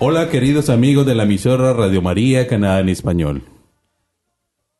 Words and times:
Hola 0.00 0.30
queridos 0.30 0.70
amigos 0.70 1.06
de 1.06 1.16
la 1.16 1.24
emisora 1.24 1.72
Radio 1.72 2.00
María 2.00 2.46
Canadá 2.46 2.78
en 2.78 2.88
Español. 2.88 3.42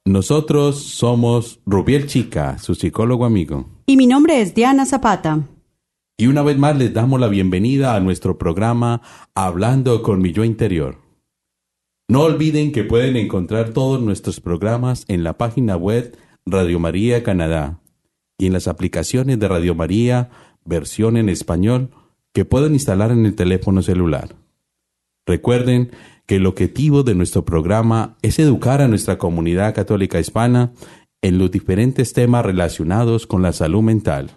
Nosotros 0.05 0.81
somos 0.81 1.59
Rubiel 1.67 2.07
Chica, 2.07 2.57
su 2.59 2.77
psicólogo 2.77 3.25
amigo. 3.25 3.69
Y 3.87 3.97
mi 3.97 4.07
nombre 4.07 4.41
es 4.41 4.55
Diana 4.55 4.87
Zapata. 4.87 5.41
Y 6.17 6.29
una 6.29 6.43
vez 6.43 6.57
más 6.57 6.79
les 6.79 6.95
damos 6.95 7.19
la 7.19 7.27
bienvenida 7.27 7.97
a 7.97 8.01
nuestro 8.01 8.39
programa 8.39 9.03
Hablando 9.35 10.05
con 10.05 10.23
mi 10.23 10.31
yo 10.31 10.45
interior. 10.45 10.99
No 12.07 12.21
olviden 12.23 12.71
que 12.71 12.85
pueden 12.85 13.17
encontrar 13.17 13.71
todos 13.71 14.01
nuestros 14.01 14.39
programas 14.39 15.05
en 15.09 15.25
la 15.25 15.37
página 15.37 15.77
web 15.77 16.17
Radio 16.47 16.79
María 16.79 17.25
Canadá 17.25 17.81
y 18.39 18.47
en 18.47 18.53
las 18.53 18.69
aplicaciones 18.69 19.41
de 19.41 19.49
Radio 19.49 19.75
María 19.75 20.31
versión 20.65 21.17
en 21.17 21.29
español 21.29 21.91
que 22.33 22.45
pueden 22.45 22.75
instalar 22.75 23.11
en 23.11 23.27
el 23.27 23.35
teléfono 23.35 23.83
celular. 23.83 24.37
Recuerden 25.29 25.91
que 26.25 26.37
el 26.37 26.47
objetivo 26.47 27.03
de 27.03 27.15
nuestro 27.15 27.45
programa 27.45 28.17
es 28.23 28.39
educar 28.39 28.81
a 28.81 28.89
nuestra 28.89 29.19
comunidad 29.19 29.75
católica 29.75 30.19
hispana 30.19 30.73
en 31.21 31.37
los 31.37 31.51
diferentes 31.51 32.15
temas 32.15 32.47
relacionados 32.47 33.27
con 33.27 33.43
la 33.43 33.53
salud 33.53 33.83
mental, 33.83 34.31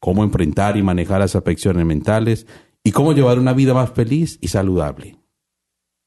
cómo 0.00 0.24
enfrentar 0.24 0.78
y 0.78 0.82
manejar 0.82 1.20
las 1.20 1.36
afecciones 1.36 1.84
mentales 1.84 2.46
y 2.82 2.92
cómo 2.92 3.12
llevar 3.12 3.38
una 3.38 3.52
vida 3.52 3.74
más 3.74 3.92
feliz 3.92 4.38
y 4.40 4.48
saludable. 4.48 5.18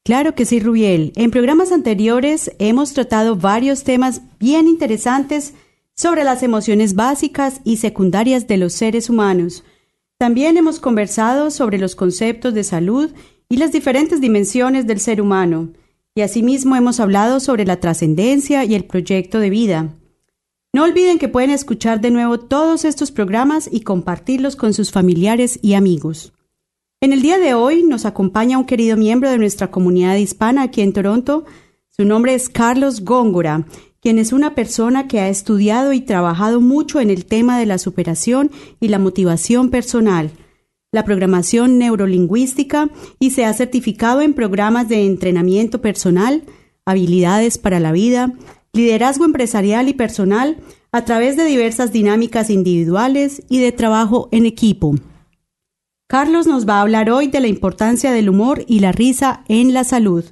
Claro 0.04 0.34
que 0.34 0.44
sí, 0.44 0.58
Rubiel. 0.58 1.12
En 1.14 1.30
programas 1.30 1.70
anteriores 1.70 2.50
hemos 2.58 2.92
tratado 2.94 3.36
varios 3.36 3.84
temas 3.84 4.22
bien 4.40 4.66
interesantes 4.66 5.54
sobre 5.94 6.24
las 6.24 6.42
emociones 6.42 6.96
básicas 6.96 7.60
y 7.62 7.76
secundarias 7.76 8.48
de 8.48 8.56
los 8.56 8.72
seres 8.72 9.08
humanos. 9.08 9.62
También 10.18 10.56
hemos 10.56 10.80
conversado 10.80 11.52
sobre 11.52 11.78
los 11.78 11.94
conceptos 11.94 12.54
de 12.54 12.64
salud 12.64 13.12
y 13.50 13.56
las 13.56 13.72
diferentes 13.72 14.20
dimensiones 14.20 14.86
del 14.86 15.00
ser 15.00 15.20
humano. 15.20 15.72
Y 16.14 16.22
asimismo 16.22 16.76
hemos 16.76 17.00
hablado 17.00 17.40
sobre 17.40 17.66
la 17.66 17.78
trascendencia 17.78 18.64
y 18.64 18.74
el 18.74 18.84
proyecto 18.84 19.40
de 19.40 19.50
vida. 19.50 19.96
No 20.72 20.84
olviden 20.84 21.18
que 21.18 21.28
pueden 21.28 21.50
escuchar 21.50 22.00
de 22.00 22.12
nuevo 22.12 22.38
todos 22.38 22.84
estos 22.84 23.10
programas 23.10 23.68
y 23.70 23.80
compartirlos 23.80 24.54
con 24.54 24.72
sus 24.72 24.92
familiares 24.92 25.58
y 25.62 25.74
amigos. 25.74 26.32
En 27.00 27.12
el 27.12 27.22
día 27.22 27.38
de 27.38 27.54
hoy 27.54 27.82
nos 27.82 28.06
acompaña 28.06 28.56
un 28.56 28.66
querido 28.66 28.96
miembro 28.96 29.28
de 29.30 29.38
nuestra 29.38 29.70
comunidad 29.70 30.14
hispana 30.16 30.62
aquí 30.62 30.80
en 30.80 30.92
Toronto. 30.92 31.44
Su 31.88 32.04
nombre 32.04 32.34
es 32.34 32.48
Carlos 32.48 33.04
Góngora, 33.04 33.66
quien 34.00 34.18
es 34.18 34.32
una 34.32 34.54
persona 34.54 35.08
que 35.08 35.18
ha 35.18 35.28
estudiado 35.28 35.92
y 35.92 36.02
trabajado 36.02 36.60
mucho 36.60 37.00
en 37.00 37.10
el 37.10 37.26
tema 37.26 37.58
de 37.58 37.66
la 37.66 37.78
superación 37.78 38.52
y 38.78 38.88
la 38.88 39.00
motivación 39.00 39.70
personal, 39.70 40.30
la 40.92 41.04
programación 41.04 41.78
neurolingüística 41.78 42.90
y 43.18 43.30
se 43.30 43.44
ha 43.44 43.52
certificado 43.52 44.22
en 44.22 44.34
programas 44.34 44.88
de 44.88 45.06
entrenamiento 45.06 45.80
personal, 45.80 46.42
habilidades 46.84 47.58
para 47.58 47.78
la 47.78 47.92
vida, 47.92 48.32
liderazgo 48.72 49.24
empresarial 49.24 49.88
y 49.88 49.94
personal 49.94 50.58
a 50.92 51.04
través 51.04 51.36
de 51.36 51.44
diversas 51.44 51.92
dinámicas 51.92 52.50
individuales 52.50 53.42
y 53.48 53.60
de 53.60 53.72
trabajo 53.72 54.28
en 54.32 54.46
equipo. 54.46 54.96
Carlos 56.08 56.48
nos 56.48 56.68
va 56.68 56.78
a 56.78 56.80
hablar 56.80 57.08
hoy 57.10 57.28
de 57.28 57.38
la 57.38 57.46
importancia 57.46 58.10
del 58.10 58.28
humor 58.28 58.64
y 58.66 58.80
la 58.80 58.90
risa 58.90 59.44
en 59.46 59.72
la 59.72 59.84
salud. 59.84 60.24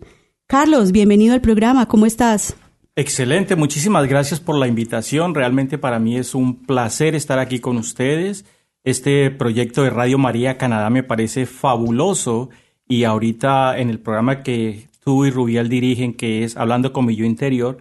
Carlos, 0.48 0.90
bienvenido 0.90 1.34
al 1.34 1.40
programa, 1.40 1.86
¿cómo 1.86 2.04
estás? 2.04 2.56
Excelente, 2.96 3.54
muchísimas 3.54 4.08
gracias 4.08 4.40
por 4.40 4.56
la 4.56 4.66
invitación. 4.66 5.36
Realmente 5.36 5.78
para 5.78 6.00
mí 6.00 6.16
es 6.16 6.34
un 6.34 6.64
placer 6.64 7.14
estar 7.14 7.38
aquí 7.38 7.60
con 7.60 7.76
ustedes. 7.76 8.44
Este 8.88 9.30
proyecto 9.30 9.82
de 9.82 9.90
Radio 9.90 10.16
María 10.16 10.56
Canadá 10.56 10.88
me 10.88 11.02
parece 11.02 11.44
fabuloso 11.44 12.48
y 12.88 13.04
ahorita 13.04 13.78
en 13.78 13.90
el 13.90 14.00
programa 14.00 14.42
que 14.42 14.88
tú 15.04 15.26
y 15.26 15.30
Rubial 15.30 15.68
dirigen, 15.68 16.14
que 16.14 16.42
es 16.42 16.56
Hablando 16.56 16.90
con 16.90 17.04
mi 17.04 17.14
yo 17.14 17.26
interior, 17.26 17.76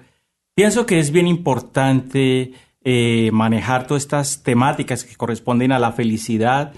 pienso 0.53 0.85
que 0.85 0.99
es 0.99 1.11
bien 1.11 1.25
importante 1.25 2.51
eh, 2.83 3.29
manejar 3.31 3.87
todas 3.87 4.03
estas 4.03 4.43
temáticas 4.43 5.05
que 5.05 5.15
corresponden 5.15 5.71
a 5.71 5.79
la 5.79 5.93
felicidad 5.93 6.73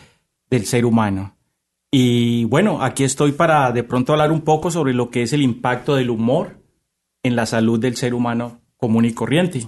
del 0.52 0.68
ser 0.68 0.86
humano. 0.86 1.36
Y 1.92 2.44
bueno, 2.44 2.84
aquí 2.84 3.06
estoy 3.06 3.32
para 3.32 3.72
de 3.72 3.84
pronto 3.84 4.14
hablar 4.14 4.32
un 4.32 4.42
poco 4.42 4.70
sobre 4.70 4.94
lo 4.94 5.10
que 5.10 5.24
es 5.24 5.34
el 5.34 5.42
impacto 5.42 5.96
del 5.96 6.12
humor 6.12 6.62
en 7.24 7.36
la 7.36 7.48
salud 7.48 7.80
del 7.80 7.96
ser 7.96 8.14
humano 8.14 8.62
común 8.78 9.06
y 9.06 9.12
corriente. 9.14 9.66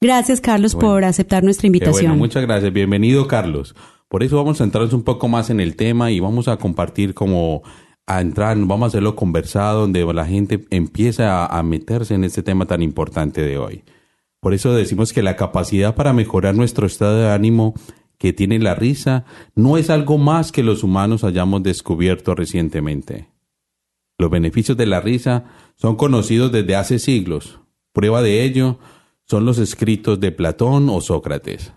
Gracias, 0.00 0.40
Carlos, 0.40 0.74
Bueno. 0.74 0.90
por 0.90 1.04
aceptar 1.04 1.42
nuestra 1.42 1.66
invitación. 1.66 2.12
bueno, 2.12 2.16
muchas 2.16 2.44
gracias. 2.44 2.72
Bienvenido, 2.72 3.26
Carlos. 3.26 3.74
Por 4.08 4.22
eso 4.22 4.36
vamos 4.36 4.60
a 4.60 4.64
entrarnos 4.64 4.92
un 4.92 5.02
poco 5.02 5.28
más 5.28 5.50
en 5.50 5.60
el 5.60 5.76
tema 5.76 6.10
y 6.10 6.20
vamos 6.20 6.48
a 6.48 6.56
compartir 6.56 7.14
como 7.14 7.62
a 8.06 8.20
entrar, 8.20 8.56
vamos 8.56 8.82
a 8.82 8.86
hacerlo 8.86 9.16
conversado, 9.16 9.80
donde 9.80 10.04
la 10.14 10.26
gente 10.26 10.64
empieza 10.70 11.46
a 11.46 11.62
meterse 11.62 12.14
en 12.14 12.24
este 12.24 12.42
tema 12.42 12.66
tan 12.66 12.82
importante 12.82 13.42
de 13.42 13.58
hoy. 13.58 13.84
Por 14.40 14.54
eso 14.54 14.72
decimos 14.74 15.12
que 15.12 15.22
la 15.22 15.34
capacidad 15.34 15.96
para 15.96 16.12
mejorar 16.12 16.54
nuestro 16.54 16.86
estado 16.86 17.18
de 17.18 17.30
ánimo 17.30 17.74
que 18.18 18.32
tiene 18.32 18.58
la 18.58 18.74
risa 18.74 19.24
no 19.54 19.76
es 19.76 19.90
algo 19.90 20.18
más 20.18 20.52
que 20.52 20.62
los 20.62 20.84
humanos 20.84 21.24
hayamos 21.24 21.62
descubierto 21.62 22.34
recientemente. 22.34 23.28
Los 24.18 24.30
beneficios 24.30 24.76
de 24.76 24.86
la 24.86 25.00
risa 25.00 25.44
son 25.74 25.96
conocidos 25.96 26.52
desde 26.52 26.76
hace 26.76 26.98
siglos. 26.98 27.60
Prueba 27.92 28.22
de 28.22 28.44
ello 28.44 28.78
son 29.24 29.44
los 29.44 29.58
escritos 29.58 30.20
de 30.20 30.32
Platón 30.32 30.88
o 30.88 31.00
Sócrates, 31.00 31.72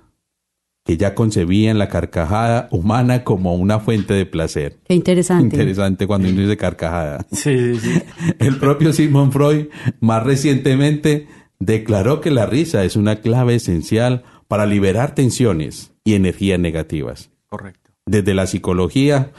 que 0.90 0.98
ya 0.98 1.14
concebían 1.14 1.78
la 1.78 1.88
carcajada 1.88 2.68
humana 2.72 3.24
como 3.24 3.54
una 3.54 3.80
fuente 3.80 4.16
de 4.16 4.26
placer. 4.26 4.80
Qué 4.88 4.96
interesante. 4.96 5.56
Interesante 5.56 6.08
cuando 6.08 6.30
uno 6.30 6.42
dice 6.42 6.58
carcajada. 6.58 7.28
Sí, 7.32 7.76
sí, 7.76 7.80
sí. 7.80 8.02
El 8.40 8.58
propio 8.58 8.92
Sigmund 8.92 9.32
Freud, 9.32 9.68
más 10.00 10.24
recientemente, 10.24 11.28
declaró 11.60 12.22
que 12.22 12.32
la 12.32 12.48
risa 12.48 12.86
es 12.86 12.96
una 12.96 13.18
clave 13.18 13.54
esencial 13.54 14.24
para 14.48 14.66
liberar 14.66 15.14
tensiones 15.14 15.92
y 16.04 16.16
energías 16.16 16.60
negativas. 16.60 17.30
Correcto. 17.46 17.92
Desde 18.08 18.34
la 18.34 18.48
psicología, 18.48 19.32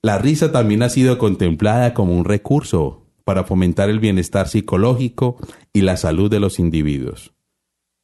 la 0.00 0.16
risa 0.16 0.52
también 0.52 0.82
ha 0.82 0.88
sido 0.88 1.18
contemplada 1.18 1.92
como 1.92 2.16
un 2.16 2.24
recurso 2.24 3.04
para 3.24 3.44
fomentar 3.44 3.90
el 3.90 4.00
bienestar 4.00 4.48
psicológico 4.48 5.36
y 5.74 5.82
la 5.82 5.98
salud 5.98 6.30
de 6.30 6.40
los 6.40 6.58
individuos. 6.58 7.34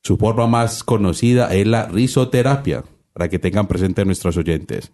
Su 0.03 0.17
forma 0.17 0.47
más 0.47 0.85
conocida 0.85 1.55
es 1.55 1.67
la 1.67 1.87
risoterapia, 1.87 2.85
para 3.13 3.29
que 3.29 3.39
tengan 3.39 3.67
presente 3.67 4.05
nuestros 4.05 4.37
oyentes. 4.37 4.93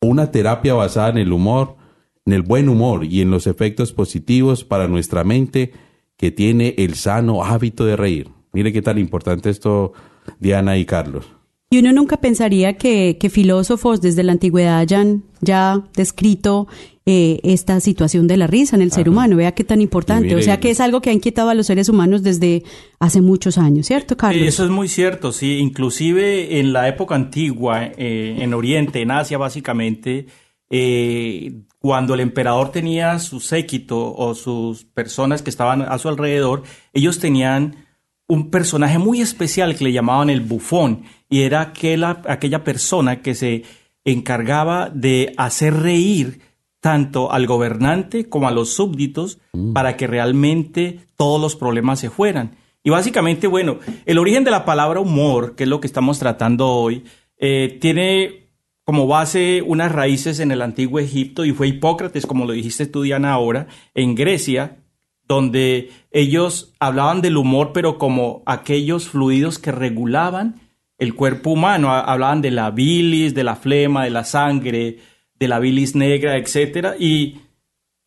Una 0.00 0.30
terapia 0.30 0.74
basada 0.74 1.10
en 1.10 1.18
el 1.18 1.32
humor, 1.32 1.76
en 2.24 2.32
el 2.32 2.42
buen 2.42 2.68
humor 2.68 3.04
y 3.04 3.20
en 3.20 3.30
los 3.30 3.46
efectos 3.46 3.92
positivos 3.92 4.64
para 4.64 4.88
nuestra 4.88 5.24
mente 5.24 5.72
que 6.16 6.30
tiene 6.30 6.74
el 6.78 6.94
sano 6.94 7.44
hábito 7.44 7.84
de 7.84 7.96
reír. 7.96 8.30
Mire 8.52 8.72
qué 8.72 8.82
tan 8.82 8.98
importante 8.98 9.50
esto, 9.50 9.92
Diana 10.40 10.78
y 10.78 10.84
Carlos. 10.84 11.26
Y 11.70 11.78
uno 11.78 11.92
nunca 11.92 12.16
pensaría 12.16 12.78
que, 12.78 13.18
que 13.20 13.28
filósofos 13.28 14.00
desde 14.00 14.22
la 14.22 14.32
antigüedad 14.32 14.78
hayan 14.78 15.24
ya 15.42 15.84
descrito 15.94 16.66
eh, 17.10 17.40
esta 17.42 17.80
situación 17.80 18.26
de 18.26 18.36
la 18.36 18.46
risa 18.46 18.76
en 18.76 18.82
el 18.82 18.92
ser 18.92 19.08
humano. 19.08 19.36
Vea 19.36 19.52
qué 19.52 19.64
tan 19.64 19.80
importante. 19.80 20.26
Mire- 20.26 20.40
o 20.40 20.42
sea 20.42 20.60
que 20.60 20.68
es 20.68 20.78
algo 20.78 21.00
que 21.00 21.08
ha 21.08 21.14
inquietado 21.14 21.48
a 21.48 21.54
los 21.54 21.64
seres 21.64 21.88
humanos 21.88 22.22
desde 22.22 22.64
hace 22.98 23.22
muchos 23.22 23.56
años, 23.56 23.86
¿cierto, 23.86 24.14
Carlos? 24.14 24.46
Eso 24.46 24.62
es 24.64 24.70
muy 24.70 24.88
cierto, 24.88 25.32
sí. 25.32 25.56
Inclusive 25.58 26.60
en 26.60 26.74
la 26.74 26.86
época 26.86 27.14
antigua, 27.14 27.86
eh, 27.96 28.36
en 28.40 28.52
Oriente, 28.52 29.00
en 29.00 29.10
Asia 29.10 29.38
básicamente, 29.38 30.26
eh, 30.68 31.62
cuando 31.78 32.12
el 32.12 32.20
emperador 32.20 32.72
tenía 32.72 33.18
su 33.20 33.40
séquito 33.40 34.14
o 34.14 34.34
sus 34.34 34.84
personas 34.84 35.40
que 35.40 35.48
estaban 35.48 35.80
a 35.80 35.96
su 35.96 36.10
alrededor, 36.10 36.62
ellos 36.92 37.18
tenían 37.20 37.86
un 38.26 38.50
personaje 38.50 38.98
muy 38.98 39.22
especial 39.22 39.74
que 39.76 39.84
le 39.84 39.92
llamaban 39.92 40.28
el 40.28 40.42
bufón 40.42 41.04
y 41.30 41.40
era 41.40 41.62
aquella, 41.62 42.20
aquella 42.28 42.64
persona 42.64 43.22
que 43.22 43.34
se 43.34 43.62
encargaba 44.04 44.90
de 44.90 45.32
hacer 45.38 45.72
reír 45.72 46.40
tanto 46.80 47.32
al 47.32 47.46
gobernante 47.46 48.28
como 48.28 48.46
a 48.48 48.52
los 48.52 48.72
súbditos 48.74 49.38
para 49.74 49.96
que 49.96 50.06
realmente 50.06 51.00
todos 51.16 51.40
los 51.40 51.56
problemas 51.56 51.98
se 52.00 52.10
fueran. 52.10 52.56
Y 52.84 52.90
básicamente, 52.90 53.46
bueno, 53.48 53.78
el 54.06 54.18
origen 54.18 54.44
de 54.44 54.50
la 54.52 54.64
palabra 54.64 55.00
humor, 55.00 55.54
que 55.56 55.64
es 55.64 55.68
lo 55.68 55.80
que 55.80 55.86
estamos 55.88 56.18
tratando 56.18 56.68
hoy, 56.68 57.04
eh, 57.36 57.76
tiene 57.80 58.48
como 58.84 59.06
base 59.06 59.62
unas 59.66 59.92
raíces 59.92 60.40
en 60.40 60.50
el 60.50 60.62
antiguo 60.62 60.98
Egipto 61.00 61.44
y 61.44 61.52
fue 61.52 61.68
Hipócrates, 61.68 62.24
como 62.24 62.46
lo 62.46 62.52
dijiste 62.52 62.86
tú, 62.86 63.02
Diana, 63.02 63.32
ahora, 63.32 63.66
en 63.94 64.14
Grecia, 64.14 64.78
donde 65.26 65.90
ellos 66.10 66.72
hablaban 66.80 67.20
del 67.20 67.36
humor, 67.36 67.72
pero 67.74 67.98
como 67.98 68.42
aquellos 68.46 69.08
fluidos 69.08 69.58
que 69.58 69.72
regulaban 69.72 70.60
el 70.96 71.14
cuerpo 71.14 71.50
humano. 71.50 71.90
Ha- 71.92 72.00
Hablaban 72.00 72.40
de 72.40 72.50
la 72.50 72.70
bilis, 72.70 73.34
de 73.34 73.44
la 73.44 73.56
flema, 73.56 74.04
de 74.04 74.10
la 74.10 74.24
sangre, 74.24 74.98
de 75.38 75.48
la 75.48 75.58
bilis 75.58 75.94
negra, 75.94 76.36
etc. 76.36 76.94
Y 76.98 77.38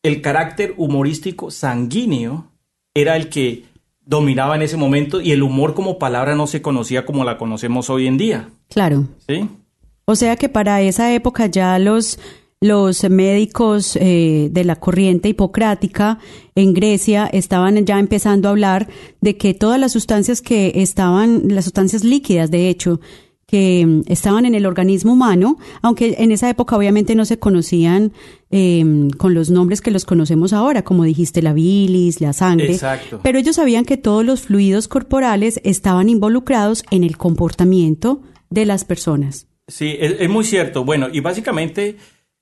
el 0.04 0.22
carácter 0.22 0.74
humorístico 0.78 1.52
sanguíneo 1.52 2.48
era 2.94 3.16
el 3.16 3.30
que 3.30 3.66
dominaba 4.06 4.56
en 4.56 4.64
ese 4.64 4.78
momento 4.78 5.22
y 5.22 5.32
el 5.32 5.44
humor 5.44 5.74
como 5.74 6.00
palabra 6.00 6.36
no 6.36 6.48
se 6.48 6.62
conocía 6.62 7.06
como 7.06 7.24
la 7.24 7.38
conocemos 7.38 7.90
hoy 7.90 8.08
en 8.08 8.18
día. 8.18 8.50
Claro. 8.70 9.08
¿sí? 9.28 9.48
O 10.06 10.16
sea 10.16 10.36
que 10.36 10.50
para 10.50 10.82
esa 10.82 11.14
época 11.14 11.46
ya 11.46 11.78
los, 11.80 12.20
los 12.60 13.10
médicos 13.10 13.96
eh, 13.96 14.50
de 14.52 14.64
la 14.64 14.76
corriente 14.76 15.30
hipocrática 15.30 16.20
en 16.56 16.74
Grecia 16.74 17.30
estaban 17.32 17.86
ya 17.86 18.00
empezando 18.00 18.48
a 18.48 18.52
hablar 18.52 18.90
de 19.22 19.38
que 19.38 19.54
todas 19.54 19.80
las 19.80 19.94
sustancias 19.94 20.42
que 20.42 20.74
estaban, 20.76 21.44
las 21.48 21.66
sustancias 21.66 22.04
líquidas 22.04 22.52
de 22.52 22.70
hecho, 22.70 23.00
que 23.52 23.86
mm, 23.86 24.04
estaban 24.08 24.46
en 24.46 24.56
el 24.56 24.66
organismo 24.66 25.12
humano, 25.12 25.58
aunque 25.82 26.16
en 26.20 26.32
esa 26.32 26.50
época 26.50 26.78
obviamente 26.78 27.16
no 27.16 27.26
se 27.26 27.38
conocían 27.38 28.14
eh, 28.50 29.10
con 29.18 29.34
los 29.34 29.50
nombres 29.50 29.82
que 29.82 29.92
los 29.92 30.06
conocemos 30.06 30.54
ahora, 30.54 30.84
como 30.84 31.04
dijiste, 31.04 31.42
la 31.42 31.52
bilis, 31.52 32.22
la 32.22 32.32
sangre. 32.32 32.72
Exacto. 32.72 33.20
Pero 33.22 33.38
ellos 33.38 33.58
sabían 33.58 33.84
que 33.84 33.98
todos 33.98 34.26
los 34.26 34.42
fluidos 34.42 34.88
corporales 34.88 35.60
estaban 35.66 36.08
involucrados 36.08 36.84
en 36.92 37.04
el 37.04 37.18
comportamiento 37.18 38.22
de 38.50 38.66
las 38.66 38.86
personas. 38.86 39.48
Sí, 39.68 39.98
es, 40.00 40.16
es 40.20 40.30
muy 40.30 40.46
cierto. 40.46 40.86
Bueno, 40.86 41.10
y 41.12 41.20
básicamente 41.20 41.98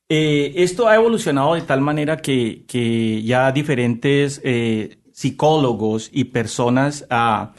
eh, 0.09 0.53
esto 0.57 0.87
ha 0.87 0.95
evolucionado 0.95 1.55
de 1.55 1.61
tal 1.61 1.81
manera 1.81 2.17
que, 2.17 2.65
que 2.67 3.23
ya 3.23 3.51
diferentes 3.51 4.41
eh, 4.43 4.99
psicólogos 5.11 6.11
y 6.13 6.25
personas 6.25 7.07
ah, 7.09 7.53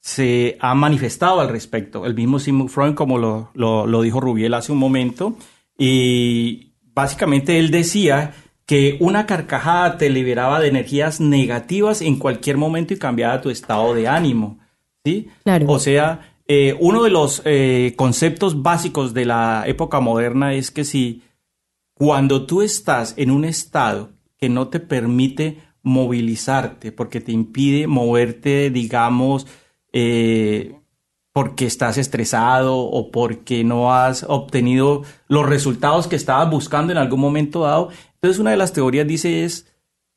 se 0.00 0.56
han 0.60 0.78
manifestado 0.78 1.40
al 1.40 1.48
respecto. 1.48 2.06
El 2.06 2.14
mismo 2.14 2.38
Sigmund 2.38 2.70
Freud, 2.70 2.94
como 2.94 3.18
lo, 3.18 3.50
lo- 3.54 3.86
lo 3.86 4.02
dijo 4.02 4.20
Rubiel 4.20 4.54
hace 4.54 4.72
un 4.72 4.78
momento, 4.78 5.36
y 5.78 6.72
básicamente 6.94 7.58
él 7.58 7.70
decía 7.70 8.34
que 8.66 8.96
una 9.00 9.26
carcajada 9.26 9.98
te 9.98 10.10
liberaba 10.10 10.60
de 10.60 10.68
energías 10.68 11.20
negativas 11.20 12.02
en 12.02 12.16
cualquier 12.16 12.56
momento 12.56 12.94
y 12.94 12.98
cambiaba 12.98 13.40
tu 13.40 13.50
estado 13.50 13.94
de 13.94 14.06
ánimo. 14.08 14.58
¿sí? 15.04 15.28
Claro. 15.44 15.66
O 15.68 15.78
sea, 15.78 16.34
eh, 16.46 16.76
uno 16.78 17.02
de 17.02 17.10
los 17.10 17.42
eh, 17.44 17.94
conceptos 17.96 18.62
básicos 18.62 19.12
de 19.14 19.24
la 19.24 19.64
época 19.66 20.00
moderna 20.00 20.54
es 20.54 20.70
que 20.70 20.84
si 20.84 21.22
cuando 21.94 22.46
tú 22.46 22.62
estás 22.62 23.14
en 23.16 23.30
un 23.30 23.44
estado 23.44 24.10
que 24.38 24.48
no 24.48 24.68
te 24.68 24.80
permite 24.80 25.58
movilizarte, 25.82 26.92
porque 26.92 27.20
te 27.20 27.32
impide 27.32 27.86
moverte, 27.86 28.70
digamos, 28.70 29.46
eh, 29.92 30.76
porque 31.32 31.66
estás 31.66 31.96
estresado 31.98 32.76
o 32.78 33.10
porque 33.10 33.62
no 33.64 33.94
has 33.94 34.24
obtenido 34.28 35.02
los 35.28 35.46
resultados 35.48 36.06
que 36.08 36.16
estabas 36.16 36.50
buscando 36.50 36.92
en 36.92 36.98
algún 36.98 37.20
momento 37.20 37.60
dado. 37.62 37.90
Entonces 38.14 38.40
una 38.40 38.50
de 38.50 38.56
las 38.56 38.72
teorías 38.72 39.06
dice 39.06 39.44
es 39.44 39.66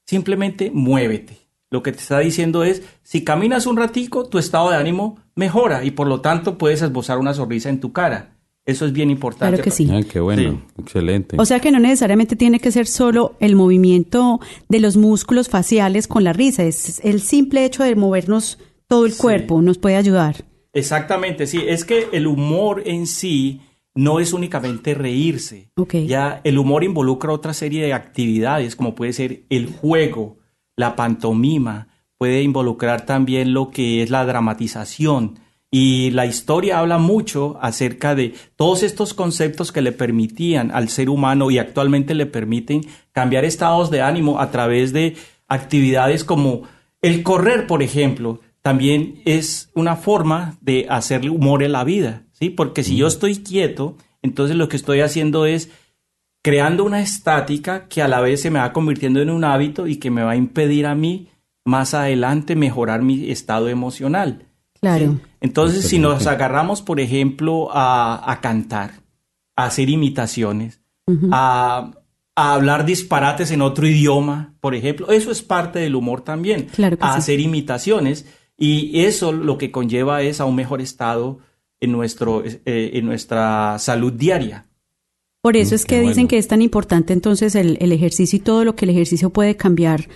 simplemente 0.05 0.71
muévete. 0.73 1.37
Lo 1.69 1.81
que 1.81 1.91
te 1.91 1.99
está 1.99 2.19
diciendo 2.19 2.63
es, 2.63 2.83
si 3.01 3.23
caminas 3.23 3.65
un 3.65 3.77
ratico, 3.77 4.25
tu 4.27 4.37
estado 4.37 4.69
de 4.69 4.77
ánimo 4.77 5.17
mejora 5.35 5.83
y 5.83 5.91
por 5.91 6.07
lo 6.07 6.21
tanto 6.21 6.57
puedes 6.57 6.81
esbozar 6.81 7.17
una 7.17 7.33
sonrisa 7.33 7.69
en 7.69 7.79
tu 7.79 7.91
cara. 7.91 8.35
Eso 8.65 8.85
es 8.85 8.93
bien 8.93 9.09
importante. 9.09 9.55
Claro 9.57 9.63
que 9.63 9.71
sí. 9.71 9.89
Ah, 9.91 10.01
qué 10.09 10.19
bueno, 10.19 10.41
Sí. 10.75 10.81
excelente. 10.81 11.35
O 11.39 11.45
sea 11.45 11.59
que 11.59 11.71
no 11.71 11.79
necesariamente 11.79 12.35
tiene 12.35 12.59
que 12.59 12.71
ser 12.71 12.87
solo 12.87 13.35
el 13.39 13.55
movimiento 13.55 14.39
de 14.69 14.79
los 14.79 14.95
músculos 14.97 15.49
faciales 15.49 16.07
con 16.07 16.23
la 16.23 16.31
risa, 16.31 16.63
es 16.63 17.01
el 17.03 17.21
simple 17.21 17.65
hecho 17.65 17.83
de 17.83 17.95
movernos 17.95 18.59
todo 18.93 19.05
el 19.07 19.11
Sí. 19.13 19.21
cuerpo 19.21 19.61
nos 19.61 19.77
puede 19.79 19.95
ayudar. 19.95 20.35
Exactamente, 20.71 21.47
sí. 21.47 21.59
Es 21.67 21.83
que 21.83 22.07
el 22.13 22.27
humor 22.27 22.83
en 22.85 23.07
sí 23.07 23.61
no 23.95 24.19
es 24.19 24.33
únicamente 24.33 24.93
reírse. 24.93 25.69
Ok. 25.75 25.95
Ya 26.05 26.41
el 26.43 26.57
humor 26.59 26.83
involucra 26.83 27.31
otra 27.31 27.53
serie 27.53 27.83
de 27.83 27.93
actividades, 27.93 28.75
como 28.75 28.93
puede 28.95 29.13
ser 29.13 29.43
el 29.49 29.67
juego, 29.67 30.37
la 30.75 30.95
pantomima, 30.95 31.87
puede 32.17 32.41
involucrar 32.43 33.05
también 33.05 33.53
lo 33.53 33.69
que 33.71 34.01
es 34.03 34.09
la 34.09 34.25
dramatización. 34.25 35.39
Y 35.71 36.11
la 36.11 36.27
historia 36.27 36.77
habla 36.79 36.99
mucho 36.99 37.57
acerca 37.61 38.13
de 38.13 38.35
todos 38.55 38.83
estos 38.83 39.15
conceptos 39.15 39.71
que 39.71 39.81
le 39.81 39.91
permitían 39.91 40.69
al 40.71 40.87
ser 40.89 41.09
humano 41.09 41.49
y 41.49 41.57
actualmente 41.57 42.13
le 42.13 42.27
permiten 42.27 42.81
cambiar 43.11 43.43
estados 43.43 43.89
de 43.89 44.01
ánimo 44.01 44.39
a 44.39 44.51
través 44.51 44.93
de 44.93 45.15
actividades 45.47 46.23
como 46.23 46.63
el 47.01 47.23
correr, 47.23 47.65
por 47.67 47.81
ejemplo, 47.83 48.39
también 48.63 49.21
es 49.25 49.69
una 49.75 49.97
forma 49.97 50.57
de 50.61 50.87
hacerle 50.89 51.29
humor 51.29 51.63
en 51.63 51.73
la 51.73 51.83
vida, 51.83 52.23
¿sí? 52.31 52.49
Porque 52.49 52.83
si 52.83 52.95
yo 52.95 53.07
estoy 53.07 53.43
quieto, 53.43 53.97
entonces 54.21 54.55
lo 54.55 54.69
que 54.69 54.77
estoy 54.77 55.01
haciendo 55.01 55.45
es 55.45 55.69
creando 56.41 56.85
una 56.85 57.01
estática 57.01 57.87
que 57.87 58.01
a 58.01 58.07
la 58.07 58.21
vez 58.21 58.41
se 58.41 58.51
me 58.51 58.59
va 58.59 58.73
convirtiendo 58.73 59.21
en 59.21 59.29
un 59.29 59.43
hábito 59.43 59.85
y 59.85 59.97
que 59.97 60.11
me 60.11 60.23
va 60.23 60.31
a 60.31 60.35
impedir 60.37 60.85
a 60.85 60.95
mí 60.95 61.27
más 61.65 61.93
adelante 61.93 62.55
mejorar 62.55 63.01
mi 63.01 63.29
estado 63.29 63.67
emocional. 63.67 64.47
Claro. 64.79 65.11
¿sí? 65.11 65.19
Entonces, 65.41 65.85
si 65.85 65.99
nos 65.99 66.25
agarramos, 66.25 66.81
por 66.81 67.01
ejemplo, 67.01 67.69
a, 67.73 68.31
a 68.31 68.39
cantar, 68.39 68.91
a 69.57 69.65
hacer 69.65 69.89
imitaciones, 69.89 70.81
a, 71.31 71.91
a 72.35 72.53
hablar 72.53 72.85
disparates 72.85 73.51
en 73.51 73.61
otro 73.61 73.85
idioma, 73.85 74.55
por 74.61 74.73
ejemplo, 74.73 75.11
eso 75.11 75.31
es 75.31 75.41
parte 75.41 75.79
del 75.79 75.95
humor 75.95 76.21
también. 76.21 76.67
Claro 76.73 76.97
que 76.97 77.03
a 77.03 77.13
sí. 77.13 77.19
hacer 77.19 77.39
imitaciones 77.41 78.25
y 78.57 79.01
eso 79.01 79.31
lo 79.31 79.57
que 79.57 79.71
conlleva 79.71 80.21
es 80.21 80.39
a 80.39 80.45
un 80.45 80.55
mejor 80.55 80.81
estado 80.81 81.39
en, 81.81 81.91
nuestro, 81.91 82.43
eh, 82.45 82.91
en 82.93 83.05
nuestra 83.05 83.77
salud 83.79 84.13
diaria. 84.13 84.67
Por 85.41 85.57
eso 85.57 85.73
Mm, 85.73 85.75
es 85.75 85.85
que 85.85 86.01
dicen 86.01 86.27
que 86.27 86.37
es 86.37 86.47
tan 86.47 86.61
importante 86.61 87.11
entonces 87.13 87.55
el, 87.55 87.77
el 87.81 87.91
ejercicio 87.91 88.37
y 88.37 88.39
todo 88.39 88.63
lo 88.63 88.75
que 88.75 88.85
el 88.85 88.91
ejercicio 88.91 89.29
puede 89.31 89.57
cambiar, 89.57 90.07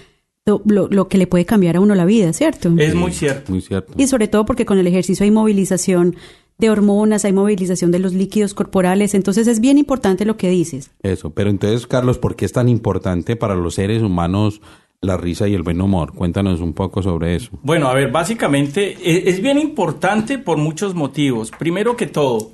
lo, 0.46 0.62
lo- 0.65 0.88
lo 0.88 1.10
que 1.10 1.17
le 1.17 1.27
puede 1.27 1.46
cambiar 1.46 1.75
a 1.75 1.82
uno 1.82 1.96
la 1.96 2.06
vida, 2.06 2.32
¿cierto? 2.32 2.74
Es 2.77 2.96
muy 2.96 3.12
cierto. 3.12 3.51
Muy 3.51 3.62
cierto. 3.62 3.91
Y 3.98 4.08
sobre 4.08 4.27
todo 4.29 4.46
porque 4.46 4.65
con 4.65 4.77
el 4.77 4.88
ejercicio 4.88 5.25
hay 5.25 5.32
movilización 5.32 6.15
de 6.58 6.70
hormonas, 6.70 7.25
hay 7.25 7.34
movilización 7.34 7.91
de 7.91 8.00
los 8.00 8.13
líquidos 8.13 8.53
corporales, 8.53 9.13
entonces 9.13 9.46
es 9.48 9.60
bien 9.60 9.77
importante 9.77 10.24
lo 10.25 10.38
que 10.38 10.50
dices. 10.50 10.89
Eso, 11.03 11.29
pero 11.32 11.50
entonces, 11.50 11.86
Carlos, 11.86 12.17
¿por 12.17 12.36
qué 12.36 12.46
es 12.46 12.53
tan 12.53 12.70
importante 12.70 13.36
para 13.36 13.53
los 13.56 13.75
seres 13.75 14.01
humanos 14.01 14.62
la 15.01 15.18
risa 15.18 15.48
y 15.48 15.54
el 15.54 15.63
buen 15.63 15.80
humor? 15.82 16.13
Cuéntanos 16.13 16.60
un 16.62 16.74
poco 16.74 17.01
sobre 17.04 17.36
eso. 17.36 17.51
Bueno, 17.63 17.88
a 17.88 17.94
ver, 17.94 18.12
básicamente 18.12 18.98
e- 19.01 19.30
es 19.30 19.42
bien 19.42 19.58
importante 19.60 20.38
por 20.39 20.58
muchos 20.58 20.96
motivos. 20.96 21.51
Primero 21.51 21.96
que 21.96 22.08
todo, 22.08 22.51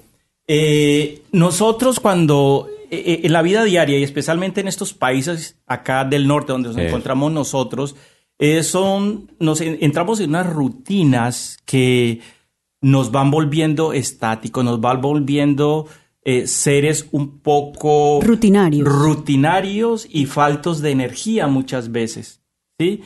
eh, 0.47 1.21
nosotros 1.31 1.99
cuando 1.99 2.67
eh, 2.91 3.03
eh, 3.05 3.19
en 3.23 3.33
la 3.33 3.41
vida 3.41 3.63
diaria 3.63 3.97
y 3.97 4.03
especialmente 4.03 4.61
en 4.61 4.67
estos 4.67 4.93
países 4.93 5.57
acá 5.65 6.03
del 6.05 6.27
norte 6.27 6.51
donde 6.51 6.69
nos 6.69 6.77
encontramos 6.77 7.31
nosotros, 7.31 7.95
eh, 8.39 8.61
son, 8.63 9.31
nos 9.39 9.61
en- 9.61 9.77
entramos 9.81 10.19
en 10.19 10.29
unas 10.31 10.51
rutinas 10.51 11.57
que 11.65 12.19
nos 12.81 13.11
van 13.11 13.31
volviendo 13.31 13.93
estáticos, 13.93 14.65
nos 14.65 14.81
van 14.81 14.99
volviendo 14.99 15.87
eh, 16.25 16.47
seres 16.47 17.07
un 17.11 17.39
poco 17.39 18.21
Rutinarios. 18.21 18.87
rutinarios 18.87 20.07
y 20.09 20.25
faltos 20.25 20.81
de 20.81 20.91
energía 20.91 21.47
muchas 21.47 21.91
veces, 21.91 22.41
¿sí? 22.79 23.01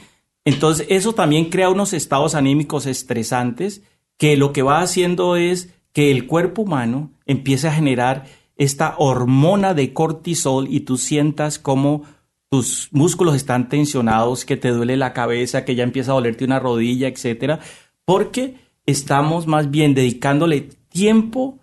Entonces 0.46 0.88
eso 0.90 1.14
también 1.14 1.50
crea 1.50 1.70
unos 1.70 1.94
estados 1.94 2.36
anímicos 2.36 2.86
estresantes 2.86 3.82
que 4.18 4.38
lo 4.38 4.54
que 4.54 4.62
va 4.62 4.82
haciendo 4.82 5.36
es 5.36 5.74
que 5.94 6.12
el 6.12 6.28
cuerpo 6.28 6.62
humano 6.62 7.12
empiece 7.26 7.68
a 7.68 7.74
generar 7.74 8.26
esta 8.56 8.96
hormona 8.98 9.74
de 9.74 9.94
cortisol 9.94 10.68
y 10.70 10.82
tú 10.82 10.98
sientas 10.98 11.60
como 11.60 12.04
tus 12.50 12.90
músculos 12.92 13.36
están 13.36 13.68
tensionados, 13.68 14.46
que 14.46 14.58
te 14.58 14.70
duele 14.70 14.96
la 14.96 15.14
cabeza, 15.14 15.66
que 15.66 15.76
ya 15.76 15.84
empieza 15.84 16.12
a 16.12 16.16
dolerte 16.16 16.46
una 16.46 16.60
rodilla, 16.60 17.08
etcétera, 17.08 17.60
porque 18.06 18.56
estamos 18.86 19.48
más 19.48 19.70
bien 19.70 19.94
dedicándole 19.94 20.70
tiempo 20.90 21.60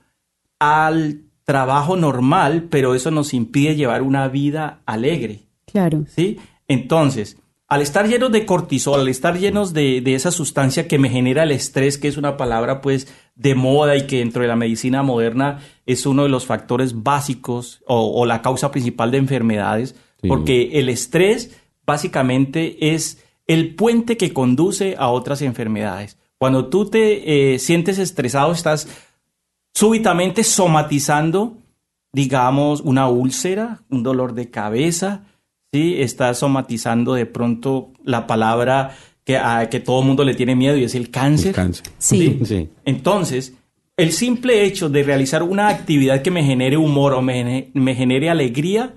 al 0.58 1.22
trabajo 1.44 1.96
normal, 1.96 2.68
pero 2.70 2.94
eso 2.94 3.10
nos 3.10 3.34
impide 3.34 3.76
llevar 3.76 4.02
una 4.02 4.28
vida 4.28 4.80
alegre. 4.86 5.40
Claro. 5.70 6.04
¿sí? 6.08 6.38
Entonces, 6.68 7.38
al 7.68 7.82
estar 7.82 8.08
llenos 8.08 8.32
de 8.32 8.46
cortisol, 8.46 9.00
al 9.00 9.08
estar 9.08 9.38
llenos 9.38 9.72
de, 9.72 10.00
de 10.00 10.14
esa 10.14 10.30
sustancia 10.30 10.86
que 10.88 10.98
me 10.98 11.08
genera 11.10 11.42
el 11.42 11.50
estrés, 11.52 11.98
que 11.98 12.08
es 12.08 12.16
una 12.16 12.36
palabra 12.36 12.80
pues 12.80 13.08
de 13.34 13.54
moda 13.54 13.96
y 13.96 14.06
que 14.06 14.18
dentro 14.18 14.42
de 14.42 14.48
la 14.48 14.56
medicina 14.56 15.02
moderna 15.02 15.60
es 15.86 16.06
uno 16.06 16.22
de 16.22 16.28
los 16.28 16.46
factores 16.46 17.02
básicos 17.02 17.82
o, 17.86 18.20
o 18.20 18.26
la 18.26 18.42
causa 18.42 18.70
principal 18.70 19.10
de 19.10 19.18
enfermedades, 19.18 19.94
Sí. 20.22 20.28
porque 20.28 20.70
el 20.80 20.88
estrés 20.88 21.54
básicamente 21.84 22.94
es 22.94 23.22
el 23.46 23.74
puente 23.74 24.16
que 24.16 24.32
conduce 24.32 24.94
a 24.98 25.08
otras 25.08 25.42
enfermedades. 25.42 26.16
Cuando 26.38 26.68
tú 26.68 26.88
te 26.88 27.54
eh, 27.54 27.58
sientes 27.58 27.98
estresado, 27.98 28.50
estás 28.52 28.88
súbitamente 29.74 30.44
somatizando, 30.44 31.58
digamos, 32.12 32.80
una 32.80 33.08
úlcera, 33.08 33.82
un 33.90 34.02
dolor 34.02 34.34
de 34.34 34.50
cabeza, 34.50 35.24
¿sí? 35.72 35.96
Estás 36.00 36.38
somatizando 36.38 37.14
de 37.14 37.26
pronto 37.26 37.90
la 38.04 38.26
palabra 38.26 38.96
que, 39.24 39.36
a 39.36 39.68
que 39.68 39.80
todo 39.80 40.00
el 40.00 40.06
mundo 40.06 40.24
le 40.24 40.34
tiene 40.34 40.54
miedo 40.54 40.76
y 40.76 40.84
es 40.84 40.94
el 40.94 41.10
cáncer. 41.10 41.48
El 41.48 41.54
cáncer. 41.54 41.86
Sí. 41.98 42.40
Sí. 42.44 42.68
Entonces, 42.84 43.54
el 43.96 44.12
simple 44.12 44.64
hecho 44.64 44.88
de 44.88 45.02
realizar 45.02 45.42
una 45.42 45.68
actividad 45.68 46.22
que 46.22 46.30
me 46.30 46.44
genere 46.44 46.76
humor 46.76 47.14
o 47.14 47.22
me, 47.22 47.70
me 47.74 47.94
genere 47.94 48.30
alegría, 48.30 48.94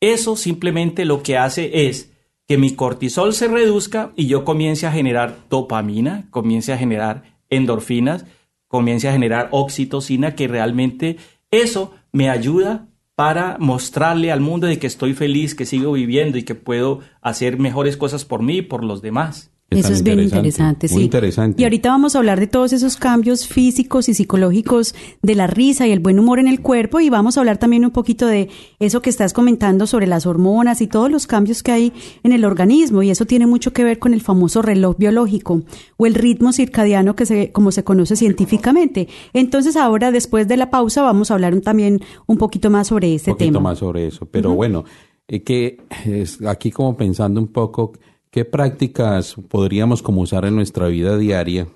eso 0.00 0.36
simplemente 0.36 1.04
lo 1.04 1.22
que 1.22 1.38
hace 1.38 1.86
es 1.86 2.10
que 2.48 2.58
mi 2.58 2.74
cortisol 2.74 3.32
se 3.34 3.48
reduzca 3.48 4.12
y 4.16 4.26
yo 4.26 4.44
comience 4.44 4.86
a 4.86 4.92
generar 4.92 5.38
dopamina, 5.48 6.26
comience 6.30 6.72
a 6.72 6.78
generar 6.78 7.22
endorfinas, 7.48 8.26
comience 8.72 9.06
a 9.06 9.12
generar 9.12 9.48
oxitocina, 9.50 10.34
que 10.34 10.48
realmente 10.48 11.18
eso 11.50 11.92
me 12.10 12.30
ayuda 12.30 12.88
para 13.14 13.58
mostrarle 13.60 14.32
al 14.32 14.40
mundo 14.40 14.66
de 14.66 14.78
que 14.78 14.86
estoy 14.86 15.12
feliz, 15.12 15.54
que 15.54 15.66
sigo 15.66 15.92
viviendo 15.92 16.38
y 16.38 16.42
que 16.42 16.54
puedo 16.54 17.00
hacer 17.20 17.58
mejores 17.58 17.98
cosas 17.98 18.24
por 18.24 18.42
mí 18.42 18.56
y 18.56 18.62
por 18.62 18.82
los 18.82 19.02
demás. 19.02 19.51
Es 19.72 19.86
Eso 19.86 19.94
es 19.94 20.02
bien 20.02 20.20
interesante, 20.20 20.88
sí. 20.88 20.94
Muy 20.94 21.04
interesante. 21.04 21.60
Y 21.60 21.64
ahorita 21.64 21.90
vamos 21.90 22.14
a 22.14 22.18
hablar 22.18 22.40
de 22.40 22.46
todos 22.46 22.72
esos 22.72 22.96
cambios 22.96 23.46
físicos 23.46 24.08
y 24.08 24.14
psicológicos 24.14 24.94
de 25.22 25.34
la 25.34 25.46
risa 25.46 25.86
y 25.86 25.92
el 25.92 26.00
buen 26.00 26.18
humor 26.18 26.38
en 26.38 26.48
el 26.48 26.60
cuerpo 26.60 27.00
y 27.00 27.10
vamos 27.10 27.36
a 27.36 27.40
hablar 27.40 27.58
también 27.58 27.84
un 27.84 27.90
poquito 27.90 28.26
de 28.26 28.48
eso 28.78 29.02
que 29.02 29.10
estás 29.10 29.32
comentando 29.32 29.86
sobre 29.86 30.06
las 30.06 30.26
hormonas 30.26 30.80
y 30.80 30.86
todos 30.86 31.10
los 31.10 31.26
cambios 31.26 31.62
que 31.62 31.72
hay 31.72 31.92
en 32.22 32.32
el 32.32 32.44
organismo 32.44 33.02
y 33.02 33.10
eso 33.10 33.26
tiene 33.26 33.46
mucho 33.46 33.72
que 33.72 33.84
ver 33.84 33.98
con 33.98 34.14
el 34.14 34.20
famoso 34.20 34.62
reloj 34.62 34.96
biológico 34.98 35.62
o 35.96 36.06
el 36.06 36.14
ritmo 36.14 36.52
circadiano 36.52 37.16
que 37.16 37.26
se 37.26 37.52
como 37.52 37.72
se 37.72 37.84
conoce 37.84 38.16
científicamente. 38.16 39.08
Entonces 39.32 39.76
ahora 39.76 40.10
después 40.10 40.48
de 40.48 40.56
la 40.56 40.70
pausa 40.70 41.02
vamos 41.02 41.30
a 41.30 41.34
hablar 41.34 41.58
también 41.60 42.00
un 42.26 42.38
poquito 42.38 42.70
más 42.70 42.88
sobre 42.88 43.14
este 43.14 43.30
un 43.30 43.36
poquito 43.36 43.52
tema. 43.58 43.70
más 43.70 43.78
sobre 43.78 44.06
eso. 44.06 44.26
Pero 44.26 44.54
bueno, 44.54 44.84
eh, 45.28 45.42
que 45.42 45.78
es 46.04 46.42
aquí 46.42 46.70
como 46.70 46.96
pensando 46.96 47.40
un 47.40 47.48
poco, 47.48 47.92
¿qué 48.32 48.44
prácticas 48.44 49.36
podríamos 49.48 50.02
como 50.02 50.22
usar 50.22 50.46
en 50.46 50.56
nuestra 50.56 50.88
vida 50.88 51.16
diaria 51.16 51.68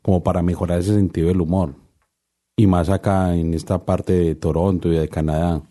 como 0.00 0.22
para 0.22 0.42
mejorar 0.42 0.78
ese 0.78 0.94
sentido 0.94 1.28
del 1.28 1.42
humor? 1.42 1.74
Y 2.56 2.66
más 2.66 2.88
acá 2.88 3.34
en 3.34 3.52
esta 3.52 3.84
parte 3.84 4.12
de 4.14 4.34
Toronto 4.34 4.90
y 4.90 4.96
de 4.96 5.08
Canadá. 5.08 5.62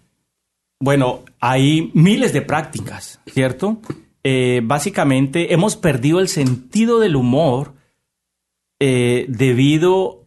Bueno, 0.80 1.24
hay 1.40 1.92
miles 1.96 2.34
de 2.34 2.42
prácticas, 2.42 3.20
¿cierto? 3.26 3.80
Eh, 4.24 4.62
básicamente 4.64 5.54
hemos 5.54 5.76
perdido 5.76 6.20
el 6.20 6.28
sentido 6.28 7.00
del 7.00 7.16
humor 7.16 7.74
eh, 8.80 9.26
debido... 9.30 10.26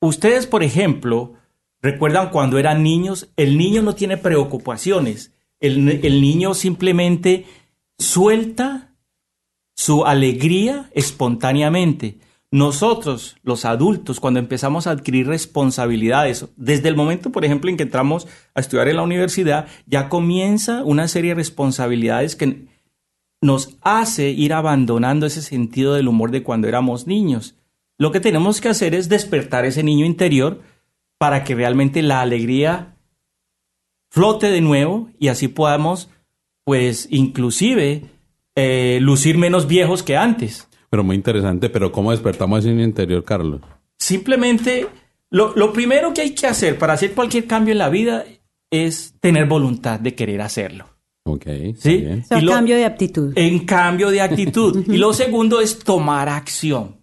Ustedes, 0.00 0.46
por 0.46 0.64
ejemplo, 0.64 1.34
recuerdan 1.80 2.30
cuando 2.30 2.58
eran 2.58 2.82
niños, 2.82 3.30
el 3.36 3.56
niño 3.56 3.82
no 3.82 3.94
tiene 3.94 4.16
preocupaciones, 4.16 5.32
el, 5.60 5.88
el 6.04 6.20
niño 6.20 6.54
simplemente 6.54 7.46
suelta 8.02 8.94
su 9.74 10.04
alegría 10.04 10.90
espontáneamente. 10.92 12.18
Nosotros, 12.50 13.36
los 13.42 13.64
adultos, 13.64 14.20
cuando 14.20 14.38
empezamos 14.38 14.86
a 14.86 14.90
adquirir 14.90 15.26
responsabilidades, 15.26 16.46
desde 16.56 16.90
el 16.90 16.96
momento, 16.96 17.32
por 17.32 17.46
ejemplo, 17.46 17.70
en 17.70 17.78
que 17.78 17.84
entramos 17.84 18.28
a 18.54 18.60
estudiar 18.60 18.88
en 18.88 18.96
la 18.96 19.02
universidad, 19.02 19.68
ya 19.86 20.10
comienza 20.10 20.84
una 20.84 21.08
serie 21.08 21.30
de 21.30 21.36
responsabilidades 21.36 22.36
que 22.36 22.66
nos 23.40 23.78
hace 23.80 24.30
ir 24.30 24.52
abandonando 24.52 25.24
ese 25.24 25.40
sentido 25.40 25.94
del 25.94 26.08
humor 26.08 26.30
de 26.30 26.42
cuando 26.42 26.68
éramos 26.68 27.06
niños. 27.06 27.56
Lo 27.98 28.12
que 28.12 28.20
tenemos 28.20 28.60
que 28.60 28.68
hacer 28.68 28.94
es 28.94 29.08
despertar 29.08 29.64
ese 29.64 29.82
niño 29.82 30.04
interior 30.04 30.60
para 31.18 31.44
que 31.44 31.54
realmente 31.54 32.02
la 32.02 32.20
alegría 32.20 32.96
flote 34.10 34.50
de 34.50 34.60
nuevo 34.60 35.08
y 35.18 35.28
así 35.28 35.48
podamos, 35.48 36.10
pues, 36.64 37.08
inclusive, 37.10 38.02
eh, 38.54 38.98
lucir 39.00 39.38
menos 39.38 39.66
viejos 39.66 40.02
que 40.02 40.16
antes. 40.16 40.68
Pero 40.90 41.04
muy 41.04 41.16
interesante, 41.16 41.70
pero 41.70 41.90
¿cómo 41.92 42.10
despertamos 42.10 42.60
ese 42.64 42.70
interior, 42.70 43.24
Carlos? 43.24 43.60
Simplemente, 43.98 44.86
lo, 45.30 45.54
lo 45.56 45.72
primero 45.72 46.12
que 46.12 46.20
hay 46.22 46.34
que 46.34 46.46
hacer 46.46 46.78
para 46.78 46.92
hacer 46.94 47.12
cualquier 47.14 47.46
cambio 47.46 47.72
en 47.72 47.78
la 47.78 47.88
vida 47.88 48.24
es 48.70 49.14
tener 49.20 49.46
voluntad 49.46 50.00
de 50.00 50.14
querer 50.14 50.40
hacerlo. 50.42 50.86
Ok, 51.24 51.44
¿Sí? 51.76 51.98
bien. 51.98 52.20
O 52.22 52.26
sea, 52.26 52.38
Y 52.38 52.42
lo- 52.42 52.52
cambio 52.52 52.76
de 52.76 52.84
actitud. 52.84 53.32
En 53.36 53.64
cambio 53.64 54.10
de 54.10 54.20
actitud. 54.20 54.84
y 54.92 54.96
lo 54.98 55.12
segundo 55.12 55.60
es 55.60 55.78
tomar 55.78 56.28
acción. 56.28 56.96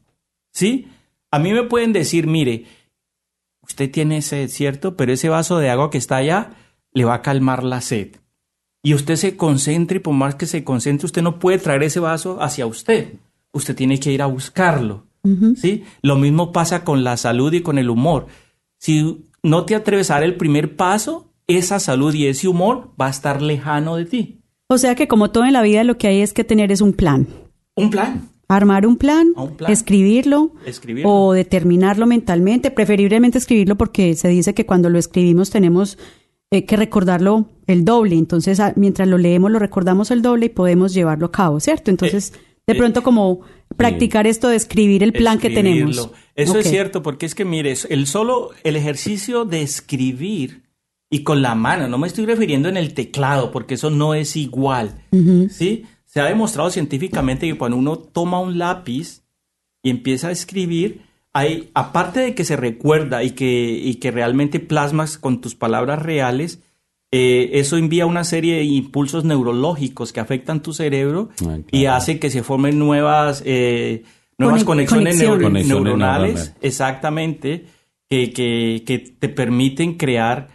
¿Sí? 0.54 0.88
A 1.32 1.40
mí 1.40 1.54
me 1.54 1.64
pueden 1.64 1.94
decir, 1.94 2.28
mire, 2.28 2.66
usted 3.62 3.90
tiene 3.92 4.22
sed, 4.22 4.50
¿cierto? 4.50 4.98
Pero 4.98 5.14
ese 5.14 5.30
vaso 5.30 5.58
de 5.60 5.70
agua 5.70 5.90
que 5.90 5.98
está 6.00 6.18
allá 6.18 6.52
le 6.94 7.06
va 7.06 7.16
a 7.16 7.22
calmar 7.22 7.64
la 7.64 7.82
sed. 7.82 8.16
Y 8.82 8.94
usted 8.94 9.16
se 9.16 9.36
concentre 9.36 9.98
y 9.98 10.00
por 10.00 10.14
más 10.14 10.36
que 10.36 10.46
se 10.46 10.64
concentre, 10.64 11.06
usted 11.06 11.22
no 11.22 11.40
puede 11.40 11.58
traer 11.60 11.84
ese 11.84 12.00
vaso 12.00 12.42
hacia 12.42 12.66
usted. 12.66 13.14
Usted 13.52 13.76
tiene 13.76 14.00
que 14.00 14.12
ir 14.12 14.22
a 14.22 14.26
buscarlo. 14.28 15.06
¿Sí? 15.58 15.84
Lo 16.02 16.16
mismo 16.16 16.52
pasa 16.54 16.84
con 16.86 17.04
la 17.04 17.18
salud 17.18 17.52
y 17.54 17.62
con 17.62 17.78
el 17.78 17.90
humor. 17.90 18.28
Si 18.78 19.26
no 19.44 19.66
te 19.66 19.76
atreves 19.76 20.10
a 20.12 20.16
dar 20.16 20.24
el 20.24 20.38
primer 20.38 20.76
paso, 20.78 21.28
esa 21.48 21.80
salud 21.80 22.14
y 22.14 22.28
ese 22.28 22.48
humor 22.48 22.92
va 23.00 23.08
a 23.08 23.12
estar 23.12 23.42
lejano 23.42 23.98
de 23.98 24.06
ti. 24.06 24.40
O 24.70 24.78
sea 24.78 24.96
que 24.96 25.08
como 25.10 25.30
todo 25.32 25.44
en 25.46 25.54
la 25.54 25.62
vida 25.62 25.84
lo 25.84 25.98
que 25.98 26.08
hay 26.08 26.22
es 26.22 26.32
que 26.32 26.44
tener 26.46 26.72
es 26.72 26.80
un 26.80 26.94
plan. 26.94 27.28
Un 27.76 27.90
plan. 27.90 28.30
Armar 28.48 28.88
un 28.88 28.96
plan, 28.98 29.28
Un 29.36 29.58
plan. 29.58 29.72
escribirlo, 29.72 30.54
Escribirlo. 30.66 31.12
o 31.12 31.34
determinarlo 31.34 32.08
mentalmente, 32.08 32.72
preferiblemente 32.72 33.38
escribirlo 33.38 33.78
porque 33.78 34.16
se 34.16 34.28
dice 34.30 34.54
que 34.56 34.66
cuando 34.66 34.90
lo 34.90 34.98
escribimos 34.98 35.50
tenemos 35.52 35.98
eh, 36.52 36.66
que 36.66 36.76
recordarlo 36.76 37.50
el 37.68 37.86
doble, 37.86 38.16
entonces 38.16 38.60
mientras 38.76 39.08
lo 39.08 39.18
leemos 39.18 39.52
lo 39.52 39.60
recordamos 39.60 40.10
el 40.10 40.22
doble 40.22 40.48
y 40.48 40.50
podemos 40.50 40.94
llevarlo 40.94 41.28
a 41.28 41.32
cabo, 41.32 41.60
¿cierto? 41.60 41.92
Entonces, 41.92 42.34
de 42.66 42.74
eh, 42.74 42.76
pronto 42.76 43.04
como 43.04 43.42
practicar 43.78 44.26
esto 44.28 44.50
de 44.50 44.56
escribir 44.56 45.04
el 45.04 45.14
plan 45.14 45.38
que 45.40 45.50
tenemos. 45.50 46.12
Eso 46.36 46.58
es 46.58 46.70
cierto, 46.70 47.04
porque 47.04 47.26
es 47.26 47.36
que 47.36 47.46
mire, 47.46 47.76
el 47.90 48.08
solo 48.08 48.52
el 48.64 48.76
ejercicio 48.76 49.46
de 49.46 49.62
escribir 49.62 50.64
y 51.12 51.24
con 51.24 51.42
la 51.42 51.56
mano, 51.56 51.88
no 51.88 51.98
me 51.98 52.08
estoy 52.08 52.26
refiriendo 52.26 52.70
en 52.70 52.78
el 52.78 52.94
teclado, 52.94 53.52
porque 53.52 53.76
eso 53.76 53.90
no 53.90 54.14
es 54.14 54.36
igual. 54.36 55.04
¿Sí? 55.50 55.86
Se 56.06 56.20
ha 56.20 56.26
demostrado 56.26 56.70
científicamente 56.70 57.48
que 57.48 57.58
cuando 57.58 57.78
uno 57.78 57.98
toma 57.98 58.40
un 58.40 58.58
lápiz 58.58 59.24
y 59.84 59.90
empieza 59.90 60.28
a 60.28 60.32
escribir, 60.32 61.02
hay, 61.40 61.70
aparte 61.74 62.20
de 62.20 62.36
que 62.36 62.44
se 62.46 62.56
recuerda 62.56 63.24
y 63.24 63.32
que, 63.32 63.70
y 63.84 63.96
que 63.96 64.12
realmente 64.12 64.60
plasmas 64.60 65.18
con 65.18 65.42
tus 65.42 65.56
palabras 65.56 66.02
reales, 66.02 66.60
eh, 67.12 67.50
eso 67.54 67.78
envía 67.78 68.06
una 68.06 68.24
serie 68.24 68.58
de 68.58 68.64
impulsos 68.66 69.24
neurológicos 69.26 70.14
que 70.14 70.20
afectan 70.20 70.62
tu 70.62 70.74
cerebro 70.74 71.30
Ah, 71.48 71.58
y 71.72 71.86
hace 71.86 72.20
que 72.20 72.30
se 72.30 72.44
formen 72.44 72.78
nuevas, 72.78 73.42
eh, 73.46 74.04
nuevas 74.38 74.64
conexiones, 74.64 75.18
neuro- 75.18 75.42
conexiones. 75.42 75.68
Conexiones 75.68 75.68
neuronales, 75.68 76.34
neuronales. 76.36 76.56
exactamente, 76.62 77.66
que, 78.10 78.32
que, 78.32 78.84
que 78.86 79.00
te 79.00 79.30
permiten 79.30 79.96
crear 79.96 80.48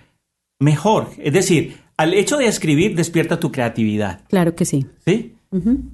mejor. 0.60 1.08
Es 1.18 1.32
decir, 1.32 1.76
al 1.96 2.14
hecho 2.14 2.36
de 2.36 2.46
escribir 2.46 2.94
despierta 2.94 3.38
tu 3.40 3.50
creatividad. 3.52 4.22
Claro 4.28 4.54
que 4.54 4.64
sí. 4.64 4.86
¿Sí? 5.04 5.32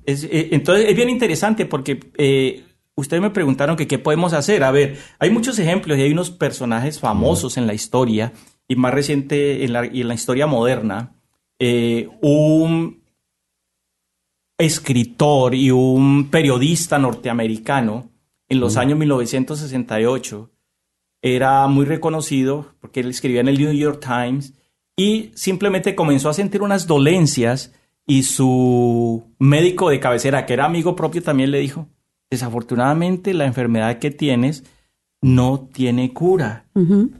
Es, 0.06 0.24
eh, 0.24 0.48
entonces 0.52 0.86
es 0.88 0.96
bien 0.96 1.10
interesante 1.10 1.66
porque 1.66 2.00
eh, 2.16 2.62
ustedes 3.00 3.22
me 3.22 3.30
preguntaron 3.30 3.76
que 3.76 3.86
qué 3.86 3.98
podemos 3.98 4.32
hacer. 4.32 4.64
A 4.64 4.70
ver, 4.70 4.98
hay 5.18 5.30
muchos 5.30 5.58
ejemplos 5.58 5.98
y 5.98 6.02
hay 6.02 6.12
unos 6.12 6.30
personajes 6.30 7.00
famosos 7.00 7.56
en 7.56 7.66
la 7.66 7.74
historia 7.74 8.32
y 8.68 8.76
más 8.76 8.94
reciente 8.94 9.64
en 9.64 9.72
la, 9.72 9.86
y 9.86 10.02
en 10.02 10.08
la 10.08 10.14
historia 10.14 10.46
moderna. 10.46 11.14
eh, 11.58 12.08
un 12.22 13.00
escritor 14.58 15.54
y 15.54 15.70
un 15.70 16.28
periodista 16.30 16.98
norteamericano 16.98 18.10
en 18.48 18.60
los 18.60 18.76
años 18.76 18.98
1968 18.98 20.50
era 21.22 21.66
muy 21.66 21.86
reconocido 21.86 22.74
porque 22.80 23.00
él 23.00 23.10
escribía 23.10 23.40
en 23.40 23.48
el 23.48 23.58
New 23.58 23.72
York 23.72 24.04
Times 24.04 24.54
y 24.96 25.30
simplemente 25.34 25.94
comenzó 25.94 26.28
a 26.28 26.34
sentir 26.34 26.60
unas 26.62 26.86
dolencias 26.86 27.72
y 28.06 28.24
su 28.24 29.34
médico 29.38 29.88
de 29.88 30.00
cabecera, 30.00 30.44
que 30.44 30.52
era 30.52 30.64
amigo 30.64 30.96
propio, 30.96 31.22
también 31.22 31.50
le 31.50 31.60
dijo, 31.60 31.88
desafortunadamente 32.30 33.34
la 33.34 33.46
enfermedad 33.46 33.98
que 33.98 34.10
tienes 34.10 34.64
no 35.22 35.68
tiene 35.70 36.14
cura. 36.14 36.64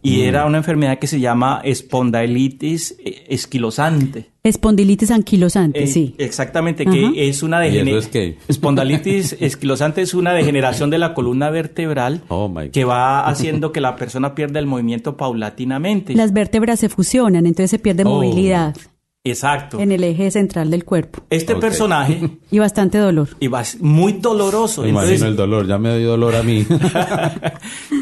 Y 0.03 0.23
era 0.23 0.47
una 0.47 0.57
enfermedad 0.57 0.99
que 0.99 1.07
se 1.07 1.21
llama 1.21 1.61
espondilitis 1.63 2.97
eh, 3.05 3.27
esquilosante. 3.29 4.31
Espondilitis 4.43 5.11
anquilosante, 5.11 5.83
Eh, 5.83 5.87
sí. 5.87 6.15
Exactamente, 6.17 6.87
que 6.87 7.29
es 7.29 7.43
una 7.43 7.63
¿Y 7.63 7.69
eso 7.69 7.75
degeneración. 7.75 7.99
es 7.99 8.09
qué? 8.09 8.39
Espondilitis 8.49 9.37
esquilosante 9.41 10.01
es 10.01 10.15
una 10.15 10.33
degeneración 10.33 10.89
de 10.89 10.97
la 10.97 11.13
columna 11.13 11.51
vertebral 11.51 12.23
Oh, 12.29 12.51
que 12.73 12.85
va 12.87 13.27
haciendo 13.29 13.71
que 13.71 13.83
la 13.83 13.97
persona 13.97 14.35
pierda 14.35 14.61
el 14.61 14.67
movimiento 14.67 15.19
paulatinamente. 15.19 16.15
Las 16.15 16.33
vértebras 16.33 16.81
se 16.81 16.89
fusionan, 16.89 17.45
entonces 17.45 17.71
se 17.71 17.79
pierde 17.79 18.05
Oh. 18.07 18.09
movilidad 18.15 18.75
Exacto. 19.23 19.81
en 19.81 19.93
el 19.93 20.03
eje 20.03 20.31
central 20.31 20.71
del 20.71 20.85
cuerpo. 20.85 21.23
Este 21.29 21.55
personaje 21.57 22.39
Y 22.51 22.59
bastante 22.59 22.97
dolor. 22.99 23.29
iba 23.41 23.59
a 23.59 23.65
ser 23.65 23.83
muy 23.83 24.15
doloroso. 24.15 24.83
Me 24.83 24.89
imagino 24.89 25.27
el 25.27 25.37
dolor, 25.37 25.67
ya 25.67 25.79
me 25.79 25.99
dio 25.99 26.11
dolor 26.11 26.37
a 26.37 26.43
mí. 26.43 26.67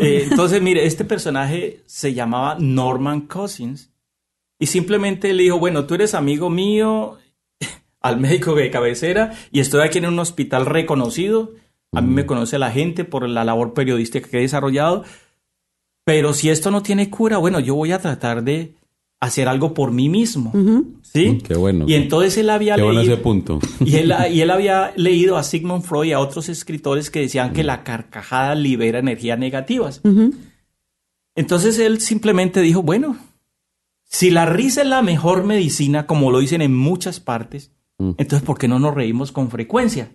Eh, 0.00 0.28
entonces, 0.30 0.62
mire, 0.62 0.86
este 0.86 1.04
personaje 1.04 1.82
se 1.86 2.14
llamaba 2.14 2.56
Norman 2.60 3.22
Cousins 3.22 3.90
y 4.60 4.66
simplemente 4.66 5.32
le 5.32 5.42
dijo, 5.42 5.58
bueno, 5.58 5.86
tú 5.86 5.94
eres 5.94 6.14
amigo 6.14 6.50
mío, 6.50 7.16
al 8.00 8.20
médico 8.20 8.54
de 8.54 8.70
cabecera 8.70 9.32
y 9.50 9.58
estoy 9.58 9.84
aquí 9.84 9.98
en 9.98 10.06
un 10.06 10.20
hospital 10.20 10.66
reconocido. 10.66 11.54
A 11.92 12.00
mí 12.00 12.14
me 12.14 12.26
conoce 12.26 12.60
la 12.60 12.70
gente 12.70 13.04
por 13.04 13.28
la 13.28 13.44
labor 13.44 13.74
periodística 13.74 14.28
que 14.28 14.38
he 14.38 14.42
desarrollado. 14.42 15.02
Pero 16.04 16.32
si 16.32 16.48
esto 16.48 16.70
no 16.70 16.82
tiene 16.82 17.10
cura, 17.10 17.38
bueno, 17.38 17.58
yo 17.58 17.74
voy 17.74 17.90
a 17.90 17.98
tratar 17.98 18.44
de 18.44 18.74
hacer 19.20 19.48
algo 19.48 19.74
por 19.74 19.90
mí 19.92 20.08
mismo. 20.08 20.52
¿Sí? 21.02 21.30
Mm, 21.30 21.40
qué 21.40 21.54
bueno. 21.56 21.84
Y 21.88 21.94
entonces 21.94 22.36
él 22.38 22.50
había 22.50 22.76
Qué 22.76 22.82
bueno 22.82 23.00
leído... 23.00 23.14
ese 23.14 23.22
punto. 23.22 23.58
Y 23.84 23.96
él, 23.96 24.12
y 24.32 24.40
él 24.40 24.50
había 24.50 24.92
leído 24.96 25.36
a 25.36 25.42
Sigmund 25.42 25.82
Freud 25.84 26.06
y 26.08 26.12
a 26.12 26.20
otros 26.20 26.48
escritores 26.48 27.10
que 27.10 27.20
decían 27.20 27.52
que 27.52 27.64
la 27.64 27.82
carcajada 27.84 28.54
libera 28.54 28.98
energías 29.00 29.38
negativas. 29.38 30.00
Entonces 31.34 31.78
él 31.78 32.00
simplemente 32.00 32.60
dijo, 32.60 32.82
bueno, 32.82 33.16
si 34.04 34.30
la 34.30 34.46
risa 34.46 34.82
es 34.82 34.88
la 34.88 35.02
mejor 35.02 35.44
medicina, 35.44 36.06
como 36.06 36.30
lo 36.30 36.38
dicen 36.40 36.62
en 36.62 36.74
muchas 36.76 37.20
partes, 37.20 37.72
Mm. 38.00 38.10
entonces 38.16 38.46
¿por 38.46 38.58
qué 38.58 38.68
no 38.68 38.78
nos 38.78 38.94
reímos 38.94 39.32
con 39.32 39.50
frecuencia? 39.50 40.12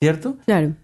¿Cierto? 0.00 0.38
Claro. 0.44 0.74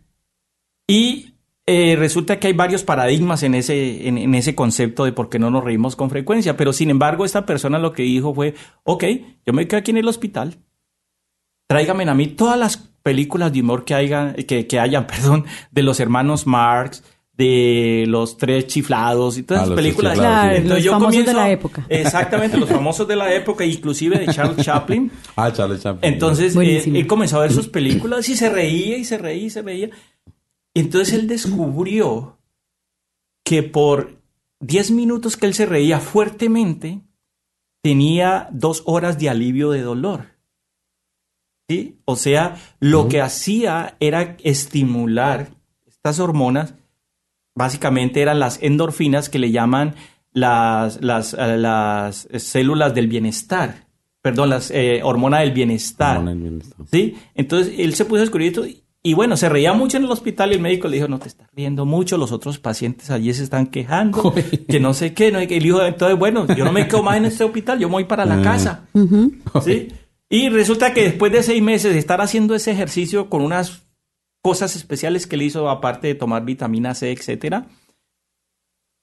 Y 0.86 1.34
eh, 1.68 1.96
resulta 1.96 2.38
que 2.40 2.46
hay 2.48 2.52
varios 2.54 2.82
paradigmas 2.82 3.42
en 3.42 3.54
ese, 3.54 4.08
en, 4.08 4.16
en 4.18 4.34
ese 4.34 4.54
concepto 4.54 5.04
de 5.04 5.12
por 5.12 5.28
qué 5.28 5.38
no 5.38 5.50
nos 5.50 5.62
reímos 5.62 5.94
con 5.96 6.08
frecuencia, 6.10 6.56
pero 6.56 6.72
sin 6.72 6.90
embargo 6.90 7.24
esta 7.24 7.44
persona 7.46 7.78
lo 7.78 7.92
que 7.92 8.02
dijo 8.02 8.34
fue, 8.34 8.54
ok, 8.84 9.04
yo 9.46 9.52
me 9.52 9.68
quedo 9.68 9.78
aquí 9.80 9.90
en 9.92 9.98
el 9.98 10.08
hospital, 10.08 10.56
tráigame 11.68 12.04
a 12.08 12.14
mí 12.14 12.28
todas 12.28 12.58
las 12.58 12.76
películas 13.02 13.52
de 13.52 13.60
humor 13.60 13.84
que, 13.84 13.94
haya, 13.94 14.34
que, 14.34 14.66
que 14.66 14.80
hayan, 14.80 15.06
perdón, 15.08 15.44
de 15.70 15.82
los 15.82 16.00
hermanos 16.00 16.46
Marx, 16.46 17.04
de 17.32 18.04
los 18.08 18.36
tres 18.36 18.66
chiflados 18.66 19.38
y 19.38 19.44
todas 19.44 19.62
Ah, 19.62 19.64
esas 19.66 19.76
películas. 19.76 20.18
Claro, 20.18 20.56
sí. 20.56 20.68
los 20.68 20.86
famosos 20.88 21.24
de 21.24 21.34
la 21.34 21.50
época. 21.52 21.86
Exactamente, 21.88 22.56
los 22.56 22.68
famosos 22.68 23.06
de 23.06 23.14
la 23.14 23.32
época, 23.32 23.64
inclusive 23.64 24.18
de 24.18 24.26
Charles 24.26 24.64
Chaplin. 24.66 25.10
Ah, 25.36 25.52
Charles 25.52 25.80
Chaplin. 25.82 26.12
Entonces, 26.12 26.52
eh, 26.52 26.56
Buenísimo. 26.56 26.96
él 26.96 27.06
comenzó 27.06 27.36
a 27.38 27.42
ver 27.42 27.52
sus 27.52 27.68
películas 27.68 28.28
y 28.28 28.34
se 28.34 28.48
reía 28.50 28.96
y 28.96 29.04
se 29.04 29.18
reía 29.18 29.44
y 29.44 29.50
se 29.50 29.62
veía. 29.62 29.88
Entonces 30.74 31.14
él 31.14 31.26
descubrió 31.26 32.38
que 33.44 33.62
por 33.62 34.18
10 34.60 34.90
minutos 34.90 35.36
que 35.36 35.46
él 35.46 35.54
se 35.54 35.66
reía 35.66 36.00
fuertemente, 36.00 37.00
tenía 37.82 38.48
dos 38.52 38.82
horas 38.86 39.18
de 39.18 39.28
alivio 39.28 39.70
de 39.70 39.82
dolor. 39.82 40.38
¿Sí? 41.68 42.00
O 42.06 42.16
sea, 42.16 42.56
lo 42.80 43.08
que 43.08 43.20
hacía 43.20 43.96
era 44.00 44.36
estimular 44.42 45.50
estas 45.86 46.18
hormonas, 46.18 46.74
básicamente 47.54 48.22
eran 48.22 48.38
las 48.38 48.62
endorfinas 48.62 49.28
que 49.28 49.38
le 49.38 49.50
llaman 49.50 49.94
las, 50.32 51.02
las, 51.02 51.34
eh, 51.34 51.58
las 51.58 52.28
células 52.38 52.94
del 52.94 53.08
bienestar, 53.08 53.86
perdón, 54.22 54.50
las 54.50 54.70
eh, 54.70 55.00
hormonas 55.02 55.40
del 55.40 55.52
bienestar. 55.52 56.18
Hormona 56.18 56.30
del 56.30 56.40
bienestar. 56.40 56.86
¿Sí? 56.90 57.16
Entonces 57.34 57.74
él 57.78 57.94
se 57.94 58.06
puso 58.06 58.16
a 58.16 58.20
descubrir 58.20 58.48
esto 58.48 58.66
y, 58.66 58.82
y 59.02 59.14
bueno, 59.14 59.36
se 59.36 59.48
reía 59.48 59.72
mucho 59.72 59.96
en 59.96 60.04
el 60.04 60.10
hospital 60.10 60.50
y 60.50 60.54
el 60.56 60.60
médico 60.60 60.88
le 60.88 60.96
dijo, 60.96 61.08
no 61.08 61.18
te 61.18 61.28
estás 61.28 61.48
riendo 61.54 61.86
mucho, 61.86 62.18
los 62.18 62.32
otros 62.32 62.58
pacientes 62.58 63.10
allí 63.10 63.32
se 63.32 63.44
están 63.44 63.66
quejando, 63.68 64.34
que 64.68 64.80
no 64.80 64.92
sé 64.94 65.14
qué, 65.14 65.30
no, 65.32 65.40
y 65.40 65.44
él 65.46 65.62
dijo, 65.62 65.82
entonces 65.84 66.18
bueno, 66.18 66.46
yo 66.54 66.64
no 66.64 66.72
me 66.72 66.86
quedo 66.88 67.02
más 67.02 67.16
en 67.16 67.26
este 67.26 67.44
hospital, 67.44 67.78
yo 67.78 67.88
me 67.88 67.92
voy 67.94 68.04
para 68.04 68.24
la 68.24 68.40
Ah. 68.40 68.42
casa. 68.42 68.88
¿Sí? 69.64 69.88
Y 70.30 70.48
resulta 70.50 70.92
que 70.92 71.04
después 71.04 71.32
de 71.32 71.42
seis 71.42 71.62
meses 71.62 71.92
de 71.94 71.98
estar 71.98 72.20
haciendo 72.20 72.54
ese 72.54 72.70
ejercicio 72.72 73.30
con 73.30 73.40
unas 73.42 73.84
cosas 74.42 74.76
especiales 74.76 75.26
que 75.26 75.36
le 75.36 75.44
hizo, 75.44 75.70
aparte 75.70 76.08
de 76.08 76.14
tomar 76.14 76.44
vitamina 76.44 76.94
C, 76.94 77.10
etcétera, 77.12 77.66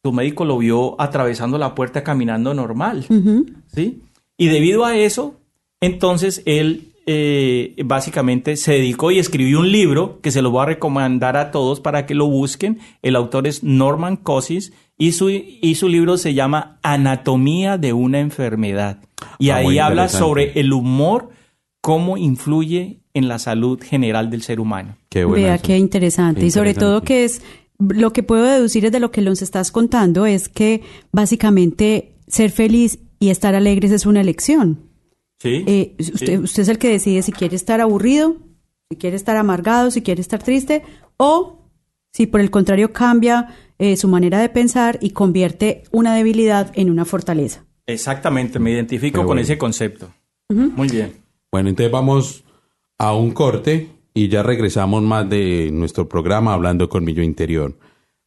su 0.04 0.12
médico 0.12 0.46
lo 0.46 0.58
vio 0.60 1.00
atravesando 1.02 1.58
la 1.58 1.74
puerta 1.74 2.04
caminando 2.04 2.54
normal. 2.54 3.06
Ujú. 3.10 3.46
¿sí? 3.74 4.02
Y 4.38 4.48
debido 4.50 4.86
a 4.86 4.96
eso, 4.98 5.40
entonces 5.82 6.44
él 6.46 6.94
eh, 7.08 7.76
básicamente 7.86 8.58
se 8.58 8.74
dedicó 8.74 9.12
y 9.12 9.20
escribió 9.20 9.60
un 9.60 9.72
libro 9.72 10.20
que 10.22 10.32
se 10.32 10.42
lo 10.42 10.52
voy 10.52 10.64
a 10.64 10.66
recomendar 10.66 11.38
a 11.38 11.52
todos 11.52 11.80
para 11.80 12.06
que 12.06 12.16
lo 12.16 12.28
busquen. 12.28 12.80
El 13.02 13.16
autor 13.16 13.48
es 13.48 13.64
Norman 13.64 14.18
Cousins 14.18 14.74
y 14.98 15.12
su, 15.12 15.30
y 15.30 15.76
su 15.76 15.88
libro 15.88 16.18
se 16.18 16.34
llama 16.34 16.80
Anatomía 16.82 17.78
de 17.78 17.94
una 17.94 18.20
enfermedad. 18.20 19.00
Y 19.40 19.50
Ah, 19.50 19.58
ahí 19.58 19.78
habla 19.78 20.10
sobre 20.10 20.60
el 20.60 20.74
humor, 20.74 21.30
cómo 21.82 22.18
influye 22.18 23.02
en 23.14 23.28
la 23.28 23.40
salud 23.40 23.80
general 23.82 24.30
del 24.30 24.42
ser 24.42 24.60
humano. 24.60 24.98
Qué 25.10 25.26
bueno. 25.26 25.44
Vea 25.44 25.56
eso. 25.56 25.64
qué 25.64 25.78
interesante. 25.78 26.42
Qué 26.42 26.48
Y 26.48 26.52
sobre 26.52 26.74
todo 26.74 27.02
que 27.02 27.24
es, 27.24 27.42
lo 27.78 28.14
que 28.14 28.24
puedo 28.24 28.44
deducir 28.44 28.86
es 28.86 28.92
de 28.92 29.00
lo 29.00 29.12
que 29.12 29.22
nos 29.22 29.42
estás 29.42 29.72
contando, 29.72 30.26
es 30.26 30.50
que 30.50 30.82
básicamente 31.12 32.16
ser 32.28 32.52
feliz 32.52 33.00
y 33.20 33.30
estar 33.30 33.54
alegres 33.54 33.92
es 33.92 34.06
una 34.06 34.22
elección. 34.22 34.85
¿Sí? 35.46 35.64
Eh, 35.68 35.96
usted, 36.00 36.26
Sí. 36.26 36.38
usted 36.40 36.64
es 36.64 36.70
el 36.70 36.80
que 36.80 36.90
decide 36.90 37.22
si 37.22 37.32
quiere 37.32 37.56
estar 37.56 37.80
aburrido, 37.82 38.38
si 38.90 38.98
quiere 38.98 39.16
estar 39.16 39.38
amargado, 39.38 39.92
si 39.92 40.02
quiere 40.02 40.22
estar 40.22 40.42
triste, 40.42 40.82
o 41.18 41.70
si 42.12 42.26
por 42.26 42.42
el 42.42 42.50
contrario 42.50 42.92
cambia 42.94 43.50
eh, 43.78 43.96
su 43.96 44.08
manera 44.08 44.40
de 44.40 44.50
pensar 44.50 44.98
y 45.02 45.12
convierte 45.12 45.84
una 45.92 46.16
debilidad 46.16 46.72
en 46.74 46.90
una 46.90 47.06
fortaleza. 47.06 47.64
Exactamente, 47.86 48.58
me 48.58 48.72
identifico 48.72 49.20
con 49.20 49.28
bueno. 49.28 49.42
ese 49.44 49.58
concepto. 49.60 50.10
Muy 50.50 50.88
bien. 50.88 51.14
Bueno, 51.52 51.70
entonces 51.70 51.92
vamos 51.92 52.44
a 52.98 53.14
un 53.14 53.32
corte 53.32 53.90
y 54.16 54.30
ya 54.30 54.42
regresamos 54.42 55.04
más 55.04 55.30
de 55.30 55.70
nuestro 55.72 56.10
programa 56.10 56.54
hablando 56.54 56.90
con 56.90 57.04
mi 57.04 57.14
yo 57.14 57.22
interior. 57.22 57.78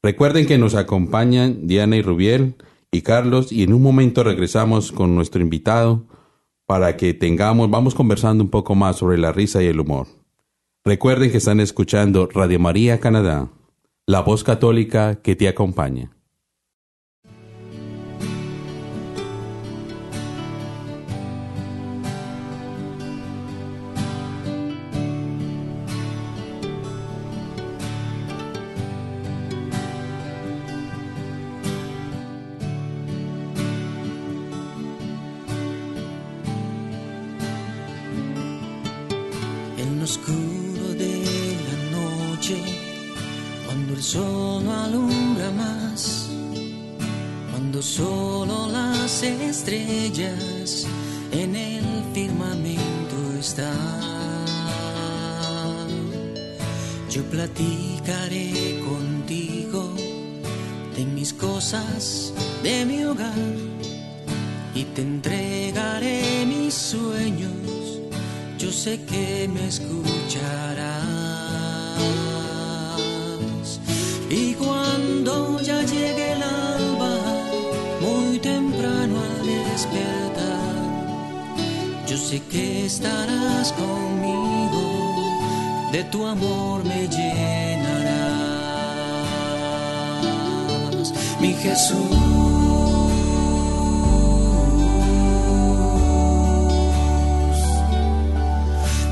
Recuerden 0.04 0.46
que 0.46 0.58
nos 0.58 0.76
acompañan 0.76 1.66
Diana 1.66 1.96
y 1.96 2.02
Rubiel 2.02 2.54
y 2.92 3.00
Carlos 3.00 3.50
y 3.50 3.64
en 3.64 3.72
un 3.72 3.82
momento 3.82 4.22
regresamos 4.22 4.92
con 4.92 5.14
nuestro 5.16 5.42
invitado 5.42 6.04
para 6.68 6.98
que 6.98 7.14
tengamos, 7.14 7.70
vamos 7.70 7.94
conversando 7.94 8.44
un 8.44 8.50
poco 8.50 8.74
más 8.74 8.96
sobre 8.96 9.16
la 9.16 9.32
risa 9.32 9.62
y 9.62 9.66
el 9.66 9.80
humor. 9.80 10.06
Recuerden 10.84 11.30
que 11.30 11.38
están 11.38 11.60
escuchando 11.60 12.28
Radio 12.30 12.60
María 12.60 13.00
Canadá, 13.00 13.48
la 14.06 14.20
voz 14.20 14.44
católica 14.44 15.22
que 15.22 15.34
te 15.34 15.48
acompaña. 15.48 16.10
Mi 91.48 91.54
Jesús, 91.54 92.10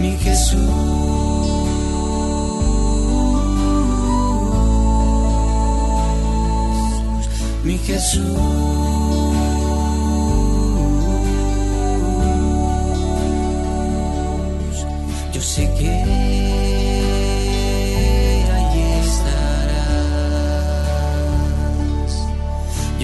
mi 0.00 0.16
Jesús, 0.18 0.60
mi 7.64 7.78
Jesús. 7.78 8.26
Yo 15.32 15.40
sé 15.40 15.72
que 15.78 16.55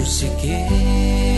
Yo 0.02 0.08
sé 0.08 0.28
que 0.40 1.31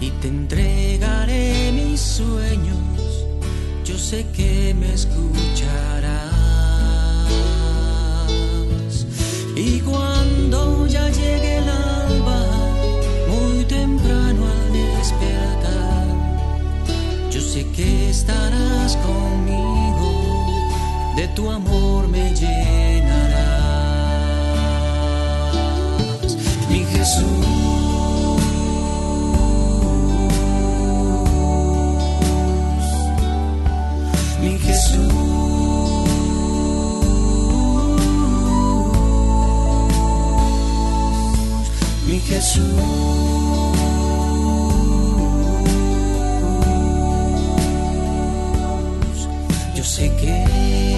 y 0.00 0.10
te 0.20 0.28
entregaré 0.28 1.72
mis 1.72 2.00
sueños 2.00 2.90
yo 3.90 3.98
sé 3.98 4.24
que 4.32 4.72
me 4.78 4.92
escucharás. 4.94 6.30
Y 9.56 9.80
cuando 9.80 10.86
ya 10.86 11.08
llegue 11.10 11.56
el 11.56 11.68
alba, 11.68 12.40
muy 13.28 13.64
temprano 13.64 14.46
al 14.46 14.72
despertar, 14.72 16.06
yo 17.32 17.40
sé 17.40 17.66
que 17.72 18.10
estarás 18.10 18.96
conmigo, 19.08 20.08
de 21.16 21.26
tu 21.28 21.50
amor 21.50 22.06
me 22.06 22.32
llenarás. 22.32 23.50
Mi 26.68 26.84
Jesús 26.84 27.49
Jesús. 42.30 42.62
Yo 49.74 49.82
sé 49.82 50.14
que 50.14 50.89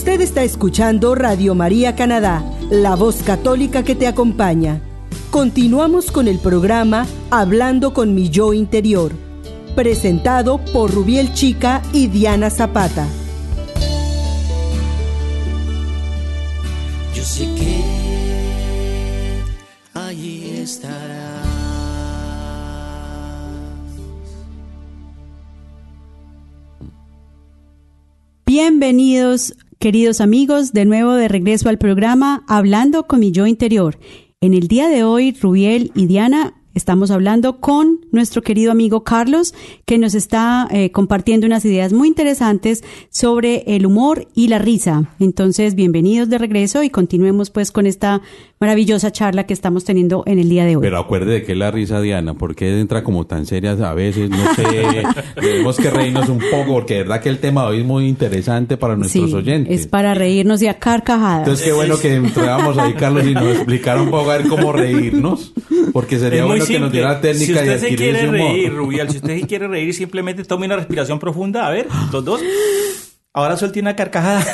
Usted 0.00 0.22
está 0.22 0.42
escuchando 0.44 1.14
Radio 1.14 1.54
María 1.54 1.94
Canadá, 1.94 2.42
la 2.70 2.96
voz 2.96 3.22
católica 3.22 3.82
que 3.82 3.94
te 3.94 4.06
acompaña. 4.06 4.80
Continuamos 5.30 6.10
con 6.10 6.26
el 6.26 6.38
programa 6.38 7.06
Hablando 7.30 7.92
con 7.92 8.14
mi 8.14 8.30
yo 8.30 8.54
interior, 8.54 9.12
presentado 9.76 10.56
por 10.72 10.90
Rubiel 10.90 11.34
Chica 11.34 11.82
y 11.92 12.06
Diana 12.06 12.48
Zapata. 12.48 13.06
Yo 17.14 17.22
sé 17.22 17.44
que 17.54 17.82
allí 19.92 20.60
estarás. 20.62 21.20
Bienvenidos, 28.46 29.52
queridos 29.80 30.20
amigos, 30.20 30.74
de 30.74 30.84
nuevo 30.84 31.14
de 31.14 31.26
regreso 31.26 31.70
al 31.70 31.78
programa 31.78 32.44
Hablando 32.46 33.06
con 33.06 33.18
mi 33.18 33.32
yo 33.32 33.46
interior. 33.46 33.98
En 34.42 34.52
el 34.52 34.68
día 34.68 34.88
de 34.88 35.04
hoy, 35.04 35.32
Rubiel 35.32 35.90
y 35.94 36.04
Diana 36.04 36.52
estamos 36.74 37.10
hablando 37.10 37.60
con 37.60 38.06
nuestro 38.12 38.42
querido 38.42 38.72
amigo 38.72 39.04
Carlos, 39.04 39.54
que 39.86 39.96
nos 39.96 40.14
está 40.14 40.68
eh, 40.70 40.92
compartiendo 40.92 41.46
unas 41.46 41.64
ideas 41.64 41.94
muy 41.94 42.08
interesantes 42.08 42.84
sobre 43.08 43.64
el 43.74 43.86
humor 43.86 44.28
y 44.34 44.48
la 44.48 44.58
risa. 44.58 45.14
Entonces, 45.18 45.74
bienvenidos 45.74 46.28
de 46.28 46.36
regreso 46.36 46.82
y 46.82 46.90
continuemos 46.90 47.48
pues 47.48 47.72
con 47.72 47.86
esta 47.86 48.20
maravillosa 48.70 49.10
charla 49.10 49.44
que 49.46 49.54
estamos 49.54 49.84
teniendo 49.84 50.22
en 50.26 50.38
el 50.38 50.50
día 50.50 50.66
de 50.66 50.76
hoy. 50.76 50.82
Pero 50.82 50.98
acuerde 50.98 51.32
de 51.32 51.42
que 51.44 51.54
la 51.54 51.70
risa, 51.70 51.98
Diana, 52.02 52.34
porque 52.34 52.78
entra 52.78 53.02
como 53.02 53.26
tan 53.26 53.46
seria 53.46 53.70
a 53.72 53.94
veces, 53.94 54.28
no 54.28 54.54
sé, 54.54 54.62
tenemos 55.40 55.78
que 55.78 55.88
reírnos 55.90 56.28
un 56.28 56.40
poco, 56.50 56.72
porque 56.74 56.94
de 56.96 57.00
verdad 57.04 57.22
que 57.22 57.30
el 57.30 57.38
tema 57.38 57.62
de 57.62 57.68
hoy 57.68 57.78
es 57.80 57.86
muy 57.86 58.06
interesante 58.06 58.76
para 58.76 58.96
nuestros 58.96 59.30
Sí, 59.30 59.34
oyentes. 59.34 59.80
es 59.80 59.86
para 59.86 60.12
reírnos 60.12 60.60
y 60.60 60.66
a 60.66 60.74
carcajadas. 60.78 61.38
Entonces 61.38 61.64
qué 61.64 61.72
bueno 61.72 61.98
que 61.98 62.14
entráramos 62.14 62.76
ahí, 62.76 62.92
Carlos, 62.92 63.26
y 63.26 63.32
nos 63.32 63.46
explicara 63.46 64.02
un 64.02 64.10
poco 64.10 64.30
a 64.30 64.36
ver 64.36 64.46
cómo 64.46 64.72
reírnos, 64.72 65.54
porque 65.94 66.18
sería 66.18 66.40
Es 66.40 66.46
bueno 66.46 66.66
que 66.66 66.78
nos 66.80 66.92
diera 66.92 67.12
la 67.14 67.20
técnica 67.22 67.46
si 67.46 67.52
de 67.52 67.60
usted 67.60 67.78
se 67.78 67.86
adquirir 67.86 68.14
quiere 68.14 68.30
reír, 68.30 68.74
Rubial, 68.74 69.08
si 69.10 69.16
usted 69.16 69.40
se 69.40 69.46
quiere 69.46 69.68
reír, 69.68 69.94
simplemente 69.94 70.44
tome 70.44 70.66
una 70.66 70.76
respiración 70.76 71.18
profunda. 71.18 71.66
A 71.66 71.70
ver, 71.70 71.86
los 72.12 72.22
dos. 72.22 72.42
Ahora 73.32 73.56
suelte 73.56 73.78
una 73.80 73.94
carcajada. 73.94 74.44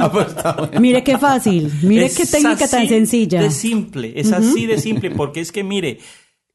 Ah, 0.00 0.10
pues, 0.10 0.34
bueno. 0.34 0.80
Mire 0.80 1.04
qué 1.04 1.18
fácil, 1.18 1.70
mire 1.82 2.06
Es 2.06 2.16
qué 2.16 2.26
técnica 2.26 2.66
tan 2.66 2.80
así 2.80 2.88
sencilla. 2.88 3.42
De 3.42 3.50
simple, 3.50 4.12
es 4.16 4.32
así 4.32 4.66
de 4.66 4.78
simple, 4.78 5.10
porque 5.10 5.40
es 5.40 5.52
que 5.52 5.62
mire, 5.62 5.98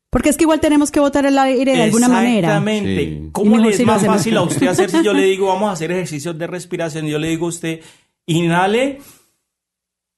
Porque 0.09 0.29
es 0.29 0.37
que 0.37 0.43
igual 0.43 0.59
tenemos 0.59 0.91
que 0.91 0.99
votar 0.99 1.25
el 1.25 1.37
aire 1.37 1.73
de 1.75 1.83
alguna 1.83 2.07
manera. 2.07 2.47
Exactamente. 2.49 3.05
Sí. 3.05 3.29
¿Cómo 3.31 3.57
le 3.57 3.69
es 3.69 3.77
si 3.77 3.85
más 3.85 4.05
fácil 4.05 4.37
a 4.37 4.41
usted 4.41 4.67
hacer 4.67 4.89
si 4.89 5.03
yo 5.03 5.13
le 5.13 5.23
digo 5.31 5.47
vamos 5.47 5.69
a 5.69 5.73
hacer 5.73 5.91
ejercicios 5.91 6.37
de 6.37 6.47
respiración? 6.47 7.07
y 7.07 7.11
Yo 7.11 7.19
le 7.19 7.27
digo 7.29 7.45
a 7.45 7.49
usted, 7.49 7.81
inhale 8.25 8.99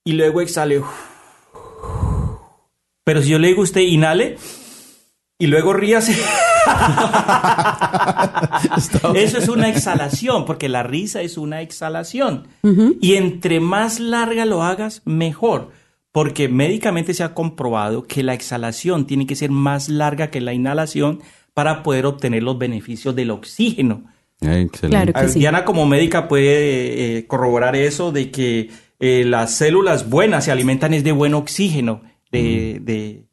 y 0.05 0.13
luego 0.13 0.41
exhale. 0.41 0.81
Pero 3.03 3.21
si 3.21 3.29
yo 3.29 3.39
le 3.39 3.49
digo 3.49 3.61
a 3.61 3.63
usted, 3.63 3.81
inhale 3.81 4.37
y 5.39 5.47
luego 5.47 5.73
ríase. 5.73 6.15
Eso 9.15 9.37
es 9.37 9.49
una 9.49 9.69
exhalación, 9.69 10.45
porque 10.45 10.69
la 10.69 10.83
risa 10.83 11.21
es 11.21 11.37
una 11.37 11.61
exhalación. 11.61 12.47
Y 13.01 13.15
entre 13.15 13.59
más 13.59 13.99
larga 13.99 14.45
lo 14.45 14.63
hagas, 14.63 15.01
mejor. 15.05 15.71
Porque 16.11 16.47
médicamente 16.49 17.13
se 17.13 17.23
ha 17.23 17.33
comprobado 17.33 18.03
que 18.07 18.23
la 18.23 18.33
exhalación 18.33 19.05
tiene 19.05 19.27
que 19.27 19.35
ser 19.35 19.51
más 19.51 19.89
larga 19.89 20.29
que 20.31 20.41
la 20.41 20.53
inhalación 20.53 21.21
para 21.53 21.83
poder 21.83 22.05
obtener 22.05 22.43
los 22.43 22.57
beneficios 22.57 23.15
del 23.15 23.31
oxígeno. 23.31 24.03
Excelente. 24.41 24.89
Claro 24.89 25.13
que 25.13 25.19
Ah, 25.19 25.27
sí. 25.27 25.39
Diana 25.39 25.65
como 25.65 25.85
médica 25.85 26.27
puede 26.27 27.17
eh, 27.17 27.27
corroborar 27.27 27.75
eso 27.75 28.11
de 28.11 28.31
que 28.31 28.69
eh, 28.99 29.23
las 29.25 29.55
células 29.55 30.09
buenas 30.09 30.45
se 30.45 30.51
alimentan 30.51 30.93
es 30.93 31.03
de 31.03 31.11
buen 31.11 31.33
oxígeno, 31.33 32.01
de, 32.31 32.79
de- 32.81 33.23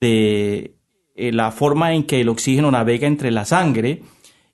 de, 0.00 0.75
eh, 1.16 1.32
la 1.32 1.50
forma 1.50 1.94
en 1.94 2.04
que 2.04 2.20
el 2.20 2.28
oxígeno 2.28 2.70
navega 2.70 3.06
entre 3.06 3.30
la 3.30 3.44
sangre 3.44 4.02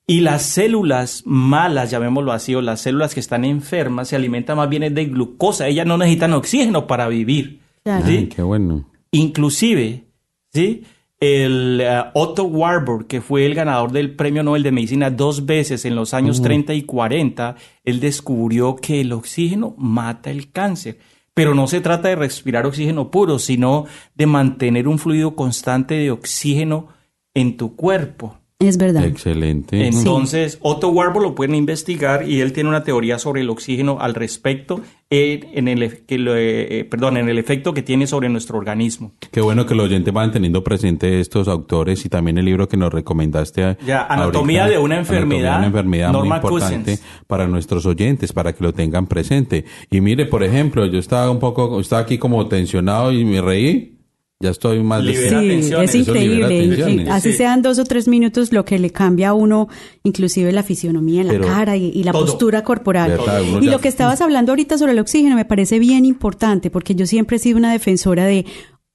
Y 0.07 0.21
las 0.21 0.43
células 0.43 1.23
malas, 1.25 1.91
llamémoslo 1.91 2.33
así, 2.33 2.55
o 2.55 2.61
las 2.61 2.81
células 2.81 3.15
que 3.15 3.21
están 3.21 3.45
enfermas, 3.45 4.09
se 4.09 4.17
alimentan 4.17 4.57
más 4.57 4.69
bien 4.69 4.95
de 4.95 5.05
glucosa. 5.07 5.69
Ellas 5.69 5.87
no 5.87 5.97
necesitan 5.97 6.33
oxígeno 6.33 6.87
para 6.87 7.09
vivir. 7.09 7.61
Claro. 7.85 8.07
¿sí? 8.07 8.17
Ay, 8.17 8.27
qué 8.27 8.43
bueno. 8.43 8.89
Inclusive, 9.13 10.05
¿sí? 10.53 10.83
El 11.21 11.81
eh, 11.81 12.03
Otto 12.15 12.45
Warburg, 12.45 13.07
que 13.07 13.21
fue 13.21 13.47
el 13.47 13.55
ganador 13.55 13.93
del 13.93 14.17
Premio 14.17 14.43
Nobel 14.43 14.65
de 14.65 14.73
Medicina 14.73 15.09
dos 15.09 15.47
veces 15.47 15.85
en 15.85 15.95
los 15.95 16.15
años 16.15 16.43
30 16.43 16.75
y 16.75 16.83
40, 16.83 17.55
él 17.85 18.01
descubrió 18.01 18.75
que 18.75 19.01
el 19.03 19.13
oxígeno 19.13 19.75
mata 19.79 20.33
el 20.33 20.51
cáncer. 20.51 20.99
Pero 21.35 21.55
no 21.55 21.67
se 21.67 21.81
trata 21.81 22.09
de 22.09 22.17
respirar 22.17 22.67
oxígeno 22.67 23.11
puro, 23.11 23.39
sino 23.39 23.87
de 24.15 24.27
mantener 24.27 24.87
un 24.87 24.99
fluido 24.99 25.35
constante 25.35 25.95
de 25.95 26.11
oxígeno 26.11 26.89
en 27.35 27.57
tu 27.57 27.75
cuerpo. 27.75 28.39
Es 28.59 28.77
verdad. 28.77 29.05
Excelente. 29.05 29.89
Entonces, 29.89 30.59
Otto 30.61 30.91
Warburg 30.91 31.25
lo 31.25 31.35
pueden 31.35 31.57
investigar 31.57 32.29
y 32.29 32.41
él 32.41 32.53
tiene 32.53 32.69
una 32.69 32.85
teoría 32.85 33.19
sobre 33.19 33.41
el 33.41 33.51
oxígeno 33.51 33.99
al 34.01 34.15
respecto, 34.15 34.81
en, 35.13 35.69
el, 35.69 36.05
que 36.07 36.19
lo, 36.19 36.35
eh, 36.37 36.87
perdón, 36.91 37.19
en 37.19 37.29
el 37.29 37.39
efecto 37.39 37.75
que 37.75 37.83
tiene 37.83 38.07
sobre 38.07 38.29
nuestro 38.31 38.57
organismo. 38.57 39.13
Qué 39.31 39.43
bueno 39.43 39.67
que 39.67 39.75
los 39.75 39.87
oyentes 39.87 40.13
van 40.13 40.33
teniendo 40.33 40.65
presente 40.65 41.21
estos 41.21 41.49
autores 41.49 42.05
y 42.07 42.09
también 42.09 42.39
el 42.39 42.47
libro 42.47 42.67
que 42.67 42.79
nos 42.79 42.93
recomendaste. 42.93 43.77
Ya, 43.85 44.07
Anatomía 44.07 44.67
de 44.67 44.79
una 44.79 44.97
enfermedad, 44.99 45.23
Anatomía 45.31 45.53
de 45.53 45.59
una 45.59 45.67
enfermedad 45.67 46.13
Norma 46.13 46.29
muy 46.29 46.37
importante 46.37 46.93
Cousins. 46.93 47.25
para 47.27 47.47
nuestros 47.47 47.85
oyentes, 47.85 48.33
para 48.33 48.55
que 48.55 48.65
lo 48.65 48.73
tengan 48.73 49.07
presente. 49.07 49.67
Y 49.91 50.01
mire, 50.01 50.25
por 50.27 50.43
ejemplo, 50.43 50.87
yo 50.87 50.99
estaba 50.99 51.31
un 51.31 51.39
poco, 51.39 51.79
estaba 51.79 52.03
aquí 52.03 52.17
como 52.17 52.47
tensionado 52.49 53.13
y 53.13 53.25
me 53.25 53.41
reí. 53.43 53.99
Ya 54.43 54.51
estoy 54.51 54.83
más 54.83 55.05
de- 55.05 55.15
Sí, 55.63 55.73
es 55.75 55.95
increíble. 55.95 56.49
tensiones. 56.49 57.09
Así 57.09 57.31
Sí. 57.31 57.39
sean 57.39 57.63
dos 57.63 57.79
o 57.79 57.85
tres 57.85 58.09
minutos 58.09 58.53
lo 58.53 58.65
que 58.65 58.79
le 58.79 58.91
cambia 58.91 59.29
a 59.29 59.35
uno, 59.35 59.69
inclusive 60.03 60.51
la 60.51 60.65
fisionomía 60.65 61.21
en 61.21 61.29
la 61.29 61.33
Pero 61.35 61.47
cara 61.47 61.77
y, 61.77 61.87
y 61.95 62.03
la 62.03 62.11
todo. 62.11 62.27
postura 62.27 62.65
corporal. 62.65 63.11
Verdad, 63.13 63.41
Y 63.61 63.65
ya- 63.67 63.71
lo 63.71 63.79
que 63.81 63.87
estabas 63.89 64.21
hablando 64.21 64.51
ahorita 64.53 64.77
sobre 64.79 64.93
el 64.93 64.99
oxígeno 64.99 65.37
me 65.37 65.45
parece 65.45 65.79
bien 65.79 66.05
importante 66.05 66.71
porque 66.71 66.95
yo 66.97 67.07
siempre 67.07 67.37
he 67.37 67.41
sido 67.41 67.57
una 67.57 67.73
defensora 67.73 68.27
de... 68.27 68.45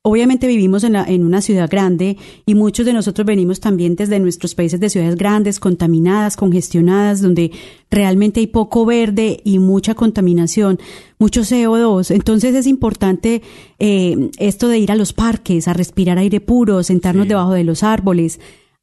Obviamente 0.09 0.47
vivimos 0.47 0.85
en, 0.85 0.93
la- 0.93 1.03
en 1.03 1.25
una 1.25 1.41
ciudad 1.41 1.69
grande 1.69 2.15
y 2.45 2.55
muchos 2.55 2.85
de 2.85 2.93
nosotros 2.93 3.25
venimos 3.27 3.59
también 3.59 3.97
desde 3.97 4.19
nuestros 4.21 4.55
países 4.55 4.79
de 4.79 4.89
ciudades 4.89 5.15
grandes, 5.17 5.59
contaminadas, 5.59 6.37
congestionadas, 6.37 7.21
donde 7.21 7.51
realmente 7.91 8.39
hay 8.39 8.47
poco 8.47 8.85
verde 8.85 9.41
y 9.43 9.59
mucha 9.59 9.95
contaminación, 9.95 10.79
mucho 11.19 11.41
CO2. 11.41 12.11
Entonces 12.15 12.55
es 12.55 12.67
importante 12.67 13.41
eh, 13.79 14.29
esto 14.39 14.69
de 14.69 14.79
ir 14.79 14.91
a 14.93 14.95
los 14.95 15.11
parques, 15.11 15.67
a 15.67 15.73
respirar 15.73 16.17
aire 16.17 16.39
puro, 16.39 16.83
sentarnos 16.83 17.27
debajo 17.27 17.51
de 17.51 17.65
los 17.65 17.83
árboles, 17.83 18.39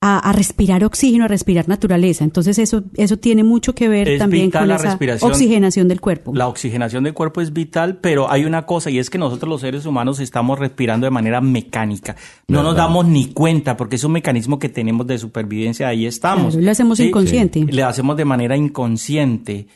a, 0.06 0.18
a 0.18 0.32
respirar 0.34 0.84
oxígeno, 0.84 1.24
a 1.24 1.28
respirar 1.28 1.66
naturaleza. 1.66 2.24
Entonces 2.24 2.58
eso, 2.58 2.84
eso 2.94 3.16
tiene 3.16 3.42
mucho 3.42 3.74
que 3.74 3.88
ver 3.88 4.06
Es 4.06 4.18
también 4.18 4.50
con 4.50 4.68
la 4.68 4.76
esa 4.76 4.88
respiración. 4.90 5.30
oxigenación 5.30 5.88
del 5.88 6.02
cuerpo. 6.02 6.32
La 6.34 6.46
oxigenación 6.46 7.04
del 7.04 7.14
cuerpo 7.14 7.40
es 7.40 7.54
vital, 7.54 8.00
pero 8.02 8.30
hay 8.30 8.44
una 8.44 8.66
cosa 8.66 8.90
y 8.90 8.98
es 8.98 9.08
que 9.08 9.16
nosotros 9.16 9.48
los 9.48 9.62
seres 9.62 9.86
humanos 9.86 10.20
estamos 10.20 10.58
respirando 10.58 11.06
de 11.06 11.10
manera 11.10 11.40
mecánica. 11.40 12.16
No 12.48 12.62
nos 12.62 12.76
damos 12.76 13.06
ni 13.06 13.32
cuenta 13.32 13.78
porque 13.78 13.96
es 13.96 14.04
un 14.04 14.12
mecanismo 14.12 14.58
que 14.58 14.68
tenemos 14.68 15.06
de 15.06 15.16
supervivencia, 15.18 15.88
ahí 15.88 16.04
estamos. 16.04 16.52
Claro, 16.52 16.64
lo 16.66 16.70
hacemos 16.70 17.00
inconsciente. 17.00 17.64
Le 17.64 17.82
hacemos 17.82 18.16
de 18.18 18.24
manera 18.26 18.58
inconsciente. 18.58 19.68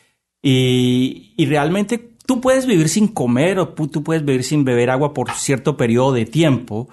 Y, 0.43 1.33
y 1.37 1.45
realmente 1.47 2.11
tú 2.27 2.39
puedes 2.39 2.67
vivir 2.67 2.87
sin 2.89 3.07
comer 3.07 3.57
o 3.57 3.69
tú 3.69 4.03
puedes 4.03 4.23
vivir 4.23 4.43
sin 4.43 4.63
beber 4.63 4.91
agua 4.91 5.13
por 5.13 5.31
cierto 5.31 5.75
periodo 5.75 6.13
de 6.13 6.25
tiempo, 6.25 6.87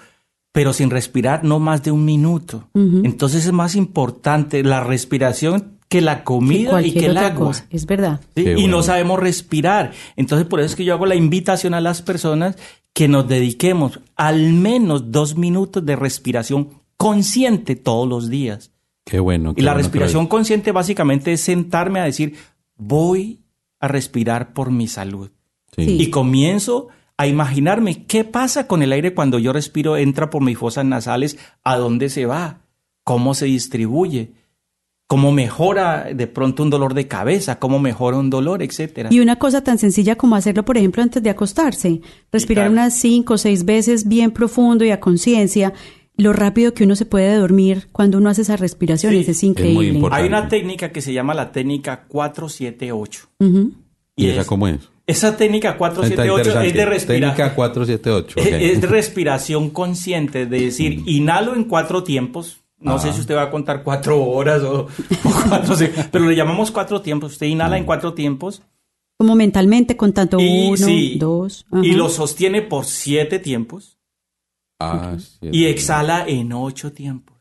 pero 0.56 0.72
sin 0.72 0.88
respirar 0.88 1.44
no 1.44 1.58
más 1.58 1.82
de 1.82 1.90
un 1.90 2.06
minuto. 2.06 2.70
Entonces 2.72 3.44
es 3.44 3.52
más 3.52 3.74
importante 3.74 4.64
la 4.64 4.82
respiración 4.82 5.76
que 5.90 6.00
la 6.00 6.20
que 6.20 6.24
comida 6.24 6.60
y 6.60 6.66
cualquier 6.70 6.94
que 6.94 7.06
el 7.10 7.18
agua. 7.18 7.48
cosa. 7.48 7.66
Es 7.68 7.84
verdad. 7.84 8.22
¿sí? 8.34 8.40
Y 8.40 8.54
bueno. 8.54 8.68
no 8.68 8.82
sabemos 8.82 9.20
respirar. 9.20 9.92
Entonces, 10.16 10.48
por 10.48 10.60
eso 10.60 10.70
es 10.70 10.76
que 10.76 10.86
yo 10.86 10.94
hago 10.94 11.04
la 11.04 11.14
invitación 11.14 11.74
a 11.74 11.82
las 11.82 12.00
personas 12.00 12.56
que 12.94 13.06
nos 13.06 13.28
dediquemos 13.28 14.00
al 14.16 14.54
menos 14.54 15.12
dos 15.12 15.36
minutos 15.36 15.84
de 15.84 15.94
respiración 15.94 16.70
consciente 16.96 17.76
todos 17.76 18.08
los 18.08 18.30
días. 18.30 18.72
Qué 19.04 19.20
bueno. 19.20 19.50
Y 19.50 19.56
qué 19.56 19.62
la 19.62 19.72
bueno 19.72 19.82
que 19.82 19.82
respiración 19.82 20.26
consciente 20.26 20.72
básicamente 20.72 21.34
es 21.34 21.42
sentarme 21.42 22.00
a 22.00 22.04
decir, 22.04 22.34
voy 22.78 23.42
a 23.78 23.88
respirar 23.88 24.54
por 24.54 24.70
mi 24.70 24.88
salud. 24.88 25.28
Sí. 25.76 25.98
Y 26.00 26.08
comienzo 26.08 26.88
a 27.18 27.26
imaginarme 27.26 28.04
qué 28.06 28.24
pasa 28.24 28.66
con 28.66 28.82
el 28.82 28.92
aire 28.92 29.14
cuando 29.14 29.38
yo 29.38 29.52
respiro, 29.52 29.96
entra 29.96 30.28
por 30.30 30.42
mis 30.42 30.58
fosas 30.58 30.84
nasales, 30.84 31.38
a 31.64 31.76
dónde 31.76 32.08
se 32.10 32.26
va, 32.26 32.60
cómo 33.04 33.32
se 33.34 33.46
distribuye, 33.46 34.32
cómo 35.06 35.32
mejora 35.32 36.08
de 36.14 36.26
pronto 36.26 36.62
un 36.62 36.70
dolor 36.70 36.92
de 36.94 37.06
cabeza, 37.08 37.58
cómo 37.58 37.78
mejora 37.78 38.18
un 38.18 38.28
dolor, 38.28 38.62
etcétera. 38.62 39.08
Y 39.12 39.20
una 39.20 39.36
cosa 39.36 39.62
tan 39.62 39.78
sencilla 39.78 40.16
como 40.16 40.36
hacerlo, 40.36 40.64
por 40.64 40.76
ejemplo, 40.76 41.02
antes 41.02 41.22
de 41.22 41.30
acostarse. 41.30 42.00
Respirar 42.32 42.70
unas 42.70 42.92
cinco 42.94 43.34
o 43.34 43.38
seis 43.38 43.64
veces 43.64 44.08
bien 44.08 44.30
profundo 44.32 44.84
y 44.84 44.90
a 44.90 45.00
conciencia. 45.00 45.72
Lo 46.18 46.32
rápido 46.32 46.72
que 46.74 46.84
uno 46.84 46.96
se 46.96 47.04
puede 47.06 47.34
dormir 47.36 47.88
cuando 47.92 48.18
uno 48.18 48.30
hace 48.30 48.42
esas 48.42 48.58
respiraciones 48.58 49.26
Sí, 49.26 49.30
es 49.32 49.42
increíble. 49.44 50.00
Hay 50.10 50.26
una 50.26 50.48
técnica 50.48 50.90
que 50.90 51.02
se 51.02 51.12
llama 51.12 51.34
la 51.34 51.52
técnica 51.52 52.04
478. 52.08 53.28
Ujú. 53.40 53.72
¿Y, 54.16 54.26
Y 54.26 54.30
esa 54.30 54.40
es- 54.40 54.46
cómo 54.46 54.66
es? 54.66 54.80
Esa 55.06 55.36
técnica 55.36 55.70
Está 55.70 55.78
478 55.78 56.60
es 56.62 56.74
de. 57.06 57.14
Técnica 57.14 57.54
478. 57.54 58.40
ok. 58.40 58.46
Es 58.46 58.80
de 58.80 58.86
respiración 58.86 59.70
consciente, 59.70 60.46
de 60.46 60.60
decir, 60.60 61.02
inhalo 61.06 61.54
en 61.54 61.64
cuatro 61.64 62.02
tiempos. 62.02 62.62
No 62.78 62.98
sé 62.98 63.12
si 63.12 63.20
usted 63.20 63.34
va 63.36 63.42
a 63.44 63.50
contar 63.50 63.82
cuatro 63.82 64.22
horas 64.22 64.62
o, 64.62 64.82
o 64.82 64.88
cuatro, 65.48 65.74
pero 66.12 66.26
le 66.26 66.36
llamamos 66.36 66.70
cuatro 66.70 67.00
tiempos. 67.00 67.32
Usted 67.32 67.46
inhala 67.46 67.78
en 67.78 67.84
cuatro 67.84 68.12
tiempos 68.12 68.62
Como 69.16 69.34
mentalmente 69.34 69.96
contando 69.96 70.38
y, 70.38 70.66
uno, 70.68 70.76
sí, 70.76 71.16
dos. 71.18 71.64
y 71.82 71.90
ajá. 71.90 71.96
lo 71.98 72.08
sostiene 72.10 72.60
por 72.62 72.84
siete 72.84 73.38
tiempos 73.38 73.96
Ah, 74.78 75.16
sí, 75.18 75.48
y 75.50 75.58
sí. 75.60 75.66
exhala 75.66 76.26
en 76.28 76.52
ocho 76.52 76.92
tiempos. 76.92 77.35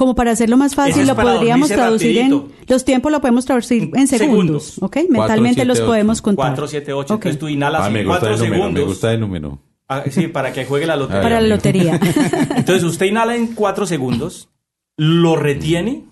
Como 0.00 0.14
para 0.14 0.30
hacerlo 0.30 0.56
más 0.56 0.74
fácil, 0.74 1.02
es 1.02 1.08
lo 1.08 1.14
podríamos 1.14 1.68
traducir 1.68 2.16
en... 2.16 2.30
rapidito. 2.32 2.54
Los 2.68 2.86
tiempos 2.86 3.12
lo 3.12 3.20
podemos 3.20 3.44
traducir 3.44 3.90
en 3.94 4.08
segundos, 4.08 4.64
Segundos. 4.64 4.78
¿ok? 4.80 4.96
Mentalmente 5.10 5.56
siete, 5.56 5.66
los 5.66 5.78
ocho. 5.80 5.88
podemos 5.88 6.22
contar. 6.22 6.46
Cuatro, 6.46 6.68
siete, 6.68 6.94
ocho. 6.94 7.14
Ok. 7.16 7.26
Entonces 7.26 7.38
tú 7.38 7.48
inhalas 7.48 7.82
Ah, 7.82 7.88
en 7.88 7.92
gusta 8.06 8.08
cuatro 8.08 8.28
el 8.30 8.34
número, 8.38 8.54
segundos. 8.54 8.80
me 8.82 8.88
gusta 8.88 9.12
el 9.12 9.20
número. 9.20 9.58
Ah, 9.88 10.02
sí, 10.10 10.28
para 10.28 10.54
que 10.54 10.64
juegue 10.64 10.86
la 10.86 10.96
lotería. 10.96 11.20
Para 11.22 11.40
la 11.42 11.48
lotería. 11.48 12.00
Entonces 12.56 12.82
usted 12.82 13.04
inhala 13.04 13.36
en 13.36 13.48
cuatro 13.48 13.84
segundos, 13.84 14.48
lo 14.96 15.36
retiene 15.36 16.06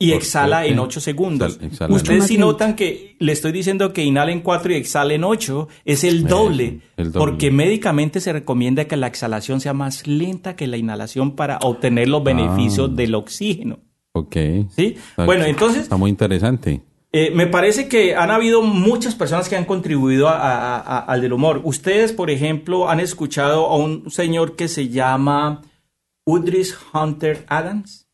y 0.00 0.10
Por 0.12 0.18
exhala 0.18 0.64
en 0.66 0.78
ocho 0.78 1.00
segundos. 1.00 1.60
Exhala- 1.60 1.92
Ustedes 1.94 2.26
si 2.28 2.38
notan 2.38 2.76
que 2.76 3.16
le 3.18 3.32
estoy 3.32 3.50
diciendo 3.50 3.92
que 3.92 4.04
inhala 4.04 4.30
en 4.30 4.40
cuatro 4.42 4.72
y 4.72 4.76
exhala 4.76 5.14
en 5.14 5.24
ocho, 5.24 5.66
es 5.84 6.04
el 6.04 6.26
doble, 6.28 6.80
el 6.96 7.10
doble. 7.10 7.18
Porque 7.18 7.50
médicamente 7.50 8.20
se 8.20 8.32
recomienda 8.32 8.84
que 8.84 8.96
la 8.96 9.08
exhalación 9.08 9.60
sea 9.60 9.72
más 9.74 10.06
lenta 10.06 10.54
que 10.54 10.68
la 10.68 10.76
inhalación 10.76 11.34
para 11.34 11.58
obtener 11.62 12.08
los 12.08 12.22
beneficios 12.22 12.90
Ah. 12.92 12.94
del 12.94 13.14
oxígeno. 13.16 13.80
Ok. 14.12 14.36
¿Sí? 14.70 14.96
Está- 14.96 15.24
Bueno, 15.24 15.44
entonces 15.46 15.82
Está 15.82 15.96
muy 15.96 16.10
interesante. 16.10 16.80
eh, 17.12 17.32
me 17.34 17.48
parece 17.48 17.88
que 17.88 18.14
han 18.14 18.30
habido 18.30 18.62
muchas 18.62 19.16
personas 19.16 19.48
que 19.48 19.56
han 19.56 19.64
contribuido 19.64 20.28
a- 20.28 20.38
a- 20.38 20.78
a- 20.78 20.98
al 21.00 21.20
del 21.22 21.32
humor. 21.32 21.60
Ustedes, 21.64 22.12
por 22.12 22.30
ejemplo, 22.30 22.88
han 22.88 23.00
escuchado 23.00 23.66
a 23.66 23.76
un 23.76 24.10
señor 24.12 24.54
que 24.54 24.68
se 24.68 24.88
llama 24.90 25.62
Udris 26.24 26.76
Hunter 26.94 27.44
Adams. 27.48 28.04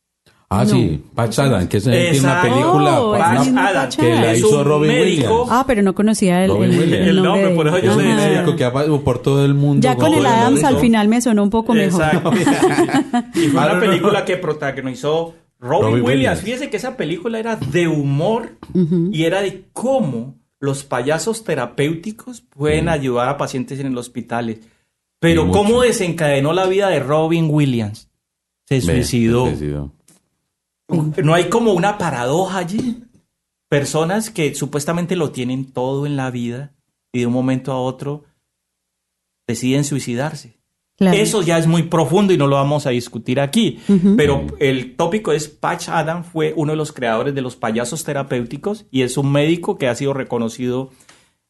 Ah, 0.49 0.63
No. 0.63 0.69
sí. 0.69 1.03
Patch 1.15 1.39
Adams, 1.39 1.67
que 1.67 1.77
es 1.77 1.85
una 2.19 2.41
película 2.41 3.01
Oh, 3.01 3.11
Patch 3.13 3.47
Adams, 3.47 3.73
Patch 3.73 3.95
que 3.97 4.09
la 4.15 4.31
es 4.31 4.39
hizo 4.39 4.63
Robin 4.63 4.91
médico. 4.91 5.23
Williams. 5.33 5.49
Ah, 5.51 5.63
pero 5.65 5.81
no 5.81 5.95
conocía 5.95 6.45
el, 6.45 6.51
el- 6.51 6.93
el 6.93 6.93
El 7.09 7.23
nombre, 7.23 7.49
por 7.55 7.67
eso 7.67 7.79
yo 7.79 7.95
le 7.97 8.03
decía. 8.03 8.29
médico 8.41 8.55
que 8.55 8.63
ha 8.63 8.71
pasado 8.71 9.01
por 9.01 9.19
todo 9.19 9.43
el 9.43 9.55
mundo. 9.55 9.83
Ya 9.83 9.95
con 9.95 10.13
el 10.13 10.25
Adams 10.25 10.63
al 10.63 10.77
final 10.77 11.07
me 11.07 11.19
sonó 11.21 11.41
un 11.43 11.49
poco 11.49 11.73
mejor. 11.73 12.01
Exacto. 12.03 12.31
y 13.35 13.47
fue 13.47 13.59
Ah, 13.61 13.71
una 13.71 13.79
película 13.79 14.23
que 14.23 14.37
protagonizó 14.37 15.33
Robin, 15.59 15.81
Robin 15.89 15.93
Williams. 16.05 16.07
Williams. 16.09 16.41
Fíjese 16.41 16.69
que 16.69 16.77
esa 16.77 16.95
película 16.95 17.39
era 17.39 17.55
de 17.55 17.87
humor 17.87 18.51
y 19.11 19.23
era 19.23 19.41
de 19.41 19.65
cómo 19.73 20.35
los 20.59 20.83
payasos 20.83 21.43
terapéuticos 21.43 22.41
pueden 22.41 22.85
Mm. 22.85 22.89
ayudar 22.89 23.29
a 23.29 23.37
pacientes 23.37 23.79
en 23.79 23.87
el 23.87 23.97
hospital. 23.97 24.51
Y 24.51 24.59
Pero 25.19 25.45
mucho. 25.45 25.57
cómo 25.57 25.81
desencadenó 25.81 26.53
la 26.53 26.67
vida 26.67 26.89
de 26.89 26.99
Robin 26.99 27.47
Williams. 27.49 28.09
Se 28.65 28.79
suicidó. 28.81 29.45
se 29.45 29.57
suicidó. 29.57 29.91
No 30.87 31.33
hay 31.33 31.49
como 31.49 31.73
una 31.73 31.97
paradoja 31.97 32.59
allí. 32.59 33.03
Personas 33.69 34.29
que 34.29 34.53
supuestamente 34.55 35.15
lo 35.15 35.31
tienen 35.31 35.71
todo 35.71 36.05
en 36.05 36.15
la 36.15 36.29
vida 36.31 36.73
y 37.11 37.19
de 37.19 37.25
un 37.27 37.33
momento 37.33 37.71
a 37.71 37.79
otro 37.79 38.23
deciden 39.47 39.83
suicidarse. 39.83 40.59
Claro. 40.97 41.17
Eso 41.17 41.41
ya 41.41 41.57
es 41.57 41.67
muy 41.67 41.83
profundo 41.83 42.31
y 42.31 42.37
no 42.37 42.47
lo 42.47 42.55
vamos 42.55 42.85
a 42.85 42.91
discutir 42.91 43.39
aquí. 43.39 43.79
Pero 44.15 44.45
el 44.59 44.95
tópico 44.95 45.33
es 45.33 45.49
Patch 45.49 45.89
Adams 45.89 46.27
fue 46.27 46.53
uno 46.55 46.71
de 46.71 46.77
los 46.77 46.93
creadores 46.93 47.35
de 47.35 47.41
los 47.41 47.57
payasos 47.57 48.03
terapéuticos 48.05 48.85
y 48.91 49.01
es 49.01 49.17
un 49.17 49.31
médico 49.31 49.77
que 49.77 49.89
ha 49.89 49.95
sido 49.95 50.13
reconocido 50.13 50.91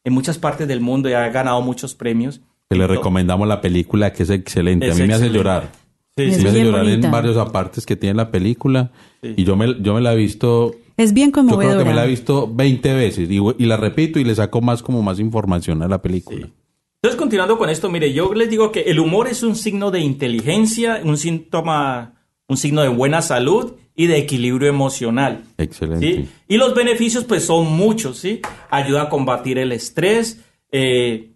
en 0.04 0.14
muchas 0.14 0.40
partes 0.40 0.68
del 0.68 0.82
mundo 0.82 1.10
y 1.10 1.14
ha 1.14 1.30
ganado 1.30 1.62
muchos 1.62 1.94
premios. 1.94 2.42
Que 2.70 2.76
le 2.76 2.88
recomendamos 2.88 3.48
la 3.48 3.62
película, 3.62 4.14
que 4.14 4.24
es 4.24 4.32
excelente. 4.32 4.88
Es 4.88 4.96
a 4.96 5.02
mí 5.02 5.08
me 5.08 5.14
hace 5.14 5.30
llorar. 5.30 5.70
Sí, 6.18 6.24
me 6.44 6.50
hace 6.50 6.64
llorar 6.64 6.84
bonita. 6.84 7.08
en 7.08 7.12
varios 7.12 7.38
apartes 7.38 7.86
que 7.86 7.96
tiene 7.96 8.16
la 8.16 8.32
película. 8.32 8.92
Sí. 9.22 9.34
Y 9.38 9.44
yo 9.44 9.56
me, 9.56 9.76
yo 9.82 9.94
me 9.94 10.02
la 10.02 10.14
he 10.14 10.16
visto 10.16 10.74
Es 10.98 11.14
bien 11.14 11.30
Yo 11.30 11.34
creo 11.34 11.46
conmovedora. 11.48 11.80
que 11.84 11.90
me 11.90 11.94
la 11.96 12.06
he 12.06 12.08
visto 12.08 12.50
20 12.54 12.94
veces 12.94 13.30
y, 13.30 13.38
y 13.58 13.66
la 13.66 13.76
repito 13.78 14.20
y 14.20 14.24
le 14.24 14.34
saco 14.36 14.62
más 14.62 14.82
como 14.82 15.02
más 15.02 15.20
información 15.20 15.82
a 15.84 15.88
la 15.88 16.02
película. 16.02 16.48
Entonces, 17.02 17.20
continuando 17.20 17.58
con 17.58 17.70
esto, 17.70 17.90
mire, 17.90 18.14
yo 18.14 18.34
les 18.34 18.50
digo 18.50 18.72
que 18.72 18.82
el 18.84 19.00
humor 19.00 19.28
es 19.28 19.44
un 19.44 19.56
signo 19.56 19.92
de 19.92 20.00
inteligencia, 20.00 21.02
un 21.04 21.18
síntoma, 21.18 22.14
un 22.48 22.58
signo 22.58 22.82
de 22.82 22.88
buena 22.88 23.22
salud 23.22 23.74
y 23.96 24.08
de 24.08 24.18
equilibrio 24.18 24.70
emocional. 24.70 25.44
Excelente. 25.58 26.16
¿sí? 26.16 26.30
Y 26.48 26.58
los 26.58 26.74
beneficios, 26.74 27.26
pues, 27.26 27.46
son 27.46 27.72
muchos, 27.74 28.18
¿sí? 28.18 28.42
Ayuda 28.72 29.04
a 29.04 29.10
combatir 29.10 29.58
el 29.60 29.72
estrés, 29.72 30.42
eh, 30.72 31.34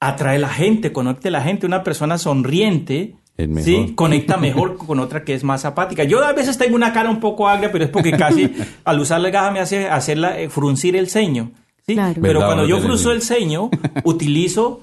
atrae 0.00 0.36
a 0.36 0.40
la 0.40 0.48
gente, 0.48 0.92
conecta 0.92 1.28
a 1.28 1.32
la 1.32 1.42
gente. 1.42 1.64
Una 1.66 1.84
persona 1.84 2.18
sonriente, 2.18 3.14
mejor. 3.36 3.62
¿sí? 3.62 3.92
Conecta 3.94 4.36
mejor 4.38 4.76
con 4.76 5.00
otra 5.00 5.24
que 5.24 5.34
es 5.34 5.44
más 5.44 5.64
apática. 5.64 6.04
Yo 6.04 6.24
a 6.24 6.32
veces 6.32 6.58
tengo 6.58 6.76
una 6.76 6.92
cara 6.92 7.10
un 7.10 7.20
poco 7.20 7.48
agria, 7.48 7.70
pero 7.72 7.84
es 7.84 7.90
porque 7.90 8.12
casi 8.12 8.52
al 8.84 9.00
usar 9.00 9.20
la 9.20 9.30
gaja 9.30 9.50
me 9.50 9.60
hace 9.60 9.88
hacerla 9.88 10.38
eh, 10.38 10.48
fruncir 10.48 10.96
el 10.96 11.08
ceño, 11.08 11.52
¿sí? 11.86 11.94
Claro. 11.94 12.20
Pero 12.20 12.40
cuando 12.40 12.66
yo 12.66 12.80
frunzo 12.80 13.12
el 13.12 13.22
ceño, 13.22 13.70
utilizo 14.04 14.82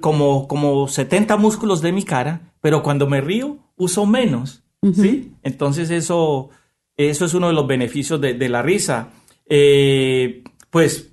como, 0.00 0.46
como 0.48 0.88
70 0.88 1.36
músculos 1.36 1.80
de 1.80 1.92
mi 1.92 2.02
cara, 2.02 2.52
pero 2.60 2.82
cuando 2.82 3.06
me 3.06 3.20
río, 3.20 3.58
uso 3.76 4.06
menos. 4.06 4.62
¿sí? 4.94 5.32
Entonces 5.42 5.90
eso, 5.90 6.50
eso 6.96 7.24
es 7.24 7.34
uno 7.34 7.48
de 7.48 7.52
los 7.52 7.66
beneficios 7.66 8.20
de, 8.20 8.34
de 8.34 8.48
la 8.48 8.62
risa. 8.62 9.08
Eh, 9.46 10.44
pues 10.70 11.07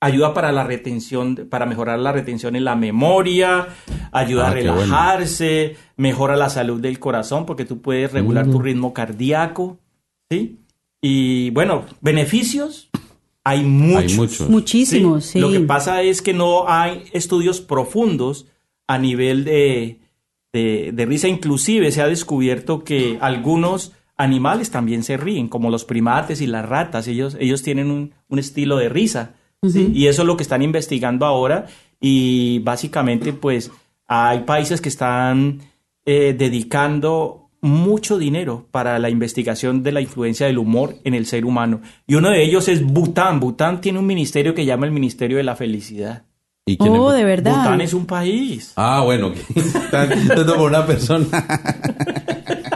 ayuda 0.00 0.32
para 0.34 0.52
la 0.52 0.64
retención, 0.64 1.34
para 1.50 1.66
mejorar 1.66 1.98
la 1.98 2.12
retención 2.12 2.54
en 2.56 2.64
la 2.64 2.76
memoria, 2.76 3.68
ayuda 4.12 4.44
Ah, 4.46 4.50
a 4.50 4.52
bueno. 4.54 4.74
relajarse, 4.76 5.76
mejora 5.96 6.36
la 6.36 6.48
salud 6.50 6.80
del 6.80 6.98
corazón 6.98 7.46
porque 7.46 7.64
tú 7.64 7.80
puedes 7.80 8.12
regular 8.12 8.46
Mm. 8.46 8.50
tu 8.52 8.58
ritmo 8.60 8.92
cardíaco, 8.94 9.78
¿sí? 10.30 10.58
Y 11.02 11.50
bueno, 11.50 11.84
beneficios 12.00 12.90
hay 13.44 13.62
muchos. 13.64 14.02
Hay 14.12 14.16
muchos. 14.16 14.48
Muchísimos, 14.50 15.24
Sí, 15.24 15.32
sí. 15.34 15.38
Lo 15.40 15.50
que 15.50 15.60
pasa 15.60 16.02
es 16.02 16.22
que 16.22 16.32
no 16.34 16.68
hay 16.68 17.04
estudios 17.12 17.60
profundos 17.60 18.46
a 18.86 18.98
nivel 18.98 19.44
de, 19.44 20.00
de, 20.52 20.90
de 20.92 21.06
risa. 21.06 21.28
Inclusive 21.28 21.90
se 21.92 22.02
ha 22.02 22.08
descubierto 22.08 22.84
que 22.84 23.16
algunos 23.20 23.92
animales 24.16 24.70
también 24.70 25.02
se 25.02 25.16
ríen, 25.16 25.48
como 25.48 25.70
los 25.70 25.84
primates 25.84 26.40
y 26.40 26.46
las 26.46 26.68
ratas. 26.68 27.06
Ellos, 27.08 27.36
ellos 27.40 27.62
tienen 27.62 27.90
un, 27.90 28.12
un 28.28 28.38
estilo 28.38 28.76
de 28.76 28.88
risa. 28.88 29.34
¿Sí? 29.66 29.90
Y 29.94 30.06
eso 30.06 30.22
es 30.22 30.26
lo 30.26 30.36
que 30.36 30.42
están 30.42 30.62
investigando 30.62 31.26
ahora. 31.26 31.66
Y 32.00 32.60
básicamente, 32.60 33.32
pues, 33.32 33.70
hay 34.06 34.40
países 34.40 34.80
que 34.80 34.88
están 34.88 35.60
eh, 36.06 36.34
dedicando 36.38 37.44
mucho 37.60 38.18
dinero 38.18 38.66
para 38.70 38.98
la 39.00 39.10
investigación 39.10 39.82
de 39.82 39.90
la 39.92 40.00
influencia 40.00 40.46
del 40.46 40.58
humor 40.58 40.94
en 41.04 41.14
el 41.14 41.26
ser 41.26 41.44
humano. 41.44 41.80
Y 42.06 42.14
uno 42.14 42.30
de 42.30 42.44
ellos 42.44 42.68
es 42.68 42.84
Bután. 42.84 43.40
Bután 43.40 43.80
tiene 43.80 43.98
un 43.98 44.06
ministerio 44.06 44.54
que 44.54 44.64
llama 44.64 44.86
el 44.86 44.92
Ministerio 44.92 45.38
de 45.38 45.42
la 45.42 45.56
Felicidad. 45.56 46.22
¿Y 46.66 46.76
quién 46.76 46.92
Oh, 46.92 47.10
es? 47.10 47.18
de 47.18 47.24
verdad. 47.24 47.56
Bután 47.56 47.80
es 47.80 47.94
un 47.94 48.06
país. 48.06 48.72
Ah, 48.76 49.02
bueno. 49.04 49.32
Tanto 49.90 50.54
por 50.54 50.70
una 50.70 50.86
persona. 50.86 51.26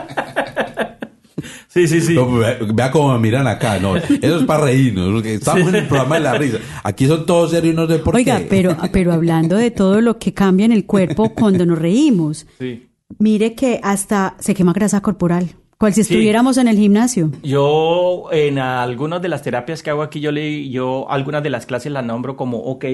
Sí, 1.73 1.87
sí, 1.87 2.01
sí. 2.01 2.13
No, 2.13 2.31
vea, 2.37 2.57
vea 2.71 2.91
cómo 2.91 3.13
me 3.13 3.19
miran 3.19 3.47
acá. 3.47 3.79
No, 3.79 3.95
eso 3.97 4.13
es 4.21 4.43
para 4.43 4.65
reírnos. 4.65 5.11
porque 5.11 5.33
Estamos 5.33 5.67
en 5.69 5.75
el 5.75 5.87
programa 5.87 6.15
de 6.15 6.21
la 6.21 6.33
risa. 6.35 6.59
Aquí 6.83 7.07
son 7.07 7.25
todos 7.25 7.49
serios 7.51 7.73
y 7.73 7.75
no 7.75 7.87
sé 7.87 7.97
por 7.99 8.15
Oiga, 8.15 8.37
qué. 8.39 8.45
pero, 8.49 8.77
pero 8.91 9.11
hablando 9.11 9.55
de 9.57 9.71
todo 9.71 9.99
lo 9.99 10.19
que 10.19 10.33
cambia 10.33 10.65
en 10.67 10.71
el 10.71 10.85
cuerpo 10.85 11.33
cuando 11.33 11.65
nos 11.65 11.79
reímos, 11.79 12.45
Sí. 12.59 12.87
mire 13.17 13.55
que 13.55 13.79
hasta 13.81 14.35
se 14.39 14.53
quema 14.53 14.71
grasa 14.73 15.01
corporal, 15.01 15.49
cual 15.79 15.93
si 15.93 16.03
Sí. 16.03 16.13
estuviéramos 16.13 16.57
en 16.57 16.67
el 16.67 16.77
gimnasio. 16.77 17.31
Yo 17.41 18.27
en 18.31 18.59
algunas 18.59 19.21
de 19.23 19.29
las 19.29 19.41
terapias 19.41 19.81
que 19.81 19.89
hago 19.89 20.03
aquí, 20.03 20.19
yo 20.19 20.31
le, 20.31 20.69
yo 20.69 21.09
algunas 21.09 21.41
de 21.41 21.49
las 21.49 21.65
clases 21.65 21.91
las 21.91 22.05
nombro 22.05 22.35
como, 22.37 22.59
ok, 22.59 22.85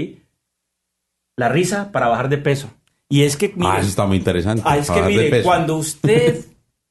la 1.37 1.49
risa 1.49 1.91
para 1.91 2.07
bajar 2.07 2.29
de 2.29 2.37
peso. 2.37 2.69
Y 3.09 3.23
es 3.23 3.35
que, 3.37 3.51
mire, 3.55 3.71
Ah, 3.73 3.79
eso 3.79 3.89
está 3.89 4.05
muy 4.05 4.17
interesante. 4.17 4.61
Ah, 4.65 4.77
es 4.77 4.89
que 4.89 5.01
mire, 5.01 5.41
cuando 5.41 5.77
usted 5.77 6.45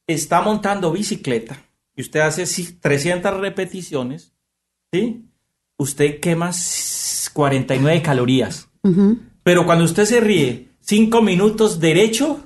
está 0.06 0.40
montando 0.42 0.90
bicicleta 0.90 1.56
y 1.98 2.00
usted 2.00 2.20
hace 2.20 2.46
sí, 2.46 2.78
300 2.80 3.38
repeticiones, 3.40 4.32
¿sí? 4.92 5.26
Usted 5.76 6.20
quema 6.20 6.50
s- 6.50 7.28
49 7.34 8.00
calorías. 8.02 8.70
Pero 9.42 9.66
cuando 9.66 9.84
usted 9.84 10.04
se 10.04 10.20
ríe 10.20 10.68
5 10.80 11.20
minutos 11.22 11.80
derecho, 11.80 12.40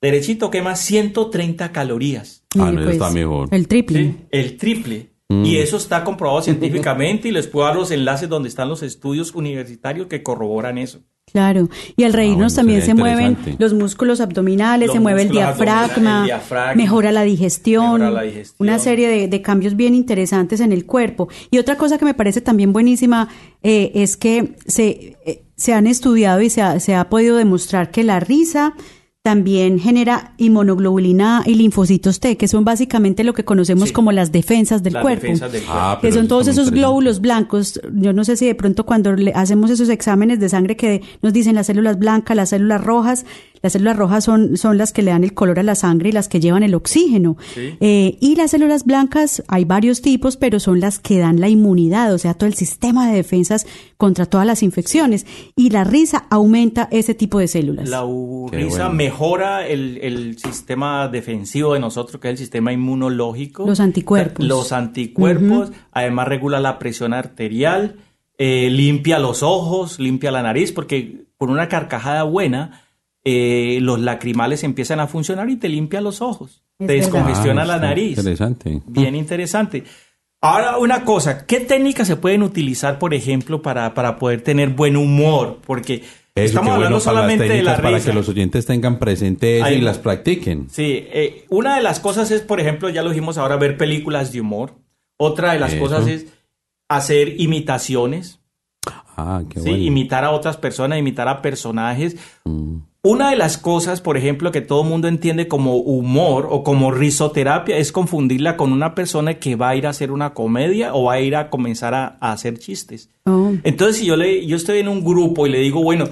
derechito 0.00 0.50
quema 0.50 0.76
130 0.76 1.72
calorías. 1.72 2.44
Ah, 2.58 2.70
no, 2.70 2.80
eso 2.80 2.90
está 2.90 3.10
mejor. 3.10 3.48
El 3.50 3.66
triple. 3.68 3.98
¿sí? 4.04 4.16
El 4.30 4.56
triple. 4.56 5.10
Mm. 5.28 5.44
Y 5.44 5.56
eso 5.58 5.76
está 5.76 6.04
comprobado 6.04 6.40
científicamente 6.42 7.28
y 7.28 7.32
les 7.32 7.48
puedo 7.48 7.66
dar 7.66 7.74
los 7.76 7.90
enlaces 7.90 8.28
donde 8.28 8.48
están 8.48 8.68
los 8.68 8.82
estudios 8.84 9.34
universitarios 9.34 10.06
que 10.06 10.22
corroboran 10.22 10.78
eso. 10.78 11.02
Claro. 11.32 11.68
Y 11.96 12.04
al 12.04 12.12
reírnos 12.12 12.54
bueno, 12.54 12.56
también 12.56 12.82
se 12.82 12.94
mueven 12.94 13.36
los 13.58 13.74
músculos 13.74 14.20
abdominales, 14.20 14.86
Los 14.86 14.94
se 14.94 15.00
mueve 15.00 15.22
el 15.22 15.30
diafragma, 15.30 15.80
abdominales, 15.82 16.20
el 16.20 16.26
diafragma, 16.26 16.74
mejora 16.74 17.12
la 17.12 17.22
digestión, 17.22 18.00
mejora 18.00 18.10
la 18.10 18.22
digestión. 18.22 18.68
una 18.68 18.78
serie 18.78 19.08
de, 19.08 19.28
de 19.28 19.42
cambios 19.42 19.74
bien 19.74 19.94
interesantes 19.94 20.60
en 20.60 20.72
el 20.72 20.86
cuerpo. 20.86 21.28
Y 21.50 21.58
otra 21.58 21.76
cosa 21.76 21.98
que 21.98 22.04
me 22.04 22.14
parece 22.14 22.40
también 22.40 22.72
buenísima 22.72 23.28
eh, 23.62 23.90
es 23.94 24.16
que 24.16 24.54
se, 24.66 25.16
eh, 25.26 25.42
se 25.56 25.74
han 25.74 25.86
estudiado 25.88 26.40
y 26.40 26.48
se 26.48 26.62
ha, 26.62 26.78
se 26.78 26.94
ha 26.94 27.08
podido 27.08 27.36
demostrar 27.36 27.90
que 27.90 28.04
la 28.04 28.20
risa 28.20 28.74
también 29.26 29.80
genera 29.80 30.34
inmunoglobulina 30.36 31.42
y 31.46 31.56
linfocitos 31.56 32.20
T, 32.20 32.36
que 32.36 32.46
son 32.46 32.64
básicamente 32.64 33.24
lo 33.24 33.34
que 33.34 33.44
conocemos 33.44 33.88
Sí. 33.88 33.92
como 33.92 34.12
las 34.12 34.30
defensas 34.30 34.84
del 34.84 34.92
Las 34.92 35.02
cuerpo. 35.02 35.22
defensas 35.22 35.50
del 35.50 35.62
cuerpo. 35.62 35.80
Ah, 35.82 35.98
que 36.00 36.06
pero 36.06 36.14
son 36.20 36.28
todos 36.28 36.46
esos 36.46 36.70
glóbulos 36.70 37.20
blancos. 37.20 37.80
Yo 37.92 38.12
no 38.12 38.22
sé 38.22 38.36
si 38.36 38.46
de 38.46 38.54
pronto 38.54 38.86
cuando 38.86 39.16
le 39.16 39.32
hacemos 39.32 39.70
esos 39.72 39.88
exámenes 39.88 40.38
de 40.38 40.48
sangre 40.48 40.76
que 40.76 41.02
nos 41.22 41.32
dicen 41.32 41.56
las 41.56 41.66
células 41.66 41.98
blancas, 41.98 42.36
las 42.36 42.50
células 42.50 42.84
rojas, 42.84 43.26
las 43.62 43.72
células 43.72 43.96
rojas 43.96 44.24
son, 44.24 44.56
son 44.56 44.78
las 44.78 44.92
que 44.92 45.02
le 45.02 45.10
dan 45.10 45.24
el 45.24 45.34
color 45.34 45.58
a 45.58 45.62
la 45.62 45.74
sangre 45.74 46.10
y 46.10 46.12
las 46.12 46.28
que 46.28 46.40
llevan 46.40 46.62
el 46.62 46.74
oxígeno. 46.74 47.36
Sí. 47.54 47.76
Eh, 47.80 48.16
y 48.20 48.36
las 48.36 48.52
células 48.52 48.84
blancas, 48.84 49.42
hay 49.48 49.64
varios 49.64 50.02
tipos, 50.02 50.36
pero 50.36 50.60
son 50.60 50.80
las 50.80 50.98
que 50.98 51.18
dan 51.18 51.40
la 51.40 51.48
inmunidad, 51.48 52.12
o 52.14 52.18
sea, 52.18 52.34
todo 52.34 52.46
el 52.46 52.54
sistema 52.54 53.08
de 53.08 53.16
defensas 53.16 53.66
contra 53.96 54.26
todas 54.26 54.46
las 54.46 54.62
infecciones. 54.62 55.26
Y 55.56 55.70
la 55.70 55.84
risa 55.84 56.26
aumenta 56.30 56.88
ese 56.90 57.14
tipo 57.14 57.38
de 57.38 57.48
células. 57.48 57.88
La 57.88 58.02
risa 58.50 58.84
bueno. 58.84 58.92
mejora 58.92 59.66
el, 59.66 59.98
el 60.02 60.38
sistema 60.38 61.08
defensivo 61.08 61.74
de 61.74 61.80
nosotros, 61.80 62.20
que 62.20 62.28
es 62.28 62.32
el 62.32 62.38
sistema 62.38 62.72
inmunológico. 62.72 63.66
Los 63.66 63.80
anticuerpos. 63.80 64.44
Los 64.44 64.72
anticuerpos. 64.72 65.72
Además 65.92 66.28
regula 66.28 66.60
la 66.60 66.78
presión 66.78 67.14
arterial, 67.14 67.96
eh, 68.38 68.68
limpia 68.70 69.18
los 69.18 69.42
ojos, 69.42 69.98
limpia 69.98 70.30
la 70.30 70.42
nariz, 70.42 70.72
porque 70.72 71.26
con 71.38 71.50
una 71.50 71.68
carcajada 71.68 72.22
buena, 72.22 72.82
eh, 73.28 73.78
los 73.82 73.98
lacrimales 74.00 74.62
empiezan 74.62 75.00
a 75.00 75.08
funcionar 75.08 75.50
y 75.50 75.56
te 75.56 75.68
limpia 75.68 76.00
los 76.00 76.22
ojos. 76.22 76.62
Es 76.78 76.86
te 76.86 76.92
descongestiona 76.92 77.62
Ah, 77.62 77.66
la 77.66 77.78
nariz. 77.78 78.16
Interesante. 78.18 78.80
Bien 78.86 79.16
interesante. 79.16 79.82
Ahora, 80.40 80.78
una 80.78 81.04
cosa, 81.04 81.44
¿qué 81.44 81.58
técnicas 81.60 82.06
se 82.06 82.14
pueden 82.16 82.42
utilizar, 82.44 82.98
por 83.00 83.14
ejemplo, 83.14 83.62
para, 83.62 83.94
para 83.94 84.16
poder 84.18 84.42
tener 84.42 84.68
buen 84.70 84.96
humor? 84.96 85.58
Porque 85.66 85.94
Eso, 85.96 86.04
estamos 86.36 86.74
hablando 86.74 86.78
bueno 86.82 86.94
las 86.96 87.02
solamente 87.02 87.44
de 87.44 87.48
la 87.48 87.54
técnicas 87.72 87.80
para 87.82 87.96
risa. 87.96 88.10
que 88.10 88.14
los 88.16 88.28
oyentes 88.28 88.64
tengan 88.66 88.98
presente 89.00 89.56
eso 89.56 89.64
Ahí 89.66 89.76
y 89.78 89.80
las 89.80 89.98
practiquen. 89.98 90.68
Sí, 90.70 90.84
eh, 91.10 91.46
una 91.48 91.74
de 91.76 91.82
las 91.82 91.98
cosas 91.98 92.30
es, 92.30 92.42
por 92.42 92.60
ejemplo, 92.60 92.88
ya 92.90 93.02
lo 93.02 93.08
dijimos 93.08 93.38
ahora, 93.38 93.56
ver 93.56 93.76
películas 93.76 94.30
de 94.32 94.40
humor. 94.40 94.74
Otra 95.16 95.52
de 95.54 95.58
las 95.58 95.72
Eso. 95.72 95.82
cosas 95.82 96.06
es 96.06 96.26
hacer 96.88 97.40
imitaciones, 97.40 98.38
Ah, 99.16 99.42
qué 99.48 99.58
¿sí? 99.60 99.70
bueno. 99.70 99.82
imitar 99.82 100.24
a 100.24 100.30
otras 100.30 100.58
personas, 100.58 100.98
imitar 100.98 101.26
a 101.26 101.40
personajes. 101.42 102.16
Mm. 102.44 102.76
Una 103.08 103.30
de 103.30 103.36
las 103.36 103.56
cosas, 103.58 104.00
por 104.00 104.16
ejemplo, 104.16 104.50
que 104.50 104.60
todo 104.62 104.82
el 104.82 104.88
mundo 104.88 105.06
entiende 105.06 105.46
como 105.48 105.76
humor 105.76 106.48
o 106.50 106.64
como 106.64 106.90
risoterapia 106.90 107.76
es 107.76 107.92
confundirla 107.92 108.56
con 108.56 108.72
una 108.72 108.94
persona 108.94 109.34
que 109.34 109.54
va 109.54 109.68
a 109.70 109.76
ir 109.76 109.86
a 109.86 109.90
hacer 109.90 110.10
una 110.10 110.34
comedia 110.34 110.92
o 110.94 111.04
va 111.04 111.14
a 111.14 111.20
ir 111.20 111.36
a 111.36 111.48
comenzar 111.50 111.94
a, 111.94 112.16
a 112.20 112.32
hacer 112.32 112.58
chistes. 112.58 113.10
Oh. 113.24 113.52
Entonces, 113.62 113.98
si 113.98 114.06
yo, 114.06 114.16
le, 114.16 114.44
yo 114.46 114.56
estoy 114.56 114.78
en 114.78 114.88
un 114.88 115.04
grupo 115.04 115.46
y 115.46 115.50
le 115.50 115.60
digo, 115.60 115.82
bueno, 115.82 116.08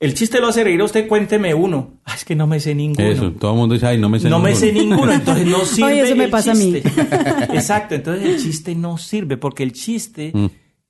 el 0.00 0.14
chiste 0.14 0.40
lo 0.40 0.48
hace 0.48 0.64
reír 0.64 0.80
a 0.80 0.84
usted, 0.84 1.06
cuénteme 1.08 1.52
uno. 1.52 1.94
Ah, 2.06 2.14
es 2.14 2.24
que 2.24 2.34
no 2.34 2.46
me 2.46 2.58
sé 2.58 2.74
ninguno. 2.74 3.06
Eso, 3.06 3.32
todo 3.32 3.50
el 3.52 3.58
mundo 3.58 3.74
dice, 3.74 3.86
ay, 3.88 3.98
no 3.98 4.08
me 4.08 4.18
sé 4.18 4.30
no 4.30 4.38
me 4.40 4.52
ninguno". 4.52 4.66
sé 4.66 4.72
ninguno, 4.72 5.12
entonces 5.12 5.46
no 5.46 5.58
sirve. 5.66 6.00
eso 6.00 6.16
me 6.16 6.24
el 6.24 6.30
pasa 6.30 6.52
a 6.52 6.54
mí. 6.54 6.74
Exacto, 7.52 7.94
entonces 7.96 8.24
el 8.26 8.42
chiste 8.42 8.74
no 8.74 8.96
sirve 8.98 9.36
porque 9.36 9.62
el 9.62 9.72
chiste 9.72 10.32
Mm. 10.34 10.46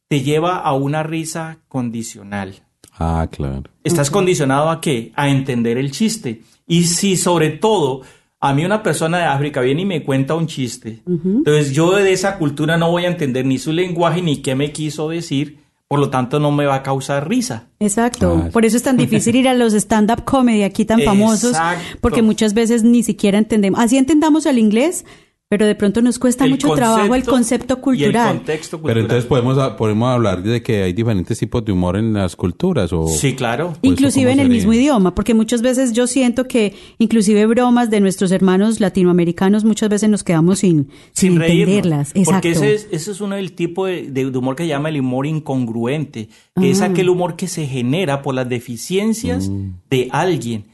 te 0.09 0.21
lleva 0.21 0.59
a 0.59 0.75
una 0.75 1.03
risa 1.03 1.59
condicional. 1.67 2.55
Ah, 3.01 3.27
claro. 3.31 3.65
Estás 3.83 4.11
condicionado 4.11 4.69
a 4.69 4.81
qué? 4.81 5.11
A 5.17 5.29
entender 5.31 5.79
el 5.79 5.91
chiste. 5.91 6.43
Y 6.67 6.85
si 6.85 7.17
sobre 7.17 7.49
todo 7.51 8.03
a 8.41 8.53
mí 8.55 8.65
una 8.65 8.83
persona 8.83 9.19
de 9.19 9.25
África 9.25 9.61
viene 9.63 9.83
y 9.83 9.87
me 9.87 10.03
cuenta 10.05 10.35
un 10.35 10.47
chiste, 10.47 11.03
entonces 11.07 11.73
yo 11.73 11.97
de 11.97 12.13
esa 12.13 12.37
cultura 12.39 12.77
no 12.77 12.91
voy 12.91 13.05
a 13.07 13.09
entender 13.09 13.45
ni 13.47 13.59
su 13.59 13.73
lenguaje 13.73 14.23
ni 14.23 14.43
qué 14.43 14.55
me 14.55 14.71
quiso 14.71 15.09
decir, 15.09 15.59
por 15.89 15.99
lo 15.99 16.09
tanto 16.11 16.39
no 16.41 16.53
me 16.53 16.67
va 16.67 16.77
a 16.77 16.83
causar 16.83 17.29
risa. 17.29 17.69
Exacto, 17.81 18.45
Ah, 18.47 18.51
por 18.53 18.65
eso 18.65 18.77
es 18.77 18.83
tan 18.83 18.97
difícil 18.97 19.35
ir 19.35 19.49
a 19.49 19.55
los 19.55 19.73
stand-up 19.75 20.25
comedy 20.25 20.63
aquí 20.63 20.85
tan 20.85 21.01
famosos, 21.03 21.51
Exacto. 21.53 21.99
porque 22.01 22.23
muchas 22.23 22.55
veces 22.55 22.83
ni 22.85 23.03
siquiera 23.03 23.39
entendemos, 23.39 23.81
así 23.81 23.97
entendamos 23.99 24.47
el 24.47 24.59
inglés, 24.59 25.05
pero 25.51 25.67
de 25.67 25.75
pronto 25.75 26.01
nos 26.01 26.21
cuesta 26.21 26.45
El 26.45 26.51
mucho 26.53 26.71
trabajo 26.75 27.13
el 27.13 27.25
concepto 27.25 27.81
concepto 27.81 27.93
Y 27.93 28.05
el 28.05 28.13
cultural. 28.13 28.37
contexto 28.37 28.77
cultural. 28.79 28.95
Pero 28.95 29.01
entonces 29.01 29.25
podemos, 29.27 29.73
podemos 29.73 30.09
hablar 30.09 30.45
de 30.45 30.63
que 30.63 30.85
hay 30.85 30.93
diferentes 30.93 31.37
tipos 31.41 31.65
de 31.65 31.73
humor 31.73 31.97
en 31.97 32.13
las 32.13 32.37
culturas 32.37 32.93
o... 32.93 33.09
Sí, 33.09 33.35
claro. 33.35 33.67
¿O 33.67 33.71
eso 33.73 33.81
Inclusive 33.83 34.31
en 34.31 34.39
el 34.39 34.49
mismo 34.49 34.73
idioma, 34.73 35.13
porque 35.13 35.35
muchas 35.35 35.61
veces 35.61 35.93
yo 35.93 36.07
siento 36.07 36.47
que 36.47 36.75
inclusive 36.99 37.45
bromas 37.47 37.91
de 37.91 37.99
nuestros 38.01 38.31
hermanos 38.31 38.79
latinoamericanos 38.79 39.65
muchas 39.65 39.89
veces 39.89 40.09
nos 40.09 40.23
quedamos 40.23 40.61
sin, 40.61 40.89
sin, 41.15 41.33
sin 41.33 41.43
entenderlas. 41.43 42.11
Exacto. 42.11 42.31
Porque 42.31 42.51
ese 42.53 42.75
es, 42.75 42.89
ese 42.93 43.11
es 43.11 43.21
uno 43.21 43.35
del 43.35 43.51
tipo 43.53 43.87
de, 43.87 44.09
de 44.09 44.27
humor 44.27 44.55
que 44.55 44.63
se 44.63 44.69
llama 44.69 44.89
el 44.91 45.01
humor 45.01 45.27
incongruente, 45.27 46.29
que 46.61 46.71
es 46.71 46.81
Ah. 46.81 46.85
aquel 46.87 47.09
humor 47.11 47.35
que 47.35 47.49
se 47.49 47.67
genera 47.67 48.23
por 48.23 48.37
las 48.37 48.49
deficiencias 48.49 49.51
de 49.91 50.09
alguien. 50.13 50.67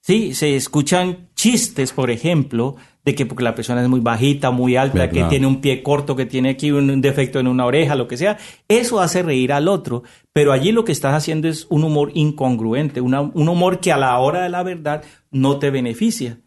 Sí, 0.00 0.32
se 0.34 0.56
escuchan 0.56 1.28
chistes, 1.34 1.92
por 1.92 2.10
ejemplo, 2.10 2.76
de 3.04 3.14
que 3.14 3.26
porque 3.26 3.44
la 3.44 3.54
persona 3.54 3.82
es 3.82 3.88
muy 3.88 4.00
bajita, 4.00 4.50
muy 4.50 4.76
alta, 4.76 5.10
que 5.10 5.24
tiene 5.24 5.46
un 5.46 5.60
pie 5.60 5.82
corto, 5.82 6.16
que 6.16 6.24
tiene 6.24 6.50
aquí 6.50 6.70
un, 6.72 6.88
un 6.88 7.00
defecto 7.02 7.38
en 7.38 7.46
una 7.48 7.66
oreja, 7.66 7.94
lo 7.96 8.08
que 8.08 8.16
sea, 8.16 8.38
eso 8.66 9.00
hace 9.00 9.22
reír 9.22 9.52
al 9.52 9.68
otro. 9.68 10.04
Pero 10.32 10.52
allí 10.52 10.72
lo 10.72 10.84
que 10.84 10.92
estás 10.92 11.12
haciendo 11.14 11.46
es 11.48 11.66
un 11.68 11.84
humor 11.84 12.12
incongruente, 12.14 13.00
una- 13.02 13.20
un 13.20 13.48
humor 13.48 13.80
que 13.80 13.92
a 13.92 13.98
la 13.98 14.18
hora 14.18 14.42
de 14.42 14.48
la 14.48 14.62
verdad 14.62 15.04
no 15.30 15.58
te 15.58 15.70
beneficia. 15.70 16.38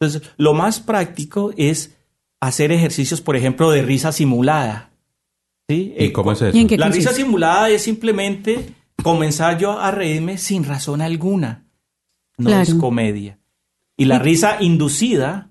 Entonces, 0.00 0.30
lo 0.38 0.54
más 0.54 0.80
práctico 0.80 1.52
es 1.56 1.96
hacer 2.40 2.72
ejercicios, 2.72 3.20
por 3.20 3.36
ejemplo, 3.36 3.70
de 3.70 3.82
risa 3.82 4.10
simulada. 4.12 4.90
¿Sí? 5.68 5.94
¿Y 5.98 6.04
Eh, 6.06 6.12
cómo 6.12 6.32
es 6.32 6.40
eso? 6.42 6.56
¿Y 6.56 6.60
en 6.60 6.68
qué 6.68 6.78
La 6.78 6.88
risa 6.88 7.12
simulada 7.12 7.68
es 7.70 7.82
simplemente 7.82 8.70
comenzar 9.02 9.58
yo 9.58 9.78
a 9.78 9.90
reírme 9.90 10.38
sin 10.38 10.64
razón 10.64 11.02
alguna. 11.02 11.64
No 12.38 12.46
Claro. 12.50 12.62
es 12.62 12.74
comedia. 12.74 13.38
Y 13.98 14.04
la 14.06 14.18
risa 14.18 14.58
inducida 14.60 15.50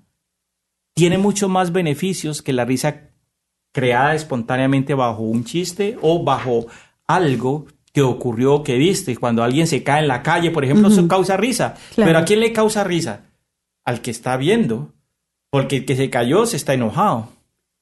tiene 0.96 1.18
mucho 1.18 1.50
más 1.50 1.72
beneficios 1.72 2.42
que 2.42 2.54
la 2.54 2.66
risa 2.66 3.12
creada 3.74 4.16
espontáneamente 4.16 4.94
bajo 4.94 5.24
un 5.24 5.44
chiste 5.44 5.98
o 6.02 6.24
bajo 6.24 6.68
algo 7.06 7.68
que 7.92 8.02
ocurrió 8.02 8.64
que 8.64 8.78
viste. 8.78 9.16
Cuando 9.18 9.44
alguien 9.44 9.68
se 9.68 9.84
cae 9.84 10.02
en 10.02 10.08
la 10.08 10.24
calle, 10.24 10.52
por 10.52 10.64
ejemplo, 10.64 10.88
eso 10.88 11.08
causa 11.08 11.38
risa. 11.38 11.76
Claro. 11.94 12.10
Pero 12.10 12.20
¿a 12.20 12.26
quién 12.26 12.40
le 12.40 12.54
causa 12.54 12.84
risa? 12.84 13.26
Al 13.84 14.02
que 14.02 14.12
está 14.12 14.38
viendo. 14.38 14.94
Porque 15.50 15.78
el 15.78 15.86
que 15.86 15.96
se 15.96 16.10
cayó 16.10 16.46
se 16.46 16.58
está 16.58 16.74
enojado. 16.74 17.30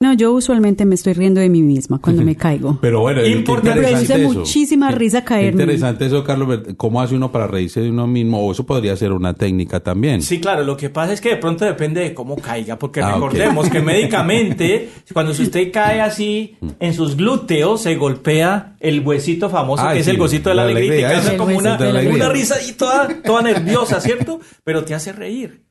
No, 0.03 0.13
yo 0.13 0.33
usualmente 0.33 0.83
me 0.85 0.95
estoy 0.95 1.13
riendo 1.13 1.39
de 1.39 1.47
mí 1.49 1.61
misma 1.61 1.99
cuando 2.01 2.23
me 2.23 2.35
caigo. 2.45 2.77
Pero 2.81 2.99
bueno, 2.99 3.21
qué 3.21 3.29
Importante. 3.29 3.79
Me 3.79 3.87
interesante 3.87 4.13
produce 4.13 4.29
eso. 4.31 4.39
muchísima 4.41 4.89
Qué- 4.89 4.95
risa 4.95 5.23
caerme. 5.23 5.61
interesante 5.63 6.05
eso, 6.07 6.23
Carlos. 6.23 6.59
¿Cómo 6.77 7.01
hace 7.01 7.15
uno 7.15 7.31
para 7.31 7.47
reírse 7.47 7.79
de 7.81 7.89
uno 7.89 8.05
mismo? 8.05 8.45
O 8.45 8.51
eso 8.51 8.65
podría 8.65 8.95
ser 8.97 9.13
una 9.13 9.33
técnica 9.33 9.79
también. 9.79 10.21
Sí, 10.21 10.39
claro, 10.41 10.63
lo 10.63 10.75
que 10.75 10.89
pasa 10.89 11.13
es 11.13 11.21
que 11.21 11.29
de 11.29 11.37
pronto 11.37 11.63
depende 11.65 12.01
de 12.01 12.13
cómo 12.13 12.35
caiga, 12.35 12.77
porque 12.77 13.01
Ah, 13.01 13.13
recordemos 13.13 13.69
que 13.69 13.79
médicamente, 13.93 14.89
cuando 15.13 15.31
usted 15.31 15.71
cae 15.71 16.01
así 16.01 16.57
en 16.79 16.93
sus 16.93 17.15
glúteos, 17.15 17.81
se 17.81 17.95
golpea 17.95 18.75
el 18.79 18.99
huesito 19.05 19.49
famoso, 19.49 19.83
Ah, 19.87 19.93
que 19.93 19.99
es 19.99 20.07
el 20.09 20.19
huesito 20.19 20.49
de 20.49 20.55
la 20.55 20.65
la 20.65 20.71
alegría, 20.71 20.97
y 20.97 21.01
te 21.01 21.13
causa 21.13 21.37
como 21.37 21.57
una, 21.57 21.77
una 21.77 22.29
risa 22.29 22.55
ahí 22.55 22.73
toda, 22.73 23.07
toda 23.23 23.41
nerviosa, 23.41 24.01
¿cierto? 24.01 24.39
Pero 24.63 24.83
te 24.83 24.93
hace 24.93 25.13
reír, 25.13 25.63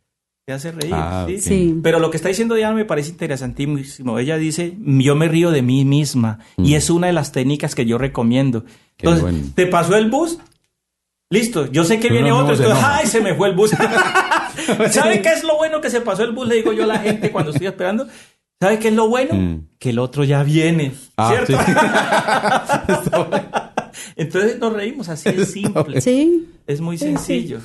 te 0.45 0.53
hace 0.53 0.73
reír, 0.73 0.93
Ah, 0.95 1.25
¿sí? 1.29 1.39
Sí. 1.39 1.81
Pero 1.83 1.99
lo 2.01 2.11
que 2.11 2.17
está 2.17 2.29
diciendo 2.29 2.55
Diana 2.57 2.75
me 2.75 2.85
parece 2.85 3.11
interesantísimo. 3.11 4.19
Ella 4.19 4.37
dice, 4.37 4.75
yo 4.79 5.15
me 5.15 5.29
río 5.29 5.51
de 5.53 5.63
mí 5.63 5.85
misma, 5.85 6.41
y 6.59 6.75
es 6.75 6.91
una 6.91 7.07
de 7.07 7.13
las 7.13 7.31
técnicas 7.33 7.75
que 7.75 7.87
yo 7.87 7.97
recomiendo. 7.99 8.61
Mm. 8.61 8.65
Qué 8.97 9.07
Entonces, 9.07 9.23
bueno. 9.23 9.39
¿te 9.55 9.67
pasó 9.67 9.97
el 9.97 10.11
bus? 10.11 10.39
Listo, 11.31 11.71
yo 11.71 11.85
sé 11.85 11.99
que 12.01 12.11
viene 12.11 12.29
no 12.31 12.39
otro, 12.41 12.57
se 12.57 12.65
entonces. 12.65 12.85
¡ay, 12.87 13.07
se 13.07 13.21
me 13.21 13.35
fue 13.35 13.49
el 13.49 13.55
bus! 13.57 13.71
¿Sabe 14.91 15.23
qué 15.23 15.31
es 15.31 15.45
lo 15.45 15.57
bueno 15.57 15.81
que 15.81 15.91
se 15.91 16.01
pasó 16.01 16.25
el 16.25 16.33
bus? 16.33 16.47
Le 16.49 16.57
digo 16.57 16.73
yo 16.73 16.85
a 16.85 16.89
la 16.89 16.99
gente 16.99 17.31
cuando 17.31 17.53
estoy 17.53 17.69
esperando. 17.69 18.07
¿Sabe 18.61 18.79
qué 18.79 18.89
es 18.89 18.95
lo 18.95 19.09
bueno? 19.09 19.35
Mm. 19.35 19.67
Que 19.79 19.91
el 19.91 19.99
otro 19.99 20.25
ya 20.25 20.43
viene, 20.43 20.93
Ah, 21.17 21.31
¿cierto? 21.33 21.57
sí. 21.65 21.73
entonces 24.17 24.59
nos 24.59 24.73
reímos, 24.73 25.09
así 25.09 25.29
es 25.31 25.51
simple. 25.53 26.01
Sí. 26.01 26.47
Es 26.67 26.81
muy 26.81 26.97
sencillo. 26.99 27.59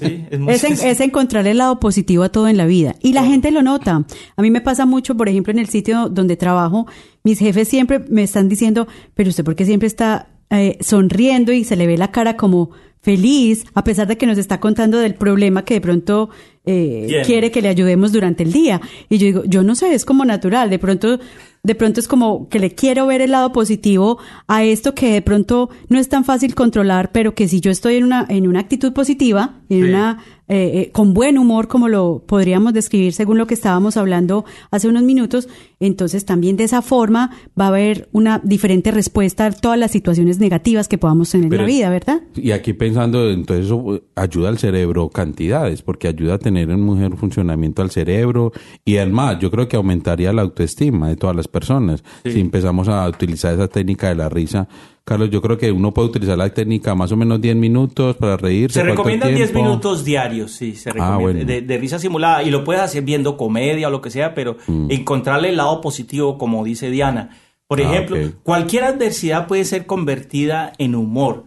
Sí, 0.00 0.24
es 0.30 0.40
muy 0.40 0.54
Es, 0.54 0.64
en- 0.64 0.70
sencillo. 0.70 0.90
es 0.90 1.00
encontrar 1.00 1.46
el 1.46 1.58
lado 1.58 1.78
positivo 1.80 2.22
a 2.22 2.30
todo 2.30 2.48
en 2.48 2.56
la 2.56 2.66
vida. 2.66 2.96
Y 3.02 3.12
la 3.12 3.24
gente 3.24 3.50
lo 3.50 3.62
nota. 3.62 4.04
A 4.36 4.42
mí 4.42 4.50
me 4.50 4.60
pasa 4.60 4.86
mucho, 4.86 5.16
por 5.16 5.28
ejemplo, 5.28 5.52
en 5.52 5.58
el 5.58 5.68
sitio 5.68 6.08
donde 6.08 6.36
trabajo, 6.36 6.86
mis 7.24 7.38
jefes 7.38 7.68
siempre 7.68 7.98
me 8.08 8.22
están 8.22 8.48
diciendo, 8.48 8.88
pero 9.14 9.28
usted 9.28 9.44
porque 9.44 9.64
siempre 9.66 9.86
está 9.86 10.28
eh, 10.50 10.78
sonriendo 10.80 11.52
y 11.52 11.64
se 11.64 11.76
le 11.76 11.86
ve 11.86 11.98
la 11.98 12.10
cara 12.10 12.36
como 12.36 12.70
feliz, 13.02 13.64
a 13.74 13.84
pesar 13.84 14.08
de 14.08 14.16
que 14.16 14.26
nos 14.26 14.38
está 14.38 14.58
contando 14.58 14.98
del 14.98 15.14
problema 15.14 15.64
que 15.64 15.74
de 15.74 15.80
pronto 15.80 16.28
eh, 16.64 17.22
quiere 17.24 17.52
que 17.52 17.62
le 17.62 17.68
ayudemos 17.68 18.10
durante 18.12 18.42
el 18.42 18.52
día. 18.52 18.80
Y 19.08 19.18
yo 19.18 19.26
digo, 19.26 19.42
yo 19.44 19.62
no 19.62 19.76
sé, 19.76 19.94
es 19.94 20.04
como 20.04 20.24
natural. 20.24 20.70
De 20.70 20.78
pronto, 20.80 21.20
de 21.66 21.74
pronto 21.74 21.98
es 21.98 22.06
como 22.06 22.48
que 22.48 22.60
le 22.60 22.76
quiero 22.76 23.08
ver 23.08 23.20
el 23.20 23.32
lado 23.32 23.50
positivo 23.50 24.18
a 24.46 24.62
esto 24.62 24.94
que 24.94 25.10
de 25.10 25.20
pronto 25.20 25.68
no 25.88 25.98
es 25.98 26.08
tan 26.08 26.24
fácil 26.24 26.54
controlar, 26.54 27.10
pero 27.10 27.34
que 27.34 27.48
si 27.48 27.60
yo 27.60 27.72
estoy 27.72 27.96
en 27.96 28.04
una, 28.04 28.24
en 28.28 28.46
una 28.46 28.60
actitud 28.60 28.92
positiva, 28.92 29.56
en 29.68 29.82
Sí. 29.82 29.88
una, 29.88 30.18
eh, 30.48 30.70
eh, 30.74 30.90
con 30.92 31.12
buen 31.14 31.38
humor, 31.38 31.66
como 31.68 31.88
lo 31.88 32.22
podríamos 32.26 32.72
describir 32.72 33.12
según 33.12 33.36
lo 33.38 33.46
que 33.46 33.54
estábamos 33.54 33.96
hablando 33.96 34.44
hace 34.70 34.88
unos 34.88 35.02
minutos, 35.02 35.48
entonces 35.80 36.24
también 36.24 36.56
de 36.56 36.64
esa 36.64 36.82
forma 36.82 37.30
va 37.58 37.64
a 37.66 37.68
haber 37.68 38.08
una 38.12 38.40
diferente 38.44 38.90
respuesta 38.92 39.46
a 39.46 39.50
todas 39.50 39.78
las 39.78 39.90
situaciones 39.90 40.38
negativas 40.38 40.88
que 40.88 40.98
podamos 40.98 41.30
tener 41.30 41.48
Pero- 41.48 41.62
en 41.64 41.68
la 41.68 41.74
vida, 41.74 41.90
¿verdad? 41.90 42.20
Y 42.36 42.52
aquí 42.52 42.72
pensando, 42.74 43.30
entonces 43.30 43.66
eso 43.66 43.96
eh, 43.96 44.02
ayuda 44.14 44.48
al 44.50 44.58
cerebro 44.58 45.08
cantidades, 45.10 45.82
porque 45.82 46.08
ayuda 46.08 46.34
a 46.34 46.38
tener 46.38 46.70
un 46.70 46.84
mejor 46.98 47.16
funcionamiento 47.16 47.82
al 47.82 47.90
cerebro 47.90 48.52
y 48.84 48.98
además 48.98 49.38
yo 49.40 49.50
creo 49.50 49.66
que 49.68 49.76
aumentaría 49.76 50.32
la 50.32 50.42
autoestima 50.42 51.08
de 51.08 51.16
todas 51.16 51.34
las 51.34 51.48
personas 51.48 52.04
si 52.24 52.40
empezamos 52.40 52.88
a 52.88 53.08
utilizar 53.08 53.54
esa 53.54 53.68
técnica 53.68 54.08
de 54.08 54.14
la 54.14 54.28
risa. 54.28 54.68
Carlos, 55.08 55.30
yo 55.30 55.40
creo 55.40 55.56
que 55.56 55.70
uno 55.70 55.94
puede 55.94 56.08
utilizar 56.08 56.36
la 56.36 56.50
técnica 56.50 56.96
más 56.96 57.12
o 57.12 57.16
menos 57.16 57.40
10 57.40 57.54
minutos 57.54 58.16
para 58.16 58.36
reírse. 58.36 58.80
Se 58.80 58.80
¿cuánto 58.80 58.96
recomiendan 59.04 59.34
10 59.36 59.52
tiempo? 59.52 59.62
minutos 59.68 60.04
diarios, 60.04 60.50
sí, 60.50 60.74
se 60.74 60.90
recomienda. 60.90 61.14
Ah, 61.14 61.18
bueno. 61.18 61.44
de, 61.44 61.62
de 61.62 61.78
risa 61.78 62.00
simulada. 62.00 62.42
Y 62.42 62.50
lo 62.50 62.64
puedes 62.64 62.82
hacer 62.82 63.04
viendo 63.04 63.36
comedia 63.36 63.86
o 63.86 63.90
lo 63.92 64.00
que 64.02 64.10
sea, 64.10 64.34
pero 64.34 64.56
Mm. 64.66 64.90
encontrarle 64.90 65.50
el 65.50 65.58
lado 65.58 65.80
positivo, 65.80 66.36
como 66.38 66.64
dice 66.64 66.90
Diana. 66.90 67.30
Por 67.68 67.80
Ah, 67.80 67.84
ejemplo, 67.84 68.16
cualquier 68.42 68.82
adversidad 68.82 69.46
puede 69.46 69.64
ser 69.64 69.86
convertida 69.86 70.72
en 70.78 70.96
humor. 70.96 71.44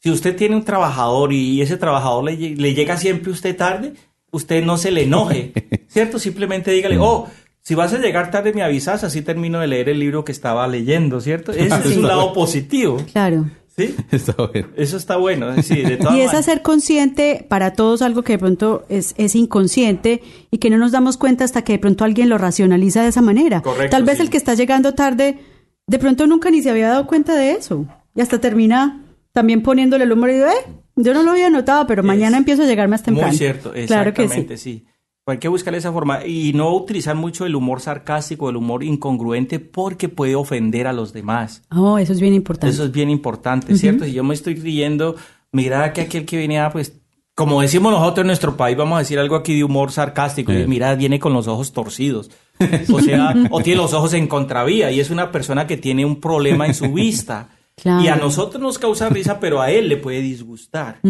Si 0.00 0.10
usted 0.10 0.36
tiene 0.36 0.54
un 0.56 0.64
trabajador 0.64 1.32
y 1.32 1.62
ese 1.62 1.78
trabajador 1.78 2.24
le, 2.24 2.36
le 2.36 2.74
llega 2.74 2.98
siempre 2.98 3.32
usted 3.32 3.56
tarde, 3.56 3.94
usted 4.30 4.62
no 4.62 4.76
se 4.76 4.90
le 4.90 5.04
enoje, 5.04 5.54
¿cierto? 5.88 6.18
Simplemente 6.18 6.70
dígale, 6.72 6.98
Mm. 6.98 7.02
oh, 7.02 7.26
si 7.62 7.74
vas 7.74 7.92
a 7.92 7.98
llegar 7.98 8.30
tarde 8.30 8.52
me 8.52 8.62
avisas, 8.62 9.04
así 9.04 9.22
termino 9.22 9.60
de 9.60 9.66
leer 9.66 9.88
el 9.90 9.98
libro 10.00 10.24
que 10.24 10.32
estaba 10.32 10.66
leyendo, 10.68 11.20
¿cierto? 11.20 11.52
Ese 11.52 11.66
es 11.90 11.96
un 11.96 12.06
lado 12.06 12.32
positivo, 12.32 12.96
Claro. 13.12 13.50
¿sí? 13.76 13.94
Está 14.10 14.32
bueno. 14.46 14.68
Eso 14.76 14.96
está 14.96 15.16
bueno, 15.18 15.62
sí, 15.62 15.82
de 15.82 15.96
todas 15.98 16.14
Y 16.16 16.20
es 16.22 16.34
hacer 16.34 16.62
consciente 16.62 17.46
para 17.48 17.74
todos 17.74 18.02
algo 18.02 18.22
que 18.22 18.32
de 18.32 18.38
pronto 18.38 18.84
es, 18.88 19.14
es 19.18 19.34
inconsciente 19.34 20.22
y 20.50 20.58
que 20.58 20.70
no 20.70 20.78
nos 20.78 20.92
damos 20.92 21.16
cuenta 21.16 21.44
hasta 21.44 21.62
que 21.62 21.74
de 21.74 21.78
pronto 21.78 22.04
alguien 22.04 22.28
lo 22.28 22.38
racionaliza 22.38 23.02
de 23.02 23.08
esa 23.08 23.22
manera. 23.22 23.60
Correcto, 23.62 23.90
Tal 23.96 24.04
vez 24.04 24.16
sí. 24.16 24.22
el 24.22 24.30
que 24.30 24.36
está 24.38 24.54
llegando 24.54 24.94
tarde, 24.94 25.38
de 25.86 25.98
pronto 25.98 26.26
nunca 26.26 26.50
ni 26.50 26.62
se 26.62 26.70
había 26.70 26.88
dado 26.88 27.06
cuenta 27.06 27.34
de 27.36 27.52
eso. 27.52 27.86
Y 28.14 28.20
hasta 28.20 28.40
termina 28.40 29.04
también 29.32 29.62
poniéndole 29.62 30.04
el 30.04 30.12
humor 30.12 30.30
y 30.30 30.34
dice, 30.34 30.48
eh, 30.48 30.72
yo 30.96 31.14
no 31.14 31.22
lo 31.22 31.30
había 31.32 31.50
notado, 31.50 31.86
pero 31.86 32.02
mañana 32.02 32.38
empiezo 32.38 32.62
a 32.62 32.66
llegar 32.66 32.88
más 32.88 33.02
temprano. 33.04 33.28
Muy 33.28 33.36
cierto, 33.38 33.72
Claro 33.86 34.12
que 34.12 34.22
exactamente, 34.24 34.56
sí. 34.56 34.80
sí. 34.80 34.86
Hay 35.30 35.38
que 35.38 35.48
buscar 35.48 35.74
esa 35.74 35.92
forma 35.92 36.24
y 36.26 36.52
no 36.54 36.74
utilizar 36.74 37.14
mucho 37.14 37.44
el 37.46 37.54
humor 37.54 37.80
sarcástico, 37.80 38.48
el 38.50 38.56
humor 38.56 38.82
incongruente, 38.84 39.58
porque 39.60 40.08
puede 40.08 40.34
ofender 40.34 40.86
a 40.86 40.92
los 40.92 41.12
demás. 41.12 41.62
Oh, 41.70 41.98
eso 41.98 42.12
es 42.12 42.20
bien 42.20 42.34
importante. 42.34 42.72
Eso 42.74 42.84
es 42.84 42.92
bien 42.92 43.10
importante, 43.10 43.76
¿cierto? 43.76 44.04
Si 44.04 44.12
yo 44.12 44.24
me 44.24 44.34
estoy 44.34 44.54
riendo, 44.54 45.16
mira 45.52 45.92
que 45.92 46.02
aquel 46.02 46.24
que 46.24 46.36
venía, 46.36 46.70
pues, 46.70 46.94
como 47.34 47.60
decimos 47.62 47.92
nosotros 47.92 48.22
en 48.24 48.26
nuestro 48.28 48.56
país, 48.56 48.76
vamos 48.76 48.96
a 48.96 49.00
decir 49.00 49.18
algo 49.18 49.36
aquí 49.36 49.56
de 49.56 49.64
humor 49.64 49.92
sarcástico, 49.92 50.52
y 50.52 50.62
Sí. 50.62 50.66
mira, 50.66 50.94
viene 50.96 51.18
con 51.20 51.32
los 51.32 51.46
ojos 51.46 51.72
torcidos. 51.72 52.30
O 52.92 53.00
sea, 53.00 53.34
o 53.50 53.60
tiene 53.60 53.80
los 53.80 53.92
ojos 53.94 54.12
en 54.14 54.26
contravía, 54.26 54.90
y 54.90 54.98
es 54.98 55.10
una 55.10 55.30
persona 55.30 55.66
que 55.66 55.76
tiene 55.76 56.04
un 56.04 56.20
problema 56.20 56.66
en 56.66 56.74
su 56.74 56.92
vista. 56.92 57.50
Claro. 57.80 58.02
Y 58.02 58.08
a 58.08 58.16
nosotros 58.16 58.60
nos 58.62 58.78
causa 58.78 59.08
risa, 59.08 59.38
pero 59.38 59.60
a 59.60 59.70
él 59.70 59.88
le 59.88 59.96
puede 59.96 60.20
disgustar. 60.20 61.00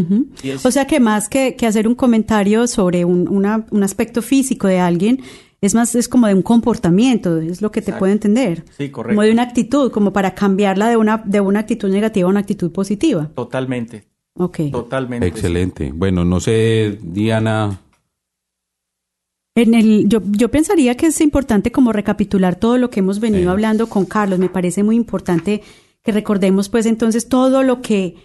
O 0.64 0.70
sea 0.70 0.86
que 0.86 1.00
más 1.00 1.28
que, 1.28 1.56
que 1.56 1.66
hacer 1.66 1.88
un 1.88 1.94
comentario 1.94 2.66
sobre 2.66 3.04
un, 3.04 3.28
una- 3.28 3.66
un 3.70 3.82
aspecto 3.82 4.20
físico 4.22 4.66
de 4.66 4.78
alguien, 4.78 5.20
es 5.60 5.74
más, 5.74 5.94
es 5.94 6.08
como 6.08 6.26
de 6.28 6.34
un 6.34 6.42
comportamiento, 6.42 7.38
es 7.40 7.62
lo 7.62 7.72
que 7.72 7.82
te 7.82 7.92
puedo 7.92 8.12
entender. 8.12 8.64
Sí, 8.76 8.90
correcto. 8.90 9.14
Como 9.16 9.22
de 9.22 9.32
una 9.32 9.42
actitud, 9.42 9.90
como 9.90 10.12
para 10.12 10.34
cambiarla 10.34 10.88
de 10.88 10.96
una, 10.96 11.16
de 11.24 11.40
una 11.40 11.60
actitud 11.60 11.88
negativa 11.90 12.26
a 12.28 12.30
una 12.30 12.40
actitud 12.40 12.70
positiva. 12.70 13.28
Totalmente, 13.34 14.04
Ok. 14.34 14.60
totalmente. 14.70 15.26
sí. 15.26 15.30
Excelente. 15.32 15.90
Bueno, 15.92 16.24
no 16.24 16.38
sé, 16.38 16.98
Diana. 17.02 17.80
En 19.56 19.74
el, 19.74 20.08
yo, 20.08 20.20
yo 20.24 20.48
pensaría 20.50 20.96
que 20.96 21.06
es 21.06 21.20
importante 21.20 21.72
como 21.72 21.92
recapitular 21.92 22.54
todo 22.54 22.78
lo 22.78 22.90
que 22.90 23.00
hemos 23.00 23.18
venido 23.18 23.44
Sí. 23.44 23.48
hablando 23.48 23.88
con 23.88 24.04
Carlos. 24.04 24.38
Me 24.38 24.48
parece 24.48 24.84
muy 24.84 24.94
importante 24.94 25.62
que 26.08 26.12
recordemos 26.12 26.70
pues 26.70 26.86
entonces 26.86 27.28
todo 27.28 27.62
lo 27.62 27.82
que 27.82 28.16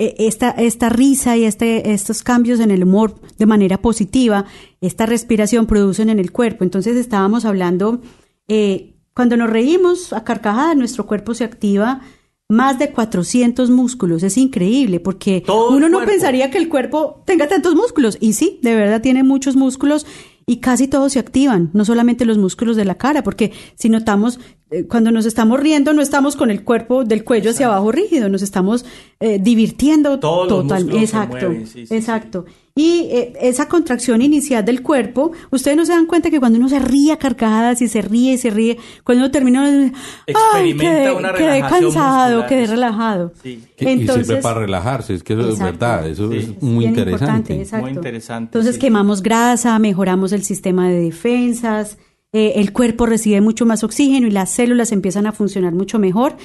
eh, 0.00 0.16
esta, 0.18 0.50
esta 0.50 0.88
risa 0.88 1.36
y 1.36 1.44
este, 1.44 1.92
estos 1.92 2.24
cambios 2.24 2.58
en 2.58 2.72
el 2.72 2.82
humor 2.82 3.14
de 3.38 3.46
manera 3.46 3.80
positiva, 3.80 4.46
esta 4.80 5.06
respiración 5.06 5.66
producen 5.66 6.10
en 6.10 6.18
el 6.18 6.32
cuerpo. 6.32 6.64
Entonces 6.64 6.96
estábamos 6.96 7.44
hablando, 7.44 8.00
eh, 8.48 8.96
cuando 9.14 9.36
nos 9.36 9.48
reímos 9.48 10.12
a 10.12 10.24
carcajadas, 10.24 10.76
nuestro 10.76 11.06
cuerpo 11.06 11.34
se 11.34 11.44
activa 11.44 12.00
más 12.48 12.80
de 12.80 12.90
400 12.90 13.70
músculos. 13.70 14.24
Es 14.24 14.36
increíble 14.36 14.98
porque 14.98 15.40
Todo 15.46 15.70
uno 15.76 15.88
no 15.88 16.04
pensaría 16.04 16.50
que 16.50 16.58
el 16.58 16.68
cuerpo 16.68 17.22
tenga 17.26 17.46
tantos 17.46 17.76
músculos. 17.76 18.18
Y 18.20 18.32
sí, 18.32 18.58
de 18.60 18.74
verdad 18.74 19.02
tiene 19.02 19.22
muchos 19.22 19.54
músculos 19.54 20.04
y 20.46 20.56
casi 20.58 20.88
todos 20.88 21.12
se 21.12 21.18
activan, 21.18 21.70
no 21.72 21.84
solamente 21.84 22.24
los 22.24 22.38
músculos 22.38 22.76
de 22.76 22.84
la 22.84 22.96
cara, 22.96 23.22
porque 23.22 23.52
si 23.76 23.88
notamos, 23.88 24.38
eh, 24.70 24.84
cuando 24.84 25.10
nos 25.10 25.26
estamos 25.26 25.58
riendo, 25.60 25.92
no 25.92 26.02
estamos 26.02 26.36
con 26.36 26.50
el 26.50 26.64
cuerpo 26.64 27.04
del 27.04 27.24
cuello 27.24 27.50
hacia 27.50 27.66
abajo 27.66 27.92
rígido, 27.92 28.28
nos 28.28 28.42
estamos 28.42 28.84
eh, 29.20 29.38
divirtiendo 29.40 30.18
Todos 30.18 30.48
los 30.48 30.62
total. 30.62 30.84
músculos 30.84 30.98
se 31.10 31.16
Exacto, 31.16 31.36
mueven, 31.48 31.66
sí, 31.66 31.86
sí, 31.86 31.94
exacto. 31.94 32.44
Y 32.76 33.06
eh, 33.12 33.32
esa 33.40 33.68
contracción 33.68 34.20
inicial 34.20 34.64
del 34.64 34.82
cuerpo, 34.82 35.30
ustedes 35.52 35.76
no 35.76 35.86
se 35.86 35.92
dan 35.92 36.06
cuenta 36.06 36.28
que 36.28 36.40
cuando 36.40 36.58
uno 36.58 36.68
se 36.68 36.80
ríe 36.80 37.12
a 37.12 37.18
carcajadas 37.18 37.80
y 37.82 37.86
se 37.86 38.02
ríe 38.02 38.32
y 38.32 38.36
se 38.38 38.50
ríe, 38.50 38.78
cuando 39.04 39.22
uno 39.22 39.30
termina, 39.30 39.64
¡ay, 39.64 39.92
Experimenta 40.26 40.92
quedé, 40.92 41.12
una 41.12 41.32
quedé 41.34 41.46
relajación 41.46 41.82
cansado, 41.92 42.24
muscular. 42.38 42.48
quedé 42.48 42.66
relajado. 42.66 43.32
Sí. 43.44 43.62
Que- 43.76 43.92
y 43.92 44.08
sirve 44.08 44.36
para 44.38 44.58
relajarse, 44.58 45.14
es 45.14 45.22
que 45.22 45.34
eso 45.34 45.48
es 45.50 45.58
verdad, 45.60 46.08
eso 46.08 46.28
Sí. 46.32 46.38
es 46.38 46.62
muy 46.62 46.78
bien 46.86 46.90
interesante. 46.98 47.60
exacto. 47.60 47.86
Muy 47.86 47.94
interesante, 47.94 48.48
Entonces 48.58 48.74
sí. 48.74 48.80
quemamos 48.80 49.22
grasa, 49.22 49.78
mejoramos 49.78 50.32
el 50.32 50.42
sistema 50.42 50.88
de 50.88 50.98
defensas, 51.00 51.96
eh, 52.32 52.54
el 52.56 52.72
cuerpo 52.72 53.06
recibe 53.06 53.40
mucho 53.40 53.66
más 53.66 53.84
oxígeno 53.84 54.26
y 54.26 54.32
las 54.32 54.50
células 54.50 54.90
empiezan 54.90 55.28
a 55.28 55.32
funcionar 55.32 55.74
mucho 55.74 56.00
mejor. 56.00 56.36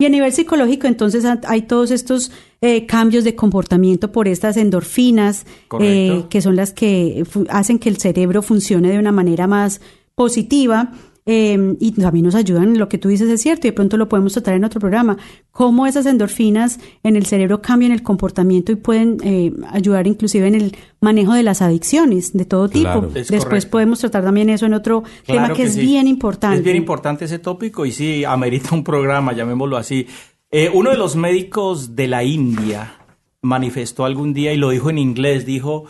Y 0.00 0.04
a 0.06 0.08
nivel 0.10 0.32
psicológico, 0.32 0.86
entonces 0.86 1.24
ha- 1.24 1.40
hay 1.48 1.62
todos 1.62 1.90
estos 1.90 2.30
eh, 2.60 2.86
cambios 2.86 3.24
de 3.24 3.34
comportamiento 3.34 4.12
por 4.12 4.28
estas 4.28 4.56
endorfinas, 4.56 5.44
eh, 5.84 6.24
que 6.30 6.40
son 6.40 6.54
las 6.54 6.72
que 6.72 7.24
hacen 7.48 7.80
que 7.80 7.88
el 7.88 7.96
cerebro 7.98 8.42
funcione 8.42 8.90
de 8.90 8.98
una 9.00 9.10
manera 9.10 9.48
más 9.48 9.80
positiva. 10.14 10.92
Eh, 11.30 11.76
y 11.78 11.92
también 11.92 12.24
nos 12.24 12.34
ayudan, 12.34 12.78
lo 12.78 12.88
que 12.88 12.96
tú 12.96 13.10
dices 13.10 13.28
es 13.28 13.42
cierto, 13.42 13.66
y 13.66 13.70
de 13.70 13.74
pronto 13.74 13.98
lo 13.98 14.08
podemos 14.08 14.32
tratar 14.32 14.54
en 14.54 14.64
otro 14.64 14.80
programa, 14.80 15.18
cómo 15.50 15.86
esas 15.86 16.06
endorfinas 16.06 16.80
en 17.02 17.16
el 17.16 17.26
cerebro 17.26 17.60
cambian 17.60 17.92
el 17.92 18.02
comportamiento 18.02 18.72
y 18.72 18.76
pueden 18.76 19.18
eh, 19.22 19.52
ayudar 19.70 20.06
inclusive 20.06 20.48
en 20.48 20.54
el 20.54 20.76
manejo 21.02 21.34
de 21.34 21.42
las 21.42 21.60
adicciones 21.60 22.32
de 22.32 22.46
todo 22.46 22.70
tipo. 22.70 22.84
Claro. 22.84 23.10
Después 23.10 23.44
correcto. 23.44 23.70
podemos 23.70 23.98
tratar 23.98 24.24
también 24.24 24.48
eso 24.48 24.64
en 24.64 24.72
otro 24.72 25.04
tema 25.26 25.52
que, 25.52 25.64
es 25.64 25.74
sí. 25.74 25.82
bien 25.82 26.08
importante. 26.08 26.56
Es 26.56 26.64
bien 26.64 26.76
importante 26.76 27.26
ese 27.26 27.38
tópico 27.38 27.84
y 27.84 27.92
sí, 27.92 28.24
amerita 28.24 28.74
un 28.74 28.82
programa, 28.82 29.34
llamémoslo 29.34 29.76
así. 29.76 30.06
Eh, 30.50 30.70
uno 30.72 30.92
de 30.92 30.96
los 30.96 31.14
médicos 31.14 31.94
de 31.94 32.08
la 32.08 32.24
India 32.24 32.94
manifestó 33.42 34.06
algún 34.06 34.32
día 34.32 34.54
y 34.54 34.56
lo 34.56 34.70
dijo 34.70 34.88
en 34.88 34.96
inglés, 34.96 35.44
dijo, 35.44 35.84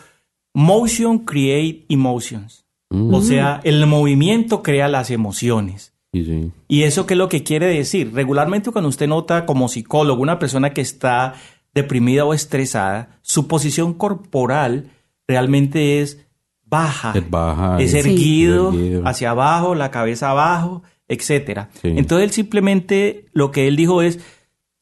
motion 0.52 1.20
create 1.20 1.86
emotions. 1.88 2.66
O 2.90 3.20
sea, 3.20 3.60
el 3.64 3.84
movimiento 3.86 4.62
crea 4.62 4.88
las 4.88 5.10
emociones. 5.10 5.92
Sí, 6.12 6.24
sí. 6.24 6.50
¿Y 6.68 6.84
eso 6.84 7.04
qué 7.06 7.14
es 7.14 7.18
lo 7.18 7.28
que 7.28 7.42
quiere 7.42 7.66
decir? 7.66 8.12
Regularmente 8.14 8.70
cuando 8.70 8.88
usted 8.88 9.06
nota 9.08 9.44
como 9.44 9.68
psicólogo 9.68 10.22
una 10.22 10.38
persona 10.38 10.72
que 10.72 10.80
está 10.80 11.34
deprimida 11.74 12.24
o 12.24 12.32
estresada, 12.32 13.18
su 13.20 13.46
posición 13.46 13.92
corporal 13.92 14.90
realmente 15.26 16.00
es 16.00 16.26
baja. 16.64 17.12
Es 17.14 17.28
baja, 17.28 17.76
Es 17.78 17.92
es- 17.92 18.06
erguido, 18.06 18.70
erguido. 18.72 19.02
hacia 19.06 19.30
abajo, 19.30 19.74
la 19.74 19.90
cabeza 19.90 20.30
abajo, 20.30 20.82
etcétera. 21.08 21.68
Sí. 21.82 21.88
Entonces 21.96 22.24
él 22.28 22.32
simplemente 22.32 23.26
lo 23.32 23.50
que 23.50 23.68
él 23.68 23.76
dijo 23.76 24.00
es, 24.00 24.18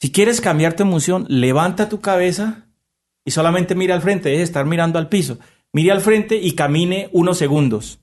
si 0.00 0.12
quieres 0.12 0.40
cambiar 0.40 0.74
tu 0.74 0.84
emoción, 0.84 1.26
levanta 1.28 1.88
tu 1.88 2.00
cabeza 2.00 2.66
y 3.24 3.32
solamente 3.32 3.74
mira 3.74 3.96
al 3.96 4.02
frente, 4.02 4.28
deje 4.28 4.38
de 4.38 4.44
estar 4.44 4.64
mirando 4.64 4.98
al 5.00 5.08
piso. 5.08 5.38
Mire 5.72 5.92
al 5.92 6.00
frente 6.00 6.36
y 6.36 6.52
camine 6.52 7.08
unos 7.12 7.38
segundos. 7.38 8.00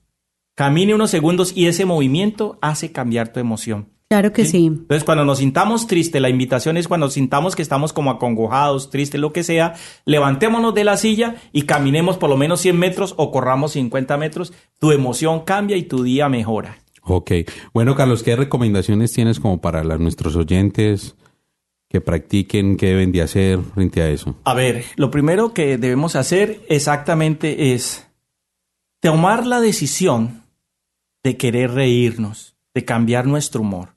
Camine 0.56 0.94
unos 0.94 1.10
segundos 1.10 1.52
y 1.56 1.66
ese 1.66 1.84
movimiento 1.84 2.58
hace 2.62 2.92
cambiar 2.92 3.32
tu 3.32 3.40
emoción. 3.40 3.88
Claro 4.08 4.32
que 4.32 4.44
sí. 4.44 4.66
Entonces, 4.66 5.02
cuando 5.02 5.24
nos 5.24 5.38
sintamos 5.38 5.88
tristes, 5.88 6.22
la 6.22 6.28
invitación 6.28 6.76
es 6.76 6.86
cuando 6.86 7.10
sintamos 7.10 7.56
que 7.56 7.62
estamos 7.62 7.92
como 7.92 8.10
acongojados, 8.12 8.90
tristes, 8.90 9.20
lo 9.20 9.32
que 9.32 9.42
sea, 9.42 9.74
levantémonos 10.04 10.72
de 10.74 10.84
la 10.84 10.96
silla 10.96 11.36
y 11.52 11.62
caminemos 11.62 12.16
por 12.18 12.30
lo 12.30 12.36
menos 12.36 12.60
100 12.60 12.78
metros 12.78 13.14
o 13.16 13.32
corramos 13.32 13.72
50 13.72 14.16
metros. 14.18 14.52
Tu 14.78 14.92
emoción 14.92 15.40
cambia 15.40 15.76
y 15.76 15.84
tu 15.84 16.04
día 16.04 16.28
mejora. 16.28 16.78
Ok. 17.02 17.32
Bueno, 17.72 17.96
Carlos, 17.96 18.22
¿qué 18.22 18.36
recomendaciones 18.36 19.12
tienes 19.12 19.40
como 19.40 19.60
para 19.60 19.82
las- 19.82 19.98
nuestros 19.98 20.36
oyentes 20.36 21.16
que 21.94 22.00
practiquen, 22.00 22.76
qué 22.76 22.86
deben 22.86 23.12
de 23.12 23.22
hacer 23.22 23.60
frente 23.72 24.02
a 24.02 24.10
eso? 24.10 24.34
A 24.42 24.52
ver, 24.52 24.84
lo 24.96 25.12
primero 25.12 25.54
que 25.54 25.78
debemos 25.78 26.16
hacer 26.16 26.60
exactamente 26.68 27.72
es 27.72 28.04
tomar 29.00 29.46
la 29.46 29.60
decisión 29.60 30.42
de 31.22 31.36
querer 31.36 31.70
reírnos, 31.70 32.56
de 32.74 32.84
cambiar 32.84 33.28
nuestro 33.28 33.60
humor. 33.60 33.90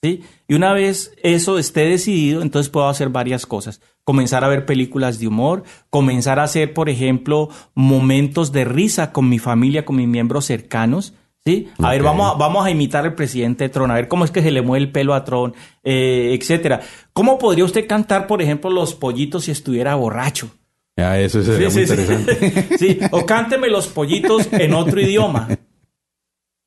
¿sí? 0.00 0.22
Y 0.46 0.54
una 0.54 0.72
vez 0.72 1.12
eso 1.24 1.58
esté 1.58 1.86
decidido, 1.86 2.42
entonces 2.42 2.70
puedo 2.70 2.88
hacer 2.88 3.08
varias 3.08 3.46
cosas. 3.46 3.80
Comenzar 4.04 4.44
a 4.44 4.48
ver 4.48 4.64
películas 4.64 5.18
de 5.18 5.26
humor, 5.26 5.64
comenzar 5.90 6.38
a 6.38 6.44
hacer, 6.44 6.72
por 6.72 6.88
ejemplo, 6.88 7.48
momentos 7.74 8.52
de 8.52 8.64
risa 8.64 9.10
con 9.10 9.28
mi 9.28 9.40
familia, 9.40 9.84
con 9.84 9.96
mis 9.96 10.06
miembros 10.06 10.44
cercanos. 10.44 11.14
¿Sí? 11.44 11.68
A 11.78 11.90
ver, 11.92 12.02
vamos 12.02 12.34
a, 12.34 12.38
vamos 12.38 12.66
a 12.66 12.70
imitar 12.70 13.04
al 13.04 13.14
presidente 13.14 13.68
Tron, 13.70 13.90
a 13.90 13.94
ver 13.94 14.08
cómo 14.08 14.24
es 14.26 14.30
que 14.30 14.42
se 14.42 14.50
le 14.50 14.60
mueve 14.60 14.84
el 14.84 14.92
pelo 14.92 15.14
a 15.14 15.24
Tron, 15.24 15.54
eh, 15.82 16.36
etcétera. 16.38 16.80
¿Cómo 17.14 17.38
podría 17.38 17.64
usted 17.64 17.86
cantar, 17.86 18.26
por 18.26 18.42
ejemplo, 18.42 18.68
los 18.70 18.94
pollitos 18.94 19.44
si 19.44 19.50
estuviera 19.50 19.94
borracho? 19.94 20.50
Ya, 20.98 21.18
eso 21.18 21.42
sería 21.42 21.70
Sí, 21.70 21.78
muy 21.78 21.86
sí, 21.86 21.92
interesante. 21.92 22.66
Sí, 22.78 22.98
o 23.10 23.24
cánteme 23.24 23.68
los 23.68 23.88
pollitos 23.88 24.48
en 24.52 24.74
otro 24.74 25.00
idioma. 25.00 25.48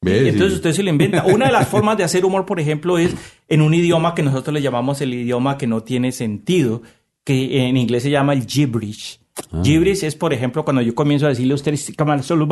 Entonces 0.01 0.53
usted 0.55 0.73
se 0.73 0.83
lo 0.83 0.89
inventa. 0.89 1.23
Una 1.25 1.45
de 1.45 1.51
las 1.51 1.67
formas 1.67 1.95
de 1.97 2.03
hacer 2.03 2.25
humor, 2.25 2.45
por 2.45 2.59
ejemplo, 2.59 2.97
es 2.97 3.13
en 3.47 3.61
un 3.61 3.73
idioma 3.73 4.15
que 4.15 4.23
nosotros 4.23 4.53
le 4.53 4.61
llamamos 4.61 4.99
el 5.01 5.13
idioma 5.13 5.57
que 5.57 5.67
no 5.67 5.83
tiene 5.83 6.11
sentido, 6.11 6.81
que 7.23 7.67
en 7.67 7.77
inglés 7.77 8.03
se 8.03 8.09
llama 8.09 8.33
el 8.33 8.45
gibberish. 8.45 9.19
Ah. 9.51 9.61
Gibberish 9.63 10.03
es, 10.03 10.15
por 10.15 10.33
ejemplo, 10.33 10.65
cuando 10.65 10.81
yo 10.81 10.93
comienzo 10.93 11.25
a 11.25 11.29
decirle 11.29 11.53
a 11.53 11.55
usted, 11.55 11.75
"Kamal 11.95 12.23
solo 12.23 12.47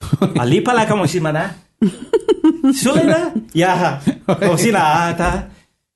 barakala", 0.00 0.42
Ali 0.42 0.60
pala 0.60 0.86
como 0.88 1.06
si 1.06 1.20
maná. 1.20 1.56
Sulena, 2.72 3.32
ya, 3.52 4.00
como 4.26 4.56
si 4.58 4.70
nada, 4.72 5.16
ta. 5.16 5.50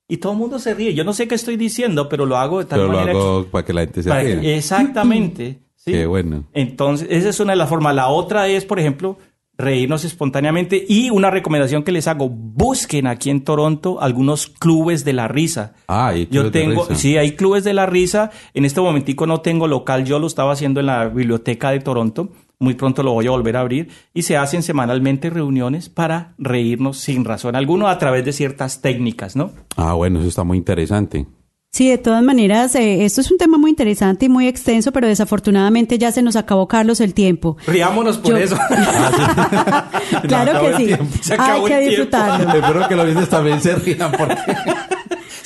Y 0.07 0.17
todo 0.17 0.33
el 0.33 0.39
mundo 0.39 0.59
se 0.59 0.73
ríe. 0.73 0.93
Yo 0.93 1.03
no 1.03 1.13
sé 1.13 1.27
qué 1.27 1.35
estoy 1.35 1.55
diciendo, 1.55 2.09
pero 2.09 2.25
lo 2.25 2.37
hago 2.37 2.59
de 2.59 2.65
tal 2.65 2.79
Pero 2.79 2.91
lo 2.91 2.97
manera 2.97 3.13
que- 3.13 3.19
hago 3.19 3.45
para 3.45 3.65
que 3.65 3.73
la 3.73 3.81
gente 3.81 4.03
se 4.03 4.09
ría. 4.21 4.41
que- 4.41 4.57
exactamente. 4.57 5.59
¿sí? 5.75 5.91
Qué 5.91 6.05
bueno. 6.05 6.45
Entonces, 6.53 7.07
esa 7.11 7.29
es 7.29 7.39
una 7.39 7.53
de 7.53 7.57
las 7.57 7.69
formas. 7.69 7.93
La 7.95 8.07
otra 8.07 8.47
es, 8.47 8.65
por 8.65 8.79
ejemplo, 8.79 9.17
reírnos 9.57 10.05
espontáneamente. 10.05 10.83
Y 10.87 11.09
una 11.11 11.29
recomendación 11.29 11.83
que 11.83 11.91
les 11.91 12.07
hago, 12.07 12.27
busquen 12.29 13.05
aquí 13.07 13.29
en 13.29 13.43
Toronto 13.43 14.01
algunos 14.01 14.47
clubes 14.47 15.05
de 15.05 15.13
la 15.13 15.27
risa. 15.27 15.73
Ah, 15.87 16.07
hay 16.07 16.27
Yo 16.31 16.43
de 16.45 16.51
tengo, 16.51 16.83
risa. 16.85 16.95
sí, 16.95 17.17
hay 17.17 17.35
clubes 17.35 17.63
de 17.63 17.73
la 17.73 17.85
risa. 17.85 18.31
En 18.55 18.65
este 18.65 18.81
momentico 18.81 19.27
no 19.27 19.41
tengo 19.41 19.67
local, 19.67 20.05
yo 20.05 20.17
lo 20.17 20.25
estaba 20.27 20.53
haciendo 20.53 20.79
en 20.79 20.87
la 20.87 21.07
biblioteca 21.07 21.69
de 21.71 21.79
Toronto. 21.81 22.29
Muy 22.61 22.73
pronto 22.73 23.03
lo 23.03 23.13
voy 23.13 23.25
a 23.27 23.31
volver 23.31 23.55
a 23.55 23.61
abrir. 23.61 23.89
Y 24.13 24.23
se 24.23 24.35
hacen 24.35 24.63
semanalmente 24.63 25.29
reuniones 25.29 25.87
para 25.87 26.33
reírnos 26.37 26.97
sin 26.97 27.23
razón 27.23 27.55
alguna 27.55 27.89
a 27.89 27.97
través 27.97 28.25
de 28.25 28.33
ciertas 28.33 28.81
técnicas, 28.81 29.35
¿no? 29.37 29.51
Ah, 29.77 29.93
bueno, 29.93 30.19
eso 30.19 30.27
está 30.27 30.43
muy 30.43 30.57
interesante. 30.57 31.25
Sí, 31.71 31.87
de 31.87 31.99
todas 31.99 32.23
maneras, 32.23 32.73
eh, 32.75 33.05
esto 33.05 33.21
es 33.21 33.29
un 33.31 33.37
tema 33.37 33.57
muy 33.59 33.69
interesante 33.69 34.25
y 34.25 34.29
muy 34.29 34.47
extenso, 34.47 34.91
pero 34.91 35.07
desafortunadamente 35.07 35.99
ya 35.99 36.11
se 36.11 36.23
nos 36.23 36.35
acabó, 36.35 36.67
Carlos, 36.67 36.99
el 36.99 37.13
tiempo. 37.13 37.57
Riámonos 37.67 38.17
por 38.17 38.31
Yo- 38.31 38.37
eso. 38.37 38.57
claro 40.27 40.61
que 40.77 40.77
sí. 40.77 40.93
Hay 41.37 41.63
que 41.63 41.73
el 41.73 41.79
tiempo. 41.79 41.89
disfrutarlo. 41.89 42.53
Espero 42.53 42.87
que 42.87 42.95
los 42.95 43.05
oyentes 43.05 43.29
también 43.29 43.61
se 43.61 43.75
rían 43.75 44.11
porque... 44.11 44.35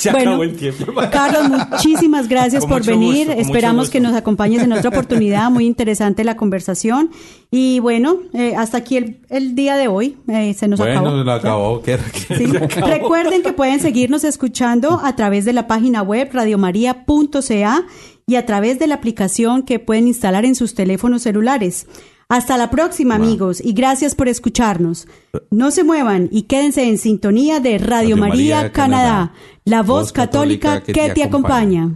Se 0.03 0.11
Bueno, 0.11 0.31
acabó 0.31 0.43
el 0.43 0.55
tiempo. 0.55 0.85
Carlos, 1.11 1.49
muchísimas 1.71 2.27
gracias 2.27 2.61
Con 2.61 2.69
por 2.71 2.85
venir. 2.85 3.27
gusto, 3.27 3.41
Esperamos 3.41 3.89
que 3.89 3.99
nos 3.99 4.13
acompañes 4.15 4.61
en 4.63 4.73
otra 4.73 4.89
oportunidad. 4.89 5.49
Muy 5.49 5.65
interesante 5.65 6.23
la 6.23 6.35
conversación. 6.37 7.11
Y 7.51 7.79
bueno, 7.79 8.17
eh, 8.33 8.55
hasta 8.55 8.77
aquí 8.79 8.97
el, 8.97 9.19
el 9.29 9.55
día 9.55 9.75
de 9.77 9.87
hoy. 9.87 10.17
Eh, 10.27 10.53
se 10.53 10.67
nos 10.67 10.79
bueno, 10.79 10.99
acabó. 11.01 11.23
lo 11.23 11.31
acabó. 11.31 11.81
¿Qué- 11.81 11.97
qué- 12.27 12.35
Sí. 12.37 12.45
Recuerden 12.47 13.43
que 13.43 13.53
pueden 13.53 13.79
seguirnos 13.79 14.23
escuchando 14.23 14.99
a 15.03 15.15
través 15.15 15.45
de 15.45 15.53
la 15.53 15.67
página 15.67 16.01
web 16.01 16.29
radiomaria.ca 16.33 17.83
y 18.25 18.35
a 18.35 18.45
través 18.45 18.79
de 18.79 18.87
la 18.87 18.95
aplicación 18.95 19.63
que 19.63 19.79
pueden 19.79 20.07
instalar 20.07 20.45
en 20.45 20.55
sus 20.55 20.75
teléfonos 20.75 21.21
celulares. 21.23 21.87
Hasta 22.33 22.57
la 22.57 22.71
próxima, 22.71 23.13
amigos, 23.13 23.61
y 23.63 23.73
gracias 23.73 24.15
por 24.15 24.27
escucharnos. 24.27 25.07
No 25.51 25.69
se 25.69 25.83
muevan 25.83 26.29
y 26.31 26.43
quédense 26.43 26.81
en 26.89 26.97
sintonía 26.97 27.59
de 27.59 27.77
Radio, 27.77 27.85
Radio 27.85 28.17
María, 28.17 28.55
María, 28.55 28.71
Canadá, 28.71 29.03
Canadá, 29.03 29.33
la 29.65 29.83
voz 29.83 30.05
voz 30.05 30.13
católica, 30.13 30.79
católica 30.79 31.07
que, 31.07 31.13
te 31.13 31.23
acompaña. 31.23 31.95